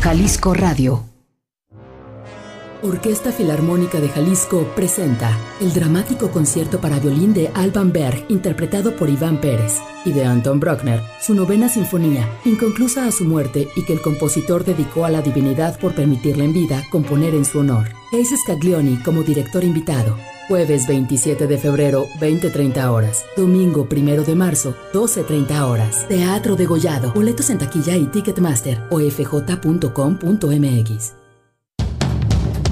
Jalisco 0.00 0.54
Radio. 0.54 1.11
Orquesta 2.82 3.30
Filarmónica 3.30 4.00
de 4.00 4.08
Jalisco 4.08 4.66
presenta 4.74 5.38
el 5.60 5.72
dramático 5.72 6.30
concierto 6.30 6.80
para 6.80 6.98
violín 6.98 7.32
de 7.32 7.48
Alban 7.54 7.92
Berg, 7.92 8.24
interpretado 8.28 8.96
por 8.96 9.08
Iván 9.08 9.40
Pérez, 9.40 9.80
y 10.04 10.12
de 10.12 10.24
Anton 10.24 10.58
Bruckner, 10.58 11.00
su 11.20 11.34
novena 11.34 11.68
sinfonía, 11.68 12.28
inconclusa 12.44 13.06
a 13.06 13.12
su 13.12 13.24
muerte 13.24 13.68
y 13.76 13.84
que 13.84 13.92
el 13.92 14.02
compositor 14.02 14.64
dedicó 14.64 15.04
a 15.04 15.10
la 15.10 15.22
divinidad 15.22 15.78
por 15.78 15.94
permitirle 15.94 16.44
en 16.44 16.52
vida 16.52 16.82
componer 16.90 17.34
en 17.34 17.44
su 17.44 17.60
honor. 17.60 17.88
Ace 18.12 18.36
Scaglioni 18.36 18.96
como 18.96 19.22
director 19.22 19.62
invitado. 19.62 20.16
Jueves 20.48 20.88
27 20.88 21.46
de 21.46 21.58
febrero, 21.58 22.08
20.30 22.20 22.90
horas. 22.90 23.24
Domingo 23.36 23.86
1 23.88 24.24
de 24.24 24.34
marzo, 24.34 24.74
12.30 24.92 25.62
horas. 25.62 26.08
Teatro 26.08 26.56
Degollado. 26.56 27.12
Boletos 27.12 27.48
en 27.50 27.58
taquilla 27.58 27.96
y 27.96 28.06
Ticketmaster 28.06 28.82
o 28.90 28.98
fj.com.mx. 28.98 29.82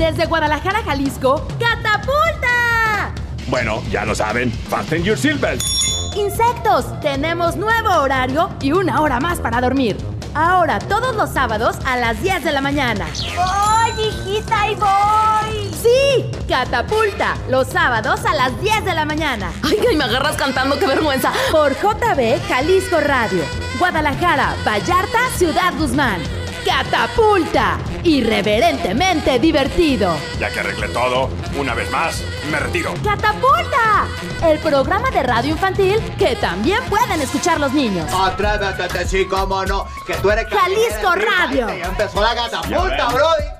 Desde 0.00 0.24
Guadalajara, 0.24 0.82
Jalisco, 0.82 1.46
¡Catapulta! 1.58 3.12
Bueno, 3.48 3.82
ya 3.90 4.06
lo 4.06 4.14
saben, 4.14 4.50
fasten 4.50 5.04
your 5.04 5.18
seatbelts. 5.18 6.14
Insectos, 6.16 6.98
tenemos 7.02 7.56
nuevo 7.56 7.90
horario 8.00 8.48
y 8.62 8.72
una 8.72 9.02
hora 9.02 9.20
más 9.20 9.40
para 9.40 9.60
dormir. 9.60 9.98
Ahora, 10.32 10.78
todos 10.78 11.14
los 11.16 11.28
sábados 11.28 11.76
a 11.84 11.98
las 11.98 12.22
10 12.22 12.44
de 12.44 12.50
la 12.50 12.62
mañana. 12.62 13.08
¡Voy, 13.36 14.06
hijita, 14.06 14.70
y 14.70 14.74
voy! 14.76 15.70
¡Sí! 15.74 16.30
Catapulta, 16.48 17.36
los 17.50 17.66
sábados 17.66 18.24
a 18.24 18.32
las 18.32 18.58
10 18.62 18.86
de 18.86 18.94
la 18.94 19.04
mañana. 19.04 19.52
Ay, 19.62 19.80
ay, 19.86 19.96
me 19.96 20.04
agarras 20.04 20.36
cantando, 20.36 20.78
qué 20.78 20.86
vergüenza. 20.86 21.30
Por 21.52 21.74
JB 21.74 22.40
Jalisco 22.48 23.00
Radio. 23.00 23.44
Guadalajara, 23.78 24.54
Vallarta, 24.64 25.18
Ciudad 25.36 25.74
Guzmán. 25.78 26.39
Catapulta, 26.64 27.78
irreverentemente 28.04 29.38
divertido. 29.38 30.16
Ya 30.38 30.50
que 30.50 30.60
arreglé 30.60 30.88
todo, 30.88 31.30
una 31.58 31.74
vez 31.74 31.90
más, 31.90 32.22
me 32.50 32.58
retiro. 32.58 32.94
Catapulta, 33.02 34.06
el 34.46 34.58
programa 34.58 35.10
de 35.10 35.22
radio 35.22 35.50
infantil 35.52 36.00
que 36.18 36.36
también 36.36 36.82
pueden 36.84 37.20
escuchar 37.20 37.58
los 37.60 37.72
niños. 37.72 38.06
Atrévete, 38.12 39.06
sí, 39.06 39.24
cómo 39.26 39.64
no, 39.64 39.86
que 40.06 40.14
tú 40.14 40.30
eres 40.30 40.46
Jalisco 40.48 41.14
Radio. 41.14 41.68
Ya 41.68 41.86
empezó 41.86 42.20
la 42.20 42.34
catapulta, 42.34 43.08
bro. 43.08 43.59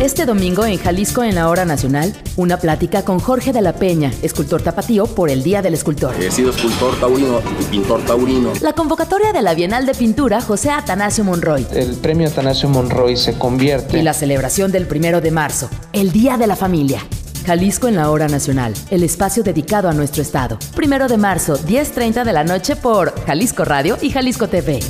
Este 0.00 0.26
domingo 0.26 0.64
en 0.64 0.78
Jalisco 0.78 1.22
en 1.22 1.34
la 1.34 1.48
Hora 1.48 1.64
Nacional, 1.64 2.14
una 2.36 2.58
plática 2.58 3.04
con 3.04 3.18
Jorge 3.18 3.52
de 3.52 3.60
la 3.60 3.72
Peña, 3.74 4.10
escultor 4.22 4.62
tapatío 4.62 5.06
por 5.06 5.30
el 5.30 5.42
Día 5.42 5.62
del 5.62 5.74
Escultor. 5.74 6.14
He 6.20 6.30
sido 6.30 6.50
escultor 6.50 6.98
taurino 6.98 7.40
y 7.60 7.64
pintor 7.64 8.02
taurino. 8.04 8.52
La 8.60 8.72
convocatoria 8.72 9.32
de 9.32 9.42
la 9.42 9.54
Bienal 9.54 9.86
de 9.86 9.94
Pintura 9.94 10.40
José 10.40 10.70
Atanasio 10.70 11.24
Monroy. 11.24 11.66
El 11.72 11.96
premio 11.96 12.28
Atanasio 12.28 12.68
Monroy 12.68 13.16
se 13.16 13.38
convierte. 13.38 13.98
Y 13.98 14.02
la 14.02 14.14
celebración 14.14 14.72
del 14.72 14.86
primero 14.86 15.20
de 15.20 15.30
marzo, 15.30 15.68
el 15.92 16.12
Día 16.12 16.36
de 16.36 16.46
la 16.46 16.56
Familia. 16.56 17.00
Jalisco 17.44 17.88
en 17.88 17.96
la 17.96 18.10
Hora 18.10 18.28
Nacional, 18.28 18.72
el 18.90 19.02
espacio 19.02 19.42
dedicado 19.42 19.88
a 19.88 19.94
nuestro 19.94 20.22
estado. 20.22 20.58
Primero 20.76 21.08
de 21.08 21.16
marzo, 21.16 21.58
10.30 21.58 22.24
de 22.24 22.32
la 22.32 22.44
noche 22.44 22.76
por 22.76 23.12
Jalisco 23.26 23.64
Radio 23.64 23.98
y 24.00 24.10
Jalisco 24.10 24.48
TV. 24.48 24.80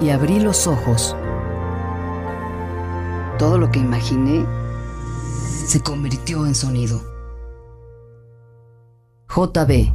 Y 0.00 0.10
abrí 0.10 0.38
los 0.38 0.66
ojos. 0.66 1.16
Todo 3.38 3.58
lo 3.58 3.70
que 3.70 3.80
imaginé 3.80 4.44
se 5.66 5.80
convirtió 5.80 6.46
en 6.46 6.54
sonido. 6.54 7.02
JB. 9.28 9.92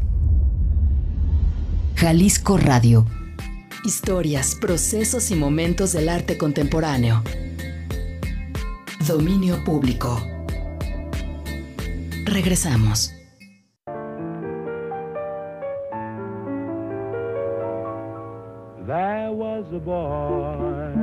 Jalisco 1.95 2.57
Radio. 2.57 3.05
Historias, 3.85 4.55
procesos 4.55 5.31
y 5.31 5.35
momentos 5.35 5.93
del 5.93 6.09
arte 6.09 6.37
contemporáneo. 6.37 7.23
Dominio 9.07 9.63
público. 9.63 10.21
Regresamos. 12.25 13.13
Was 19.33 19.65
a 19.73 19.79
boy, 19.79 20.93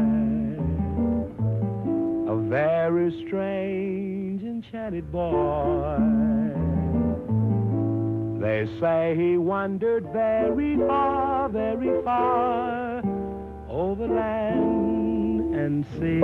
a 2.32 2.36
very 2.48 3.10
strange, 3.26 4.42
enchanted 4.42 5.10
boy. 5.10 5.98
They 8.40 8.66
say 8.80 9.14
he 9.16 9.36
wandered 9.36 10.12
very 10.12 10.76
far, 10.76 11.48
very 11.48 12.02
far 12.02 13.02
over 13.68 14.06
land 14.06 15.54
and 15.54 15.84
sea. 15.98 16.20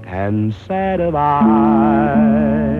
and 0.08 0.54
sad 0.68 1.00
of 1.02 1.16
eye, 1.16 2.80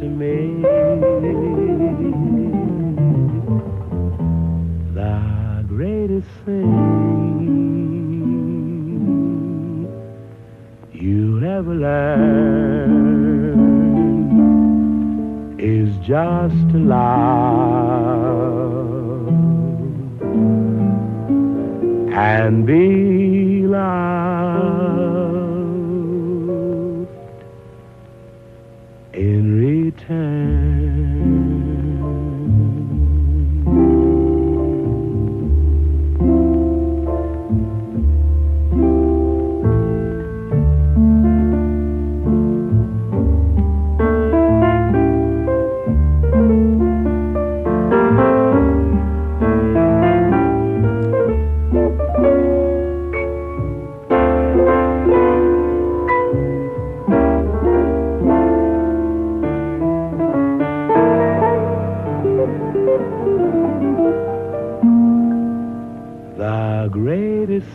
to 0.00 0.04
me. 0.04 0.62
The 4.94 5.64
greatest 5.66 6.28
thing 6.44 6.70
you'll 10.92 11.44
ever 11.44 11.74
learn 11.74 13.08
is 15.58 15.90
just 16.06 16.70
to 16.70 16.78
love 16.78 18.08
and 22.12 22.66
be 22.66 23.62
loved 23.66 24.77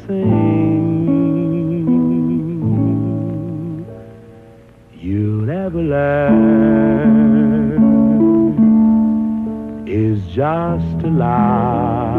thing 0.07 0.93
You'll 4.99 5.45
never 5.45 5.81
learn. 5.81 6.63
is 9.87 10.25
just 10.27 11.03
a 11.03 11.09
lie. 11.09 12.13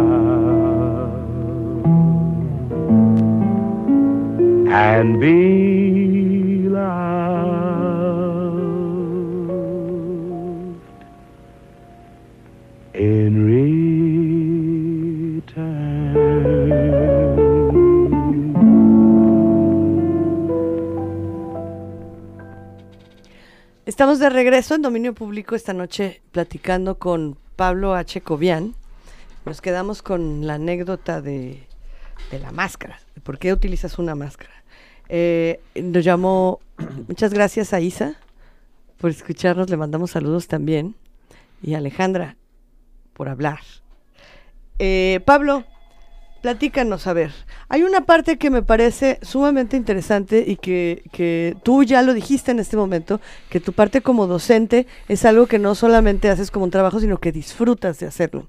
And 4.68 5.20
be 5.20 5.93
Estamos 23.94 24.18
de 24.18 24.28
regreso 24.28 24.74
en 24.74 24.82
Dominio 24.82 25.14
Público 25.14 25.54
esta 25.54 25.72
noche 25.72 26.20
platicando 26.32 26.98
con 26.98 27.38
Pablo 27.54 27.94
H. 27.94 28.22
Cobian. 28.22 28.74
Nos 29.46 29.60
quedamos 29.60 30.02
con 30.02 30.48
la 30.48 30.54
anécdota 30.54 31.22
de, 31.22 31.62
de 32.32 32.38
la 32.40 32.50
máscara. 32.50 32.98
¿Por 33.22 33.38
qué 33.38 33.52
utilizas 33.52 34.00
una 34.00 34.16
máscara? 34.16 34.50
Eh, 35.08 35.60
nos 35.76 36.04
llamó, 36.04 36.58
muchas 37.06 37.32
gracias 37.32 37.72
a 37.72 37.78
Isa 37.78 38.16
por 38.98 39.10
escucharnos, 39.10 39.70
le 39.70 39.76
mandamos 39.76 40.10
saludos 40.10 40.48
también. 40.48 40.96
Y 41.62 41.74
a 41.74 41.78
Alejandra 41.78 42.36
por 43.12 43.28
hablar. 43.28 43.60
Eh, 44.80 45.20
Pablo, 45.24 45.62
platícanos, 46.44 47.06
a 47.06 47.14
ver. 47.14 47.32
Hay 47.70 47.84
una 47.84 48.02
parte 48.02 48.36
que 48.36 48.50
me 48.50 48.60
parece 48.60 49.18
sumamente 49.22 49.78
interesante 49.78 50.44
y 50.46 50.56
que, 50.56 51.02
que, 51.10 51.56
tú 51.62 51.84
ya 51.84 52.02
lo 52.02 52.12
dijiste 52.12 52.50
en 52.50 52.58
este 52.58 52.76
momento, 52.76 53.18
que 53.48 53.60
tu 53.60 53.72
parte 53.72 54.02
como 54.02 54.26
docente 54.26 54.86
es 55.08 55.24
algo 55.24 55.46
que 55.46 55.58
no 55.58 55.74
solamente 55.74 56.28
haces 56.28 56.50
como 56.50 56.66
un 56.66 56.70
trabajo, 56.70 57.00
sino 57.00 57.16
que 57.16 57.32
disfrutas 57.32 57.98
de 57.98 58.08
hacerlo. 58.08 58.46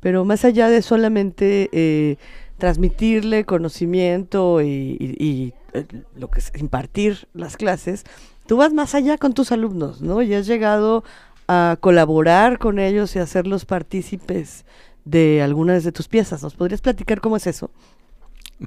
Pero 0.00 0.24
más 0.24 0.44
allá 0.44 0.68
de 0.68 0.82
solamente 0.82 1.70
eh, 1.70 2.16
transmitirle 2.58 3.44
conocimiento 3.44 4.60
y, 4.60 4.96
y, 4.98 5.24
y 5.24 5.54
eh, 5.72 5.86
lo 6.16 6.26
que 6.26 6.40
es 6.40 6.50
impartir 6.56 7.28
las 7.32 7.56
clases, 7.56 8.02
tú 8.48 8.56
vas 8.56 8.72
más 8.72 8.96
allá 8.96 9.18
con 9.18 9.34
tus 9.34 9.52
alumnos, 9.52 10.02
¿no? 10.02 10.20
Y 10.20 10.34
has 10.34 10.48
llegado 10.48 11.04
a 11.46 11.76
colaborar 11.78 12.58
con 12.58 12.80
ellos 12.80 13.14
y 13.14 13.20
hacerlos 13.20 13.66
partícipes 13.66 14.64
de 15.06 15.40
algunas 15.40 15.84
de 15.84 15.92
tus 15.92 16.08
piezas. 16.08 16.42
¿Nos 16.42 16.54
podrías 16.54 16.82
platicar 16.82 17.22
cómo 17.22 17.38
es 17.38 17.46
eso? 17.46 17.70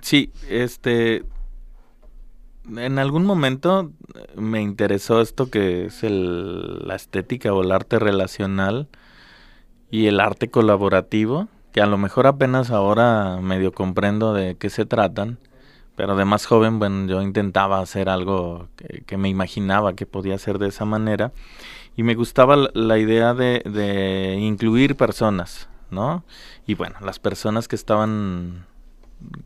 Sí, 0.01 0.31
este, 0.49 1.23
en 2.75 2.97
algún 2.97 3.25
momento 3.25 3.91
me 4.35 4.61
interesó 4.61 5.21
esto 5.21 5.49
que 5.49 5.85
es 5.85 6.03
el, 6.03 6.87
la 6.87 6.95
estética 6.95 7.53
o 7.53 7.61
el 7.61 7.71
arte 7.71 7.99
relacional 7.99 8.87
y 9.91 10.07
el 10.07 10.19
arte 10.19 10.49
colaborativo, 10.49 11.47
que 11.71 11.81
a 11.81 11.87
lo 11.87 11.97
mejor 11.97 12.27
apenas 12.27 12.71
ahora 12.71 13.39
medio 13.41 13.71
comprendo 13.71 14.33
de 14.33 14.55
qué 14.55 14.69
se 14.69 14.85
tratan, 14.85 15.39
pero 15.95 16.15
de 16.15 16.25
más 16.25 16.45
joven, 16.45 16.79
bueno, 16.79 17.07
yo 17.07 17.21
intentaba 17.21 17.79
hacer 17.79 18.07
algo 18.07 18.69
que, 19.05 19.17
me 19.17 19.27
imaginaba 19.27 19.93
que 19.93 20.05
podía 20.05 20.37
ser 20.37 20.59
de 20.59 20.67
esa 20.67 20.85
manera 20.85 21.33
y 21.97 22.03
me 22.03 22.15
gustaba 22.15 22.55
la, 22.73 22.97
idea 22.97 23.33
de, 23.33 23.61
de 23.65 24.37
incluir 24.39 24.95
personas, 24.95 25.68
¿no? 25.91 26.23
Y 26.67 26.75
bueno, 26.75 26.95
las 27.01 27.19
personas 27.19 27.67
que 27.67 27.75
estaban 27.75 28.65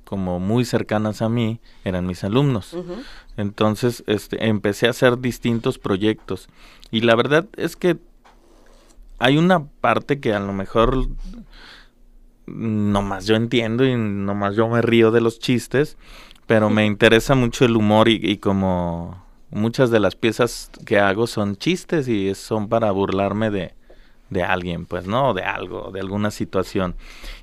como 0.04 0.39
muy 0.39 0.66
cercanas 0.66 1.22
a 1.22 1.30
mí 1.30 1.60
eran 1.84 2.06
mis 2.06 2.24
alumnos. 2.24 2.74
Uh 2.74 2.84
-huh. 2.84 3.04
Entonces, 3.38 4.04
este, 4.08 4.48
empecé 4.48 4.88
a 4.88 4.91
hacer 4.91 5.20
distintos 5.20 5.80
proyectos. 5.80 6.48
Y 6.91 7.02
la 7.02 7.16
verdad 7.16 7.48
es 7.58 7.76
que 7.76 7.98
hay 9.20 9.38
una 9.38 9.66
parte 9.66 10.20
que 10.20 10.34
a 10.34 10.39
lo 10.39 10.54
mejor 10.54 11.08
nomás 12.46 13.26
yo 13.26 13.36
entiendo 13.36 13.86
y 13.86 13.96
nomás 13.96 14.56
yo 14.56 14.68
me 14.68 14.82
río 14.82 15.12
de 15.12 15.22
los 15.22 15.39
chistes, 15.39 15.98
pero 16.46 16.70
me 16.70 16.86
interesa 16.86 17.36
mucho 17.36 17.66
el 17.66 17.76
humor 17.76 18.10
y, 18.10 18.20
y 18.22 18.38
como 18.38 19.24
muchas 19.50 19.91
de 19.91 20.00
las 20.00 20.16
piezas 20.16 20.70
que 20.86 21.00
hago 21.00 21.26
son 21.28 21.56
chistes 21.56 22.08
y 22.08 22.36
son 22.36 22.68
para 22.68 22.91
burlarme 22.91 23.50
de, 23.50 23.74
de 24.30 24.43
alguien, 24.43 24.86
pues, 24.86 25.07
¿no? 25.07 25.34
De 25.34 25.43
algo, 25.43 25.91
de 25.91 25.99
alguna 25.99 26.32
situación. 26.32 26.95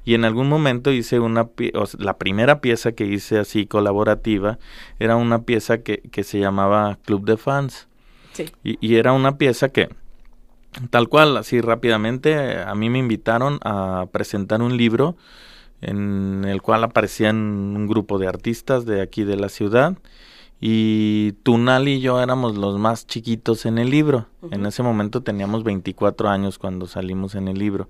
Y 0.04 0.14
en 0.14 0.24
algún 0.24 0.48
momento 0.48 0.90
hice 0.90 1.20
una, 1.20 1.48
o 1.74 1.86
sea, 1.86 2.00
la 2.02 2.18
primera 2.18 2.60
pieza 2.60 2.92
que 2.92 3.06
hice 3.06 3.38
así 3.38 3.66
colaborativa 3.66 4.58
era 4.98 5.16
una 5.16 5.42
pieza 5.42 5.82
que, 5.82 6.00
que 6.10 6.24
se 6.24 6.40
llamaba 6.40 6.98
Club 7.04 7.24
de 7.24 7.36
Fans. 7.36 7.88
Sí. 8.32 8.50
Y, 8.64 8.78
y, 8.80 8.96
era 8.96 9.12
una 9.12 9.38
pieza 9.38 9.68
que, 9.70 9.88
tal 10.90 11.08
cual, 11.08 11.36
así 11.36 11.60
rápidamente, 11.60 12.58
a 12.58 12.74
mí 12.74 12.90
me 12.90 12.98
invitaron 12.98 13.58
a 13.62 14.06
presentar 14.12 14.62
un 14.62 14.76
libro 14.76 15.16
en 15.80 16.44
el 16.44 16.62
cual 16.62 16.84
aparecían 16.84 17.36
un 17.36 17.86
grupo 17.86 18.18
de 18.18 18.28
artistas 18.28 18.84
de 18.84 19.00
aquí 19.00 19.24
de 19.24 19.36
la 19.36 19.48
ciudad 19.48 19.96
y 20.61 21.32
Tunal 21.42 21.88
y 21.88 22.00
yo 22.00 22.20
éramos 22.20 22.56
los 22.56 22.78
más 22.78 23.06
chiquitos 23.06 23.64
en 23.64 23.78
el 23.78 23.90
libro. 23.90 24.26
Uh 24.42 24.48
-huh. 24.48 24.54
En 24.54 24.66
ese 24.66 24.82
momento 24.82 25.22
teníamos 25.22 25.64
24 25.64 26.28
años 26.28 26.58
cuando 26.58 26.86
salimos 26.86 27.34
en 27.34 27.48
el 27.48 27.58
libro. 27.58 27.88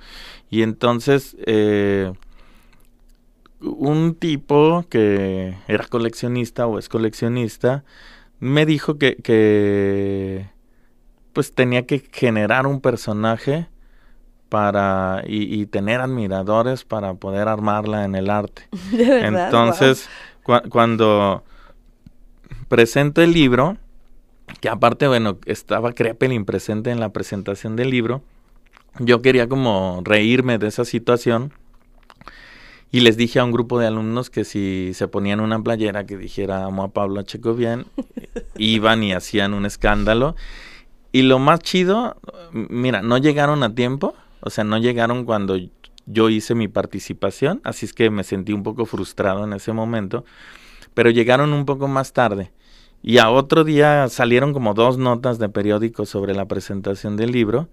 Y 0.50 0.62
entonces 0.62 1.36
eh, 1.46 2.12
un 3.60 4.14
tipo 4.14 4.84
que 4.88 5.56
era 5.66 5.84
coleccionista 5.86 6.66
o 6.66 6.78
es 6.78 6.88
coleccionista 6.88 7.84
me 8.38 8.64
dijo 8.66 8.98
que, 8.98 9.16
que 9.16 10.48
pues 11.32 11.52
tenía 11.54 11.86
que 11.86 12.08
generar 12.12 12.66
un 12.66 12.80
personaje 12.80 13.68
para 14.48 15.22
y, 15.26 15.60
y, 15.60 15.66
tener 15.66 16.00
admiradores 16.00 16.84
para 16.84 17.14
poder 17.14 17.46
armarla 17.46 18.04
en 18.04 18.16
el 18.16 18.30
arte. 18.30 18.68
¿De 18.90 19.04
verdad? 19.04 19.44
Entonces, 19.44 20.08
wow. 20.46 20.62
cu 20.62 20.68
cuando 20.70 21.44
presento 22.70 23.20
el 23.20 23.32
libro, 23.32 23.78
que 24.60 24.68
aparte, 24.68 25.08
bueno, 25.08 25.38
estaba 25.44 25.92
Krepelin 25.92 26.44
presente 26.44 26.92
en 26.92 27.00
la 27.00 27.08
presentación 27.08 27.74
del 27.74 27.90
libro, 27.90 28.22
yo 29.00 29.20
quería 29.22 29.48
como 29.48 30.00
reírme 30.04 30.56
de 30.56 30.68
esa 30.68 30.84
situación 30.84 31.52
y 32.92 33.00
les 33.00 33.16
dije 33.16 33.40
a 33.40 33.44
un 33.44 33.50
grupo 33.50 33.80
de 33.80 33.88
alumnos 33.88 34.30
que 34.30 34.44
si 34.44 34.92
se 34.94 35.08
ponían 35.08 35.40
una 35.40 35.60
playera 35.60 36.06
que 36.06 36.16
dijera 36.16 36.64
amo 36.64 36.84
a 36.84 36.88
Pablo 36.92 37.22
Checovian, 37.22 37.86
iban 38.56 39.02
y 39.02 39.14
hacían 39.14 39.52
un 39.52 39.66
escándalo. 39.66 40.36
Y 41.10 41.22
lo 41.22 41.40
más 41.40 41.58
chido, 41.58 42.18
mira, 42.52 43.02
no 43.02 43.18
llegaron 43.18 43.64
a 43.64 43.74
tiempo, 43.74 44.14
o 44.42 44.50
sea, 44.50 44.62
no 44.62 44.78
llegaron 44.78 45.24
cuando 45.24 45.56
yo 46.06 46.28
hice 46.28 46.54
mi 46.54 46.68
participación, 46.68 47.60
así 47.64 47.86
es 47.86 47.92
que 47.92 48.10
me 48.10 48.22
sentí 48.22 48.52
un 48.52 48.62
poco 48.62 48.86
frustrado 48.86 49.42
en 49.42 49.54
ese 49.54 49.72
momento, 49.72 50.24
pero 50.94 51.10
llegaron 51.10 51.52
un 51.52 51.66
poco 51.66 51.88
más 51.88 52.12
tarde. 52.12 52.52
Y 53.02 53.18
a 53.18 53.30
otro 53.30 53.64
día 53.64 54.08
salieron 54.08 54.52
como 54.52 54.74
dos 54.74 54.98
notas 54.98 55.38
de 55.38 55.48
periódico 55.48 56.04
sobre 56.04 56.34
la 56.34 56.46
presentación 56.46 57.16
del 57.16 57.32
libro 57.32 57.68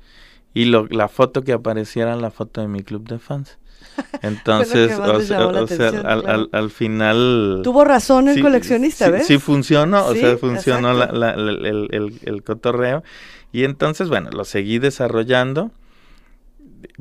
y 0.54 0.66
lo, 0.66 0.88
la 0.88 1.08
foto 1.10 1.44
que 1.44 1.54
apareciera 1.54 2.14
era 2.14 2.22
la 2.22 2.32
foto 2.32 2.62
de 2.62 2.68
mi 2.68 2.82
club 2.82 3.08
de 3.08 3.20
fans. 3.20 3.58
Entonces, 4.22 4.98
o, 4.98 5.22
sea, 5.22 5.48
o 5.48 5.68
sea 5.68 5.88
al, 5.90 6.02
claro. 6.02 6.28
al, 6.28 6.50
al, 6.52 6.70
final... 6.72 7.62
Tuvo 7.64 7.84
razón 7.84 8.28
el 8.30 8.36
sí, 8.36 8.42
coleccionista, 8.42 9.06
sí, 9.06 9.12
¿ves? 9.12 9.28
Sí 9.28 9.38
funcionó, 9.38 10.06
o 10.06 10.14
sea, 10.14 10.38
funcionó 10.38 10.94
la, 10.94 11.12
la, 11.12 11.32
el, 11.32 11.90
el, 11.92 12.20
el, 12.22 12.44
cotorreo. 12.44 13.04
Y 13.52 13.66
entonces, 13.66 14.10
bueno, 14.10 14.30
lo 14.32 14.46
seguí 14.46 14.80
desarrollando, 14.80 15.72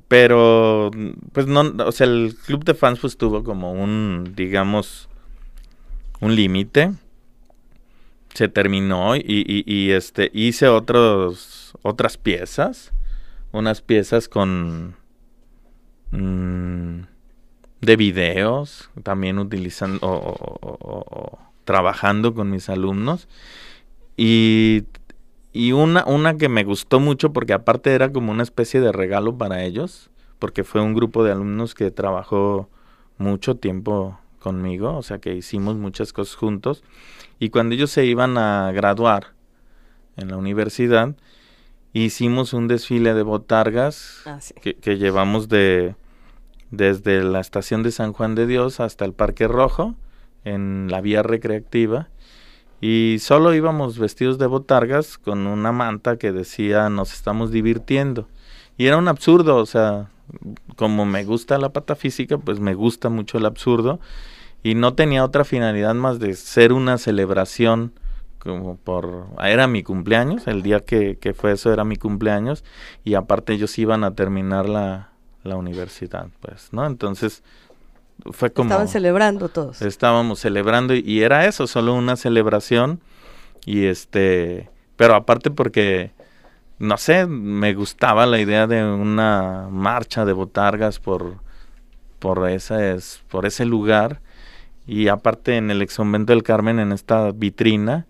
pero, 0.09 0.91
pues 1.33 1.47
no, 1.47 1.61
o 1.85 1.93
sea, 1.93 2.07
el 2.07 2.37
club 2.47 2.65
de 2.65 2.75
fans 2.75 2.99
pues 3.01 3.17
tuvo 3.17 3.43
como 3.45 3.73
un, 3.73 4.33
digamos, 4.35 5.09
un 6.21 6.35
límite 6.35 6.93
se 8.37 8.49
terminó 8.49 9.17
y, 9.17 9.23
y, 9.27 9.65
y, 9.67 9.93
este 9.93 10.31
hice 10.35 10.69
otros 10.69 11.73
otras 11.83 12.19
piezas 12.19 12.93
unas 13.53 13.81
piezas 13.81 14.29
con 14.29 14.95
mmm, 16.11 17.01
de 17.81 17.97
videos 17.97 18.91
también 19.03 19.39
utilizando 19.39 19.99
o, 20.03 20.59
o, 20.61 21.39
trabajando 21.65 22.35
con 22.35 22.51
mis 22.51 22.69
alumnos. 22.69 23.29
Y 24.17 24.85
y 25.53 25.73
una 25.73 26.05
una 26.05 26.37
que 26.37 26.51
me 26.51 26.65
gustó 26.65 27.01
mucho 27.01 27.33
porque 27.33 27.55
aparte 27.55 27.95
era 27.95 28.13
como 28.13 28.33
una 28.33 28.43
especie 28.43 28.81
de 28.81 28.93
regalo 28.93 29.39
para 29.39 29.65
ellos 29.65 30.11
porque 30.39 30.65
fue 30.65 30.83
un 30.83 30.95
grupo 30.95 31.25
de 31.25 31.33
alumnos 31.33 31.75
que 31.75 31.91
trabajó 31.91 32.69
mucho 33.17 33.57
tiempo 33.57 34.19
conmigo, 34.47 34.97
o 34.97 35.03
sea 35.03 35.19
que 35.19 35.35
hicimos 35.35 35.75
muchas 35.75 36.13
cosas 36.13 36.37
juntos. 36.37 36.85
Y 37.41 37.51
cuando 37.51 37.75
ellos 37.75 37.91
se 37.91 38.07
iban 38.07 38.39
a 38.39 38.71
graduar 38.71 39.33
en 40.17 40.29
la 40.29 40.37
universidad, 40.37 41.17
hicimos 41.93 42.53
un 42.53 42.69
desfile 42.69 43.13
de 43.13 43.25
botargas 43.25 44.23
ah, 44.25 44.39
sí. 44.41 44.55
que, 44.63 44.75
que, 44.75 44.99
llevamos 44.99 45.49
de 45.49 45.97
desde 46.71 47.25
la 47.25 47.41
estación 47.41 47.83
de 47.83 47.91
San 47.91 48.13
Juan 48.13 48.37
de 48.37 48.47
Dios 48.47 48.79
hasta 48.79 49.05
el 49.05 49.15
Parque 49.15 49.49
Rojo 49.49 49.97
en 50.45 50.87
la 50.93 51.01
vía 51.01 51.25
recreativa 51.25 52.09
y 52.81 53.17
solo 53.19 53.53
íbamos 53.53 53.99
vestidos 53.99 54.39
de 54.39 54.47
botargas 54.47 55.19
con 55.19 55.49
una 55.49 55.73
manta 55.73 56.19
que 56.19 56.31
decía 56.31 56.89
nos 56.89 57.13
estamos 57.13 57.51
divirtiendo. 57.51 58.29
Y 58.79 58.87
era 58.87 58.97
un 58.97 59.09
absurdo, 59.09 59.57
o 59.57 59.67
sea, 59.67 60.11
como 60.77 61.05
me 61.05 61.25
gusta 61.25 61.59
la 61.59 61.71
patafísica, 61.71 62.39
pues 62.39 62.61
me 62.61 62.75
gusta 62.75 63.09
mucho 63.09 63.39
el 63.39 63.47
absurdo 63.47 63.99
y 64.67 64.75
no 64.75 64.95
tenía 64.95 65.25
otra 65.25 65.45
finalidad 65.45 65.95
más 65.95 66.19
de 66.19 66.35
ser 66.35 66.73
una 66.73 66.99
celebración 66.99 67.93
como 68.41 68.77
por 68.77 69.27
era 69.41 69.69
mi 69.69 69.85
cumpleaños 69.85 70.49
el 70.49 70.65
día 70.65 70.81
que, 70.81 71.19
que 71.19 71.35
fue 71.35 71.53
eso 71.53 71.73
era 71.73 71.85
mi 71.85 71.95
cumpleaños 71.95 72.65
y 73.05 73.15
aparte 73.15 73.53
ellos 73.53 73.79
iban 73.79 74.03
a 74.03 74.17
terminar 74.17 74.69
la, 74.69 75.11
la 75.45 75.55
universidad 75.55 76.27
pues 76.41 76.71
no 76.73 76.85
entonces 76.85 77.45
fue 78.33 78.51
como 78.51 78.69
Estaban 78.69 78.89
celebrando 78.89 79.49
todos. 79.49 79.83
estábamos 79.83 80.41
celebrando 80.41 80.97
y, 80.97 81.05
y 81.07 81.23
era 81.23 81.47
eso 81.47 81.69
solo 81.69 81.95
una 81.95 82.17
celebración 82.17 83.01
y 83.65 83.85
este 83.85 84.69
pero 84.97 85.15
aparte 85.15 85.53
porque 85.53 86.11
no 86.81 86.97
sé 86.97 87.27
me 87.27 87.73
gustaba 87.75 88.27
la 88.27 88.41
idea 88.41 88.67
de 88.67 88.83
una 88.83 89.69
marcha 89.71 90.25
de 90.25 90.33
botargas 90.33 90.99
por 90.99 91.37
por 92.19 92.49
ese 92.49 92.97
por 93.29 93.47
ese 93.47 93.65
lugar 93.65 94.23
y 94.87 95.09
aparte 95.09 95.57
en 95.57 95.71
el 95.71 95.83
exconvento 95.83 96.33
del 96.33 96.43
Carmen 96.43 96.79
en 96.79 96.93
esta 96.93 97.33
vitrina 97.33 98.07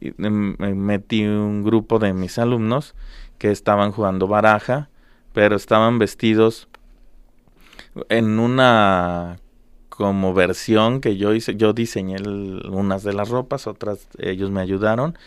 em, 0.00 0.56
me 0.58 0.74
metí 0.74 1.24
un 1.24 1.62
grupo 1.62 1.98
de 1.98 2.12
mis 2.12 2.38
alumnos 2.38 2.94
que 3.38 3.50
estaban 3.50 3.92
jugando 3.92 4.26
baraja 4.28 4.88
pero 5.32 5.56
estaban 5.56 5.98
vestidos 5.98 6.68
en 8.08 8.38
una 8.38 9.38
como 9.88 10.32
versión 10.32 11.00
que 11.00 11.16
yo 11.16 11.34
hice, 11.34 11.54
yo 11.54 11.74
diseñé 11.74 12.16
unas 12.26 13.02
de 13.02 13.12
las 13.12 13.28
ropas, 13.28 13.66
otras 13.66 14.08
ellos 14.18 14.50
me 14.50 14.60
ayudaron 14.60 15.18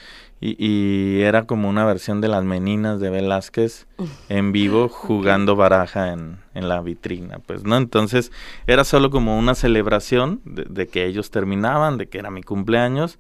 y, 0.42 0.56
y 0.64 1.22
era 1.22 1.46
como 1.46 1.70
una 1.70 1.86
versión 1.86 2.22
de 2.22 2.28
las 2.28 2.44
meninas 2.44 3.00
de 3.00 3.10
Velázquez 3.10 3.88
en 4.30 4.52
vivo 4.52 4.90
jugando 4.90 5.56
baraja 5.56 6.12
en, 6.14 6.40
en 6.54 6.68
la 6.70 6.82
vitrina, 6.82 7.40
pues, 7.40 7.64
¿no? 7.64 7.78
Entonces 7.78 8.32
era 8.68 8.84
solo 8.84 9.10
como 9.10 9.38
una 9.38 9.56
celebración 9.56 10.42
de, 10.46 10.66
de 10.70 10.88
que 10.88 11.06
ellos 11.06 11.32
terminaban, 11.32 11.98
de 11.98 12.08
que 12.08 12.20
era 12.20 12.32
mi 12.32 12.44
cumpleaños, 12.44 13.18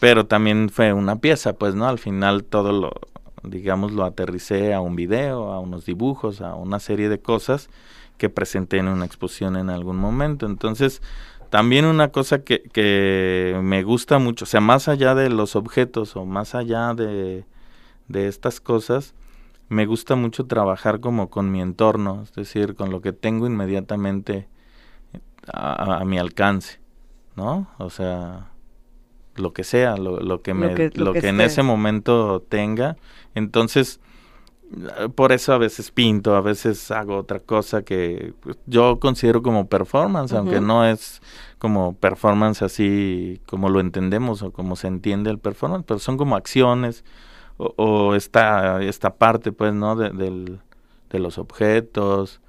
pero 0.00 0.26
también 0.26 0.70
fue 0.70 0.92
una 0.92 1.16
pieza, 1.16 1.54
pues, 1.54 1.74
¿no? 1.74 1.88
Al 1.88 1.98
final 1.98 2.44
todo 2.44 2.72
lo, 2.72 2.92
digamos, 3.42 3.92
lo 3.92 4.04
aterricé 4.04 4.74
a 4.74 4.80
un 4.80 4.96
video, 4.96 5.52
a 5.52 5.60
unos 5.60 5.84
dibujos, 5.84 6.40
a 6.40 6.54
una 6.54 6.78
serie 6.78 7.08
de 7.08 7.20
cosas 7.20 7.68
que 8.18 8.30
presenté 8.30 8.78
en 8.78 8.88
una 8.88 9.04
exposición 9.04 9.56
en 9.56 9.70
algún 9.70 9.96
momento. 9.96 10.46
Entonces, 10.46 11.02
también 11.52 11.84
una 11.84 12.08
cosa 12.08 12.42
que, 12.44 12.62
que 12.62 13.60
me 13.62 13.82
gusta 13.82 14.18
mucho, 14.18 14.46
o 14.46 14.48
sea, 14.48 14.62
más 14.62 14.88
allá 14.88 15.14
de 15.14 15.28
los 15.28 15.54
objetos 15.54 16.16
o 16.16 16.24
más 16.24 16.54
allá 16.54 16.94
de, 16.94 17.44
de 18.08 18.28
estas 18.28 18.60
cosas, 18.60 19.14
me 19.68 19.84
gusta 19.86 20.16
mucho 20.16 20.46
trabajar 20.46 21.00
como 21.00 21.28
con 21.30 21.50
mi 21.52 21.60
entorno, 21.60 22.22
es 22.22 22.32
decir, 22.32 22.74
con 22.74 22.90
lo 22.90 23.02
que 23.02 23.12
tengo 23.12 23.46
inmediatamente 23.46 24.48
a, 25.52 25.98
a 26.00 26.04
mi 26.04 26.18
alcance, 26.18 26.80
¿no? 27.36 27.68
O 27.78 27.90
sea, 27.90 28.48
lo 29.36 29.52
que 29.52 29.64
sea, 29.64 29.96
lo, 29.96 30.20
lo 30.20 30.42
que 30.42 30.54
Lo 30.54 30.60
me, 30.60 30.74
que- 30.74 30.90
lo 30.94 31.06
lo 31.06 31.12
que, 31.12 31.20
que 31.22 31.28
en 31.28 31.40
ese 31.40 31.62
momento 31.62 32.42
tenga. 32.48 32.96
Entonces, 33.34 33.98
eh, 33.98 34.02
por 35.14 35.32
eso 35.32 35.52
a 35.52 35.58
veces 35.58 35.90
pinto, 35.90 36.34
a 36.34 36.40
veces 36.40 36.90
hago 36.90 37.16
otra 37.16 37.40
cosa 37.40 37.82
que 37.82 38.34
pues, 38.40 38.56
yo 38.66 38.98
considero 39.00 39.42
como 39.42 39.68
performance, 39.68 40.32
aunque 40.32 40.60
no 40.60 40.86
es 40.86 41.20
como 41.58 41.94
performance 41.94 42.62
así 42.62 43.40
como 43.46 43.68
lo 43.68 43.80
entendemos 43.80 44.42
o 44.42 44.52
como 44.52 44.76
se 44.76 44.88
entiende 44.88 45.30
el 45.30 45.38
performance, 45.38 45.84
pero 45.86 46.00
son 46.00 46.16
como 46.16 46.36
acciones 46.36 47.04
o, 47.56 47.74
o 47.76 48.14
esta, 48.14 48.82
esta 48.82 49.16
parte, 49.16 49.52
pues, 49.52 49.74
¿no? 49.74 49.94
De, 49.96 50.10
del, 50.10 50.60
de 51.10 51.18
los 51.18 51.38
objetos, 51.38 52.40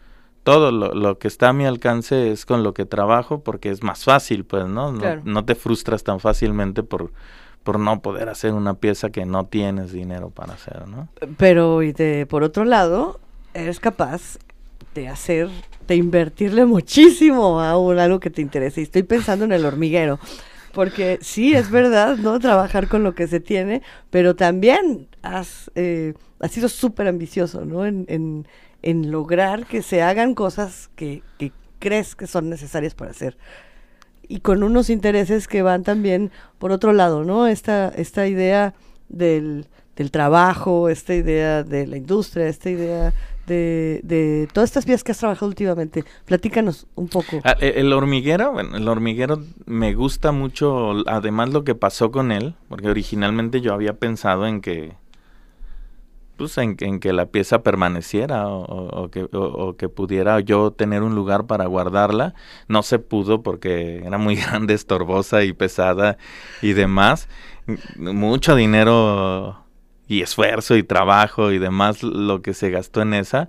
todo 0.43 0.71
lo, 0.71 0.93
lo 0.93 1.17
que 1.19 1.27
está 1.27 1.49
a 1.49 1.53
mi 1.53 1.65
alcance 1.65 2.31
es 2.31 2.45
con 2.45 2.63
lo 2.63 2.73
que 2.73 2.85
trabajo 2.85 3.43
porque 3.43 3.69
es 3.69 3.83
más 3.83 4.03
fácil, 4.03 4.45
pues, 4.45 4.67
¿no? 4.67 4.91
No, 4.91 5.21
no 5.23 5.45
te 5.45 5.55
frustras 5.55 6.03
tan 6.03 6.19
fácilmente 6.19 6.83
por, 6.83 7.11
por 7.63 7.79
no 7.79 8.01
poder 8.01 8.29
hacer 8.29 8.53
una 8.53 8.75
pieza 8.75 9.09
que 9.09 9.25
no 9.25 9.45
tienes 9.45 9.91
dinero 9.91 10.29
para 10.29 10.53
hacer, 10.53 10.87
¿no? 10.87 11.07
Pero 11.37 11.81
y 11.81 11.93
de 11.93 12.25
por 12.25 12.43
otro 12.43 12.65
lado, 12.65 13.19
eres 13.53 13.79
capaz 13.79 14.37
de 14.93 15.07
hacer, 15.07 15.49
de 15.87 15.95
invertirle 15.95 16.65
muchísimo 16.65 17.61
a 17.61 17.77
un, 17.77 17.99
algo 17.99 18.19
que 18.19 18.29
te 18.29 18.41
interese. 18.41 18.81
Y 18.81 18.83
estoy 18.83 19.03
pensando 19.03 19.45
en 19.45 19.51
el 19.51 19.65
hormiguero. 19.65 20.19
Porque 20.73 21.19
sí, 21.21 21.53
es 21.53 21.69
verdad, 21.69 22.17
¿no? 22.17 22.39
Trabajar 22.39 22.87
con 22.87 23.03
lo 23.03 23.13
que 23.13 23.27
se 23.27 23.39
tiene, 23.39 23.83
pero 24.09 24.35
también 24.35 25.07
has, 25.21 25.69
eh, 25.75 26.15
has 26.39 26.51
sido 26.51 26.67
súper 26.67 27.07
ambicioso, 27.07 27.63
¿no? 27.63 27.85
En, 27.85 28.05
en, 28.09 28.47
en 28.81 29.11
lograr 29.11 29.67
que 29.67 29.83
se 29.83 30.01
hagan 30.01 30.33
cosas 30.33 30.89
que, 30.95 31.21
que 31.37 31.51
crees 31.77 32.15
que 32.15 32.25
son 32.25 32.49
necesarias 32.49 32.95
para 32.95 33.11
hacer 33.11 33.37
y 34.33 34.39
con 34.39 34.63
unos 34.63 34.89
intereses 34.89 35.47
que 35.47 35.61
van 35.61 35.83
también 35.83 36.31
por 36.57 36.71
otro 36.71 36.91
lado, 36.91 37.23
¿no? 37.23 37.45
Esta, 37.45 37.89
esta 37.89 38.27
idea 38.27 38.73
del, 39.07 39.67
del 39.95 40.09
trabajo, 40.09 40.89
esta 40.89 41.13
idea 41.13 41.61
de 41.61 41.85
la 41.85 41.97
industria, 41.97 42.47
esta 42.47 42.71
idea 42.71 43.13
de, 43.45 43.99
de 44.03 44.47
todas 44.51 44.71
estas 44.71 44.87
vías 44.87 45.03
que 45.03 45.11
has 45.11 45.19
trabajado 45.19 45.45
últimamente. 45.49 46.03
Platícanos 46.25 46.87
un 46.95 47.09
poco. 47.09 47.41
Ah, 47.43 47.55
e- 47.59 47.73
El 47.79 47.93
hormiguero, 47.93 48.53
bueno, 48.53 48.75
el 48.75 48.87
hormiguero 48.87 49.43
me 49.67 49.93
gusta 49.93 50.31
mucho, 50.31 51.07
además 51.07 51.51
lo 51.53 51.63
que 51.63 51.75
pasó 51.75 52.09
con 52.09 52.31
él, 52.31 52.55
porque 52.69 52.89
originalmente 52.89 53.61
yo 53.61 53.71
había 53.71 53.93
pensado 53.93 54.47
en 54.47 54.61
que, 54.61 54.93
pues 56.37 56.57
en, 56.57 56.75
en 56.79 56.99
que 56.99 57.13
la 57.13 57.27
pieza 57.27 57.63
permaneciera 57.63 58.47
o, 58.47 58.63
o- 58.65 59.03
o 59.03 59.09
que, 59.11 59.27
o- 59.33 59.75
que 59.77 59.89
pudiera 59.89 60.39
yo 60.39 60.71
tener 60.71 61.03
un 61.03 61.15
lugar 61.15 61.45
para 61.45 61.65
guardarla. 61.67 62.33
No 62.67 62.83
se 62.83 62.99
pudo 62.99 63.41
porque 63.43 64.03
era 64.05 64.17
muy 64.17 64.35
grande, 64.37 64.73
estorbosa 64.73 65.43
y 65.43 65.53
pesada 65.53 66.17
y 66.61 66.73
demás. 66.73 67.29
Mucho 67.97 68.55
dinero 68.55 69.57
y 70.07 70.21
esfuerzo 70.21 70.75
y 70.75 70.83
trabajo 70.83 71.51
y 71.51 71.59
demás 71.59 72.03
lo 72.03 72.41
que 72.41 72.53
se 72.53 72.69
gastó 72.69 73.01
en 73.01 73.13
esa. 73.13 73.47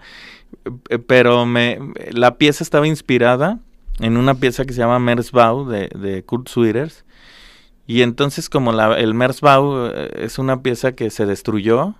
Eh, 0.89 0.99
Pero 0.99 1.47
me, 1.47 1.79
la 2.13 2.37
pieza 2.39 2.63
estaba 2.65 2.87
inspirada 2.87 3.59
en 4.01 4.17
una 4.17 4.35
pieza 4.35 4.65
que 4.65 4.73
se 4.73 4.81
llama 4.81 4.99
Merzbau 4.99 5.67
de, 5.69 5.89
de 5.89 6.23
Kurt 6.25 6.49
Schwitters. 6.49 7.05
Y 7.87 8.03
entonces 8.03 8.49
como 8.49 8.73
la, 8.73 8.99
el 8.99 9.15
Merzbau 9.15 9.87
eh, 9.89 10.11
es 10.25 10.39
una 10.39 10.63
pieza 10.63 10.93
que 10.93 11.11
se 11.11 11.27
destruyó 11.27 11.95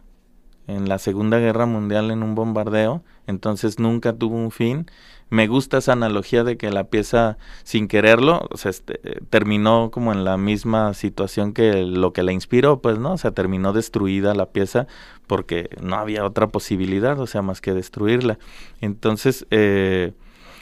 en 0.67 0.89
la 0.89 0.99
Segunda 0.99 1.39
Guerra 1.39 1.67
Mundial 1.67 2.11
en 2.11 2.23
un 2.23 2.35
bombardeo, 2.35 3.03
entonces 3.27 3.79
nunca 3.79 4.13
tuvo 4.15 4.37
un 4.37 4.51
fin. 4.51 4.87
Me 5.31 5.47
gusta 5.47 5.79
esa 5.79 5.93
analogía 5.93 6.45
de 6.45 6.57
que 6.57 6.71
la 6.71 6.85
pieza, 6.85 7.39
sin 7.65 7.89
quererlo, 7.89 8.47
o 8.51 8.57
sea, 8.57 8.71
este, 8.71 9.01
terminó 9.31 9.91
como 9.91 10.13
en 10.13 10.25
la 10.25 10.37
misma 10.37 10.95
situación 10.95 11.53
que 11.53 11.85
lo 11.85 12.13
que 12.13 12.23
la 12.23 12.33
inspiró, 12.33 12.81
pues, 12.81 12.99
¿no? 12.99 13.15
O 13.15 13.19
sea, 13.19 13.33
terminó 13.33 13.73
destruida 13.73 14.35
la 14.35 14.47
pieza 14.47 14.87
porque 15.27 15.71
no 15.81 15.97
había 15.97 16.25
otra 16.25 16.49
posibilidad, 16.49 17.19
o 17.19 17.27
sea, 17.27 17.43
más 17.43 17.61
que 17.61 17.73
destruirla. 17.73 18.39
Entonces, 18.81 19.47
eh, 19.51 20.13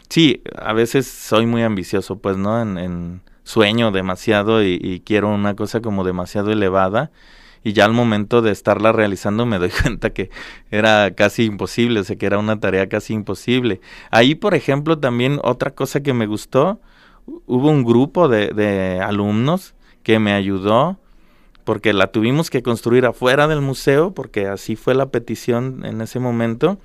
sí, 0.09 0.43
a 0.57 0.73
veces 0.73 1.07
soy 1.07 1.47
muy 1.47 1.63
ambicioso, 1.63 2.19
pues, 2.19 2.37
¿no? 2.37 2.63
En, 2.63 2.79
en 2.79 3.21
sueño 3.45 3.91
demasiado 3.91 4.63
y, 4.63 4.79
y 4.81 5.01
quiero 5.01 5.29
una 5.29 5.55
cosa 5.57 5.81
como 5.81 6.05
demasiado 6.05 6.53
elevada 6.53 7.11
y 7.65 7.73
ya 7.73 7.85
al 7.85 7.93
momento 7.93 8.43
de 8.43 8.51
estarla 8.53 8.93
realizando 8.93 9.47
me 9.47 9.59
doy 9.59 9.71
cuenta 9.83 10.11
que 10.11 10.31
era 10.71 11.13
casi 11.15 11.45
imposible, 11.45 12.01
o 12.01 12.05
sea 12.05 12.17
que 12.17 12.27
era 12.27 12.39
una 12.39 12.61
tarea 12.61 12.89
casi 12.89 13.15
imposible. 13.15 13.81
Ahí, 14.11 14.35
por 14.35 14.55
ejemplo, 14.55 14.99
también 14.99 15.39
otra 15.43 15.71
cosa 15.73 16.03
que 16.03 16.13
me 16.15 16.27
gustó, 16.27 16.81
hu- 17.27 17.43
hubo 17.47 17.69
un 17.71 17.85
grupo 17.85 18.29
de, 18.29 18.49
de 18.49 19.01
alumnos 19.01 19.75
que 20.03 20.19
me 20.19 20.33
ayudó 20.33 20.99
porque 21.65 21.93
la 21.93 22.09
tuvimos 22.09 22.51
que 22.51 22.63
construir 22.63 23.07
afuera 23.07 23.47
del 23.47 23.61
museo, 23.61 24.13
porque 24.15 24.49
así 24.49 24.75
fue 24.75 24.95
la 24.97 25.11
petición 25.11 25.85
en 25.85 26.01
ese 26.01 26.19
momento, 26.19 26.79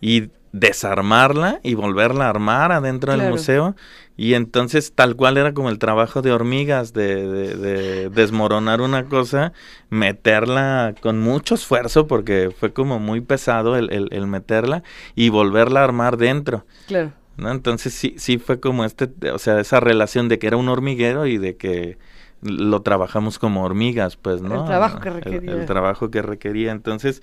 y 0.00 0.30
desarmarla 0.58 1.60
y 1.62 1.74
volverla 1.74 2.26
a 2.26 2.30
armar 2.30 2.72
adentro 2.72 3.16
del 3.16 3.30
museo. 3.30 3.76
Y 4.18 4.32
entonces 4.34 4.92
tal 4.94 5.14
cual 5.14 5.36
era 5.36 5.52
como 5.52 5.68
el 5.68 5.78
trabajo 5.78 6.22
de 6.22 6.32
hormigas, 6.32 6.94
de, 6.94 7.26
de- 7.26 7.54
de 7.56 8.08
desmoronar 8.08 8.80
una 8.80 9.04
cosa, 9.04 9.52
meterla 9.90 10.94
con 11.02 11.20
mucho 11.20 11.54
esfuerzo, 11.54 12.06
porque 12.06 12.50
fue 12.58 12.72
como 12.72 12.98
muy 12.98 13.20
pesado 13.20 13.76
el, 13.76 13.92
el- 13.92 14.08
el 14.12 14.26
meterla, 14.26 14.82
y 15.14 15.28
volverla 15.28 15.80
a 15.80 15.84
armar 15.84 16.16
dentro. 16.16 16.64
Claro. 16.86 17.12
¿no? 17.36 17.50
Entonces 17.50 17.92
sí, 17.92 18.14
sí 18.16 18.38
fue 18.38 18.60
como 18.60 18.84
este, 18.86 19.10
o 19.30 19.38
sea, 19.38 19.60
esa 19.60 19.80
relación 19.80 20.28
de 20.28 20.38
que 20.38 20.46
era 20.46 20.56
un 20.56 20.68
hormiguero 20.70 21.26
y 21.26 21.36
de 21.36 21.56
que 21.56 21.98
lo 22.42 22.80
trabajamos 22.82 23.38
como 23.38 23.64
hormigas, 23.64 24.16
pues, 24.16 24.40
¿no? 24.40 24.60
El 24.60 24.64
trabajo 24.66 25.00
que 25.00 25.08
El- 25.08 25.14
requería. 25.16 25.52
el 25.52 25.66
trabajo 25.66 26.10
que 26.10 26.22
requería. 26.22 26.70
Entonces, 26.72 27.22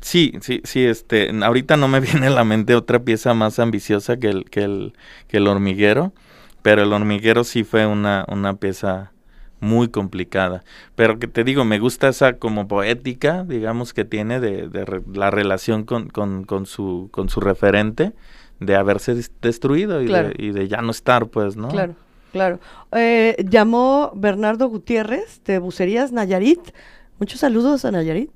Sí, 0.00 0.32
sí, 0.40 0.60
sí, 0.64 0.84
este, 0.84 1.30
ahorita 1.42 1.76
no 1.76 1.88
me 1.88 2.00
viene 2.00 2.26
a 2.28 2.30
la 2.30 2.44
mente 2.44 2.74
otra 2.74 3.00
pieza 3.00 3.34
más 3.34 3.58
ambiciosa 3.58 4.16
que 4.18 4.28
el, 4.28 4.44
que 4.50 4.62
el, 4.64 4.92
que 5.28 5.38
el 5.38 5.46
hormiguero, 5.48 6.12
pero 6.62 6.82
el 6.82 6.92
hormiguero 6.92 7.44
sí 7.44 7.64
fue 7.64 7.86
una, 7.86 8.24
una 8.28 8.54
pieza 8.56 9.12
muy 9.60 9.88
complicada. 9.88 10.62
Pero 10.94 11.18
que 11.18 11.26
te 11.26 11.42
digo, 11.44 11.64
me 11.64 11.78
gusta 11.78 12.08
esa 12.08 12.34
como 12.34 12.68
poética, 12.68 13.44
digamos, 13.44 13.94
que 13.94 14.04
tiene 14.04 14.38
de, 14.40 14.68
de 14.68 14.84
re- 14.84 15.02
la 15.12 15.30
relación 15.30 15.84
con, 15.84 16.08
con, 16.10 16.44
con, 16.44 16.66
su, 16.66 17.08
con 17.10 17.28
su 17.28 17.40
referente, 17.40 18.12
de 18.60 18.76
haberse 18.76 19.14
destruido 19.42 20.02
y, 20.02 20.06
Claro. 20.06 20.28
de, 20.28 20.34
y 20.38 20.50
de 20.52 20.68
ya 20.68 20.80
no 20.82 20.90
estar, 20.90 21.26
pues, 21.26 21.56
¿no? 21.56 21.68
Claro, 21.68 21.94
claro. 22.32 22.60
Eh, 22.92 23.36
llamó 23.48 24.12
Bernardo 24.14 24.68
Gutiérrez 24.68 25.42
de 25.44 25.58
Bucerías 25.58 26.12
Nayarit. 26.12 26.60
Muchos 27.18 27.40
saludos 27.40 27.84
a 27.84 27.90
Nayarit. 27.90 28.30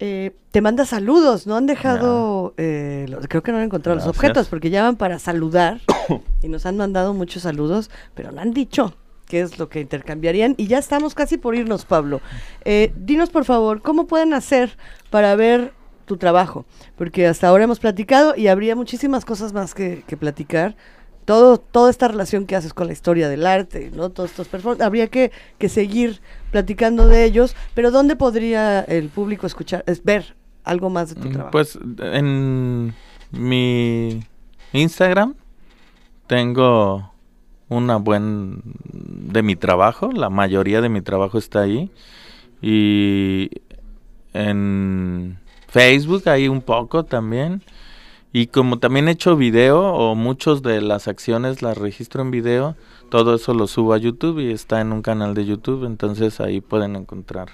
Eh, 0.00 0.36
te 0.52 0.60
manda 0.60 0.84
saludos, 0.84 1.46
no 1.48 1.56
han 1.56 1.66
dejado, 1.66 2.54
eh, 2.56 3.06
creo 3.28 3.42
que 3.42 3.50
no 3.50 3.58
han 3.58 3.64
encontrado 3.64 3.96
los 3.96 4.06
objetos 4.06 4.46
porque 4.46 4.70
llaman 4.70 4.94
para 4.96 5.18
saludar 5.18 5.80
y 6.42 6.48
nos 6.48 6.66
han 6.66 6.76
mandado 6.76 7.14
muchos 7.14 7.42
saludos, 7.42 7.90
pero 8.14 8.30
no 8.30 8.40
han 8.40 8.52
dicho 8.52 8.94
qué 9.26 9.40
es 9.40 9.58
lo 9.58 9.68
que 9.68 9.80
intercambiarían 9.80 10.54
y 10.56 10.68
ya 10.68 10.78
estamos 10.78 11.14
casi 11.14 11.36
por 11.36 11.56
irnos, 11.56 11.84
Pablo. 11.84 12.20
Eh, 12.64 12.92
dinos 12.96 13.30
por 13.30 13.44
favor, 13.44 13.82
¿cómo 13.82 14.06
pueden 14.06 14.34
hacer 14.34 14.76
para 15.10 15.34
ver 15.34 15.72
tu 16.06 16.16
trabajo? 16.16 16.64
Porque 16.96 17.26
hasta 17.26 17.48
ahora 17.48 17.64
hemos 17.64 17.80
platicado 17.80 18.34
y 18.36 18.46
habría 18.46 18.76
muchísimas 18.76 19.24
cosas 19.24 19.52
más 19.52 19.74
que, 19.74 20.04
que 20.06 20.16
platicar. 20.16 20.76
Todo, 21.28 21.58
toda 21.58 21.90
esta 21.90 22.08
relación 22.08 22.46
que 22.46 22.56
haces 22.56 22.72
con 22.72 22.86
la 22.86 22.94
historia 22.94 23.28
del 23.28 23.46
arte, 23.46 23.90
¿no? 23.94 24.08
Todos 24.08 24.30
estos 24.30 24.48
performances, 24.48 24.86
habría 24.86 25.08
que, 25.08 25.30
que 25.58 25.68
seguir 25.68 26.22
platicando 26.50 27.06
de 27.06 27.22
ellos, 27.24 27.54
pero 27.74 27.90
¿dónde 27.90 28.16
podría 28.16 28.80
el 28.80 29.10
público 29.10 29.46
escuchar, 29.46 29.84
es 29.86 30.02
ver 30.02 30.34
algo 30.64 30.88
más 30.88 31.10
de 31.10 31.20
tu 31.20 31.28
Mm, 31.28 31.32
trabajo? 31.32 31.50
Pues 31.50 31.78
en 31.98 32.94
mi 33.30 34.24
Instagram 34.72 35.34
tengo 36.26 37.12
una 37.68 37.96
buen 37.96 38.62
de 38.94 39.42
mi 39.42 39.54
trabajo, 39.54 40.10
la 40.10 40.30
mayoría 40.30 40.80
de 40.80 40.88
mi 40.88 41.02
trabajo 41.02 41.36
está 41.36 41.60
ahí 41.60 41.90
y 42.62 43.50
en 44.32 45.38
Facebook 45.68 46.26
hay 46.26 46.48
un 46.48 46.62
poco 46.62 47.04
también 47.04 47.62
y 48.32 48.48
como 48.48 48.78
también 48.78 49.08
he 49.08 49.12
hecho 49.12 49.36
video 49.36 49.92
o 49.92 50.14
muchos 50.14 50.62
de 50.62 50.80
las 50.80 51.08
acciones 51.08 51.62
las 51.62 51.78
registro 51.78 52.22
en 52.22 52.30
video, 52.30 52.76
todo 53.10 53.34
eso 53.34 53.54
lo 53.54 53.66
subo 53.66 53.94
a 53.94 53.98
YouTube 53.98 54.38
y 54.40 54.50
está 54.52 54.80
en 54.80 54.92
un 54.92 55.02
canal 55.02 55.34
de 55.34 55.46
YouTube, 55.46 55.84
entonces 55.84 56.40
ahí 56.40 56.60
pueden 56.60 56.96
encontrar 56.96 57.48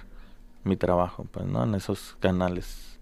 mi 0.64 0.76
trabajo, 0.76 1.26
pues, 1.30 1.46
¿no? 1.46 1.62
En 1.62 1.74
esos 1.74 2.16
canales 2.20 2.98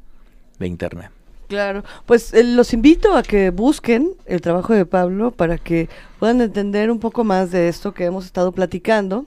de 0.58 0.66
internet. 0.66 1.10
Claro, 1.48 1.84
pues 2.06 2.32
eh, 2.32 2.44
los 2.44 2.72
invito 2.72 3.14
a 3.14 3.22
que 3.22 3.50
busquen 3.50 4.12
el 4.26 4.40
trabajo 4.40 4.72
de 4.72 4.86
Pablo 4.86 5.30
para 5.30 5.58
que 5.58 5.88
puedan 6.18 6.40
entender 6.40 6.90
un 6.90 6.98
poco 6.98 7.24
más 7.24 7.50
de 7.50 7.68
esto 7.68 7.92
que 7.92 8.04
hemos 8.04 8.24
estado 8.24 8.52
platicando. 8.52 9.26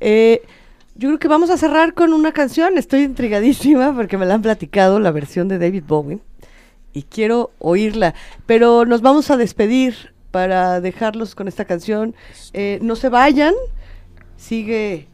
Eh, 0.00 0.42
yo 0.94 1.08
creo 1.08 1.18
que 1.18 1.28
vamos 1.28 1.50
a 1.50 1.56
cerrar 1.56 1.94
con 1.94 2.12
una 2.12 2.32
canción, 2.32 2.76
estoy 2.76 3.02
intrigadísima 3.02 3.94
porque 3.94 4.18
me 4.18 4.26
la 4.26 4.34
han 4.34 4.42
platicado, 4.42 4.98
la 4.98 5.10
versión 5.10 5.48
de 5.48 5.58
David 5.58 5.84
Bowie, 5.86 6.20
y 6.92 7.02
quiero 7.04 7.50
oírla, 7.58 8.14
pero 8.46 8.84
nos 8.84 9.00
vamos 9.02 9.30
a 9.30 9.36
despedir 9.36 10.12
para 10.30 10.80
dejarlos 10.80 11.34
con 11.34 11.48
esta 11.48 11.64
canción. 11.64 12.14
Eh, 12.52 12.78
no 12.82 12.96
se 12.96 13.08
vayan, 13.08 13.54
sigue 14.36 15.06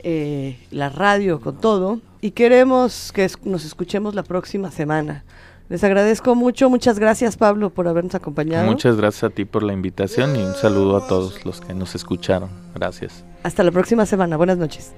eh, 0.00 0.58
la 0.70 0.88
radio 0.90 1.40
con 1.40 1.58
todo 1.60 2.00
y 2.20 2.32
queremos 2.32 3.12
que 3.12 3.24
es- 3.24 3.38
nos 3.44 3.64
escuchemos 3.64 4.14
la 4.14 4.22
próxima 4.22 4.70
semana. 4.70 5.24
Les 5.70 5.82
agradezco 5.82 6.34
mucho, 6.34 6.68
muchas 6.68 6.98
gracias 6.98 7.36
Pablo 7.38 7.70
por 7.70 7.88
habernos 7.88 8.14
acompañado. 8.14 8.66
Muchas 8.70 8.96
gracias 8.96 9.24
a 9.24 9.30
ti 9.30 9.46
por 9.46 9.62
la 9.62 9.72
invitación 9.72 10.36
y 10.36 10.40
un 10.42 10.54
saludo 10.54 10.96
a 10.98 11.06
todos 11.06 11.44
los 11.46 11.60
que 11.62 11.72
nos 11.72 11.94
escucharon. 11.94 12.50
Gracias. 12.74 13.24
Hasta 13.44 13.62
la 13.62 13.70
próxima 13.70 14.04
semana, 14.04 14.36
buenas 14.36 14.58
noches. 14.58 14.92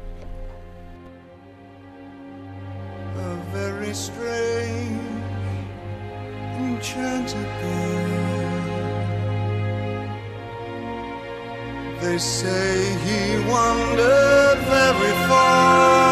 They 12.06 12.18
say 12.18 12.94
he 13.04 13.36
wandered 13.50 14.58
very 14.70 15.14
far, 15.28 16.05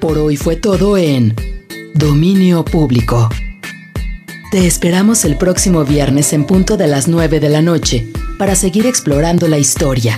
Por 0.00 0.16
hoy 0.16 0.36
fue 0.36 0.54
todo 0.54 0.96
en 0.96 1.34
Dominio 1.94 2.64
Público. 2.64 3.28
Te 4.52 4.64
esperamos 4.64 5.24
el 5.24 5.36
próximo 5.36 5.84
viernes 5.84 6.32
en 6.32 6.44
punto 6.44 6.76
de 6.76 6.86
las 6.86 7.08
9 7.08 7.40
de 7.40 7.48
la 7.48 7.62
noche 7.62 8.06
para 8.38 8.54
seguir 8.54 8.86
explorando 8.86 9.48
la 9.48 9.58
historia, 9.58 10.16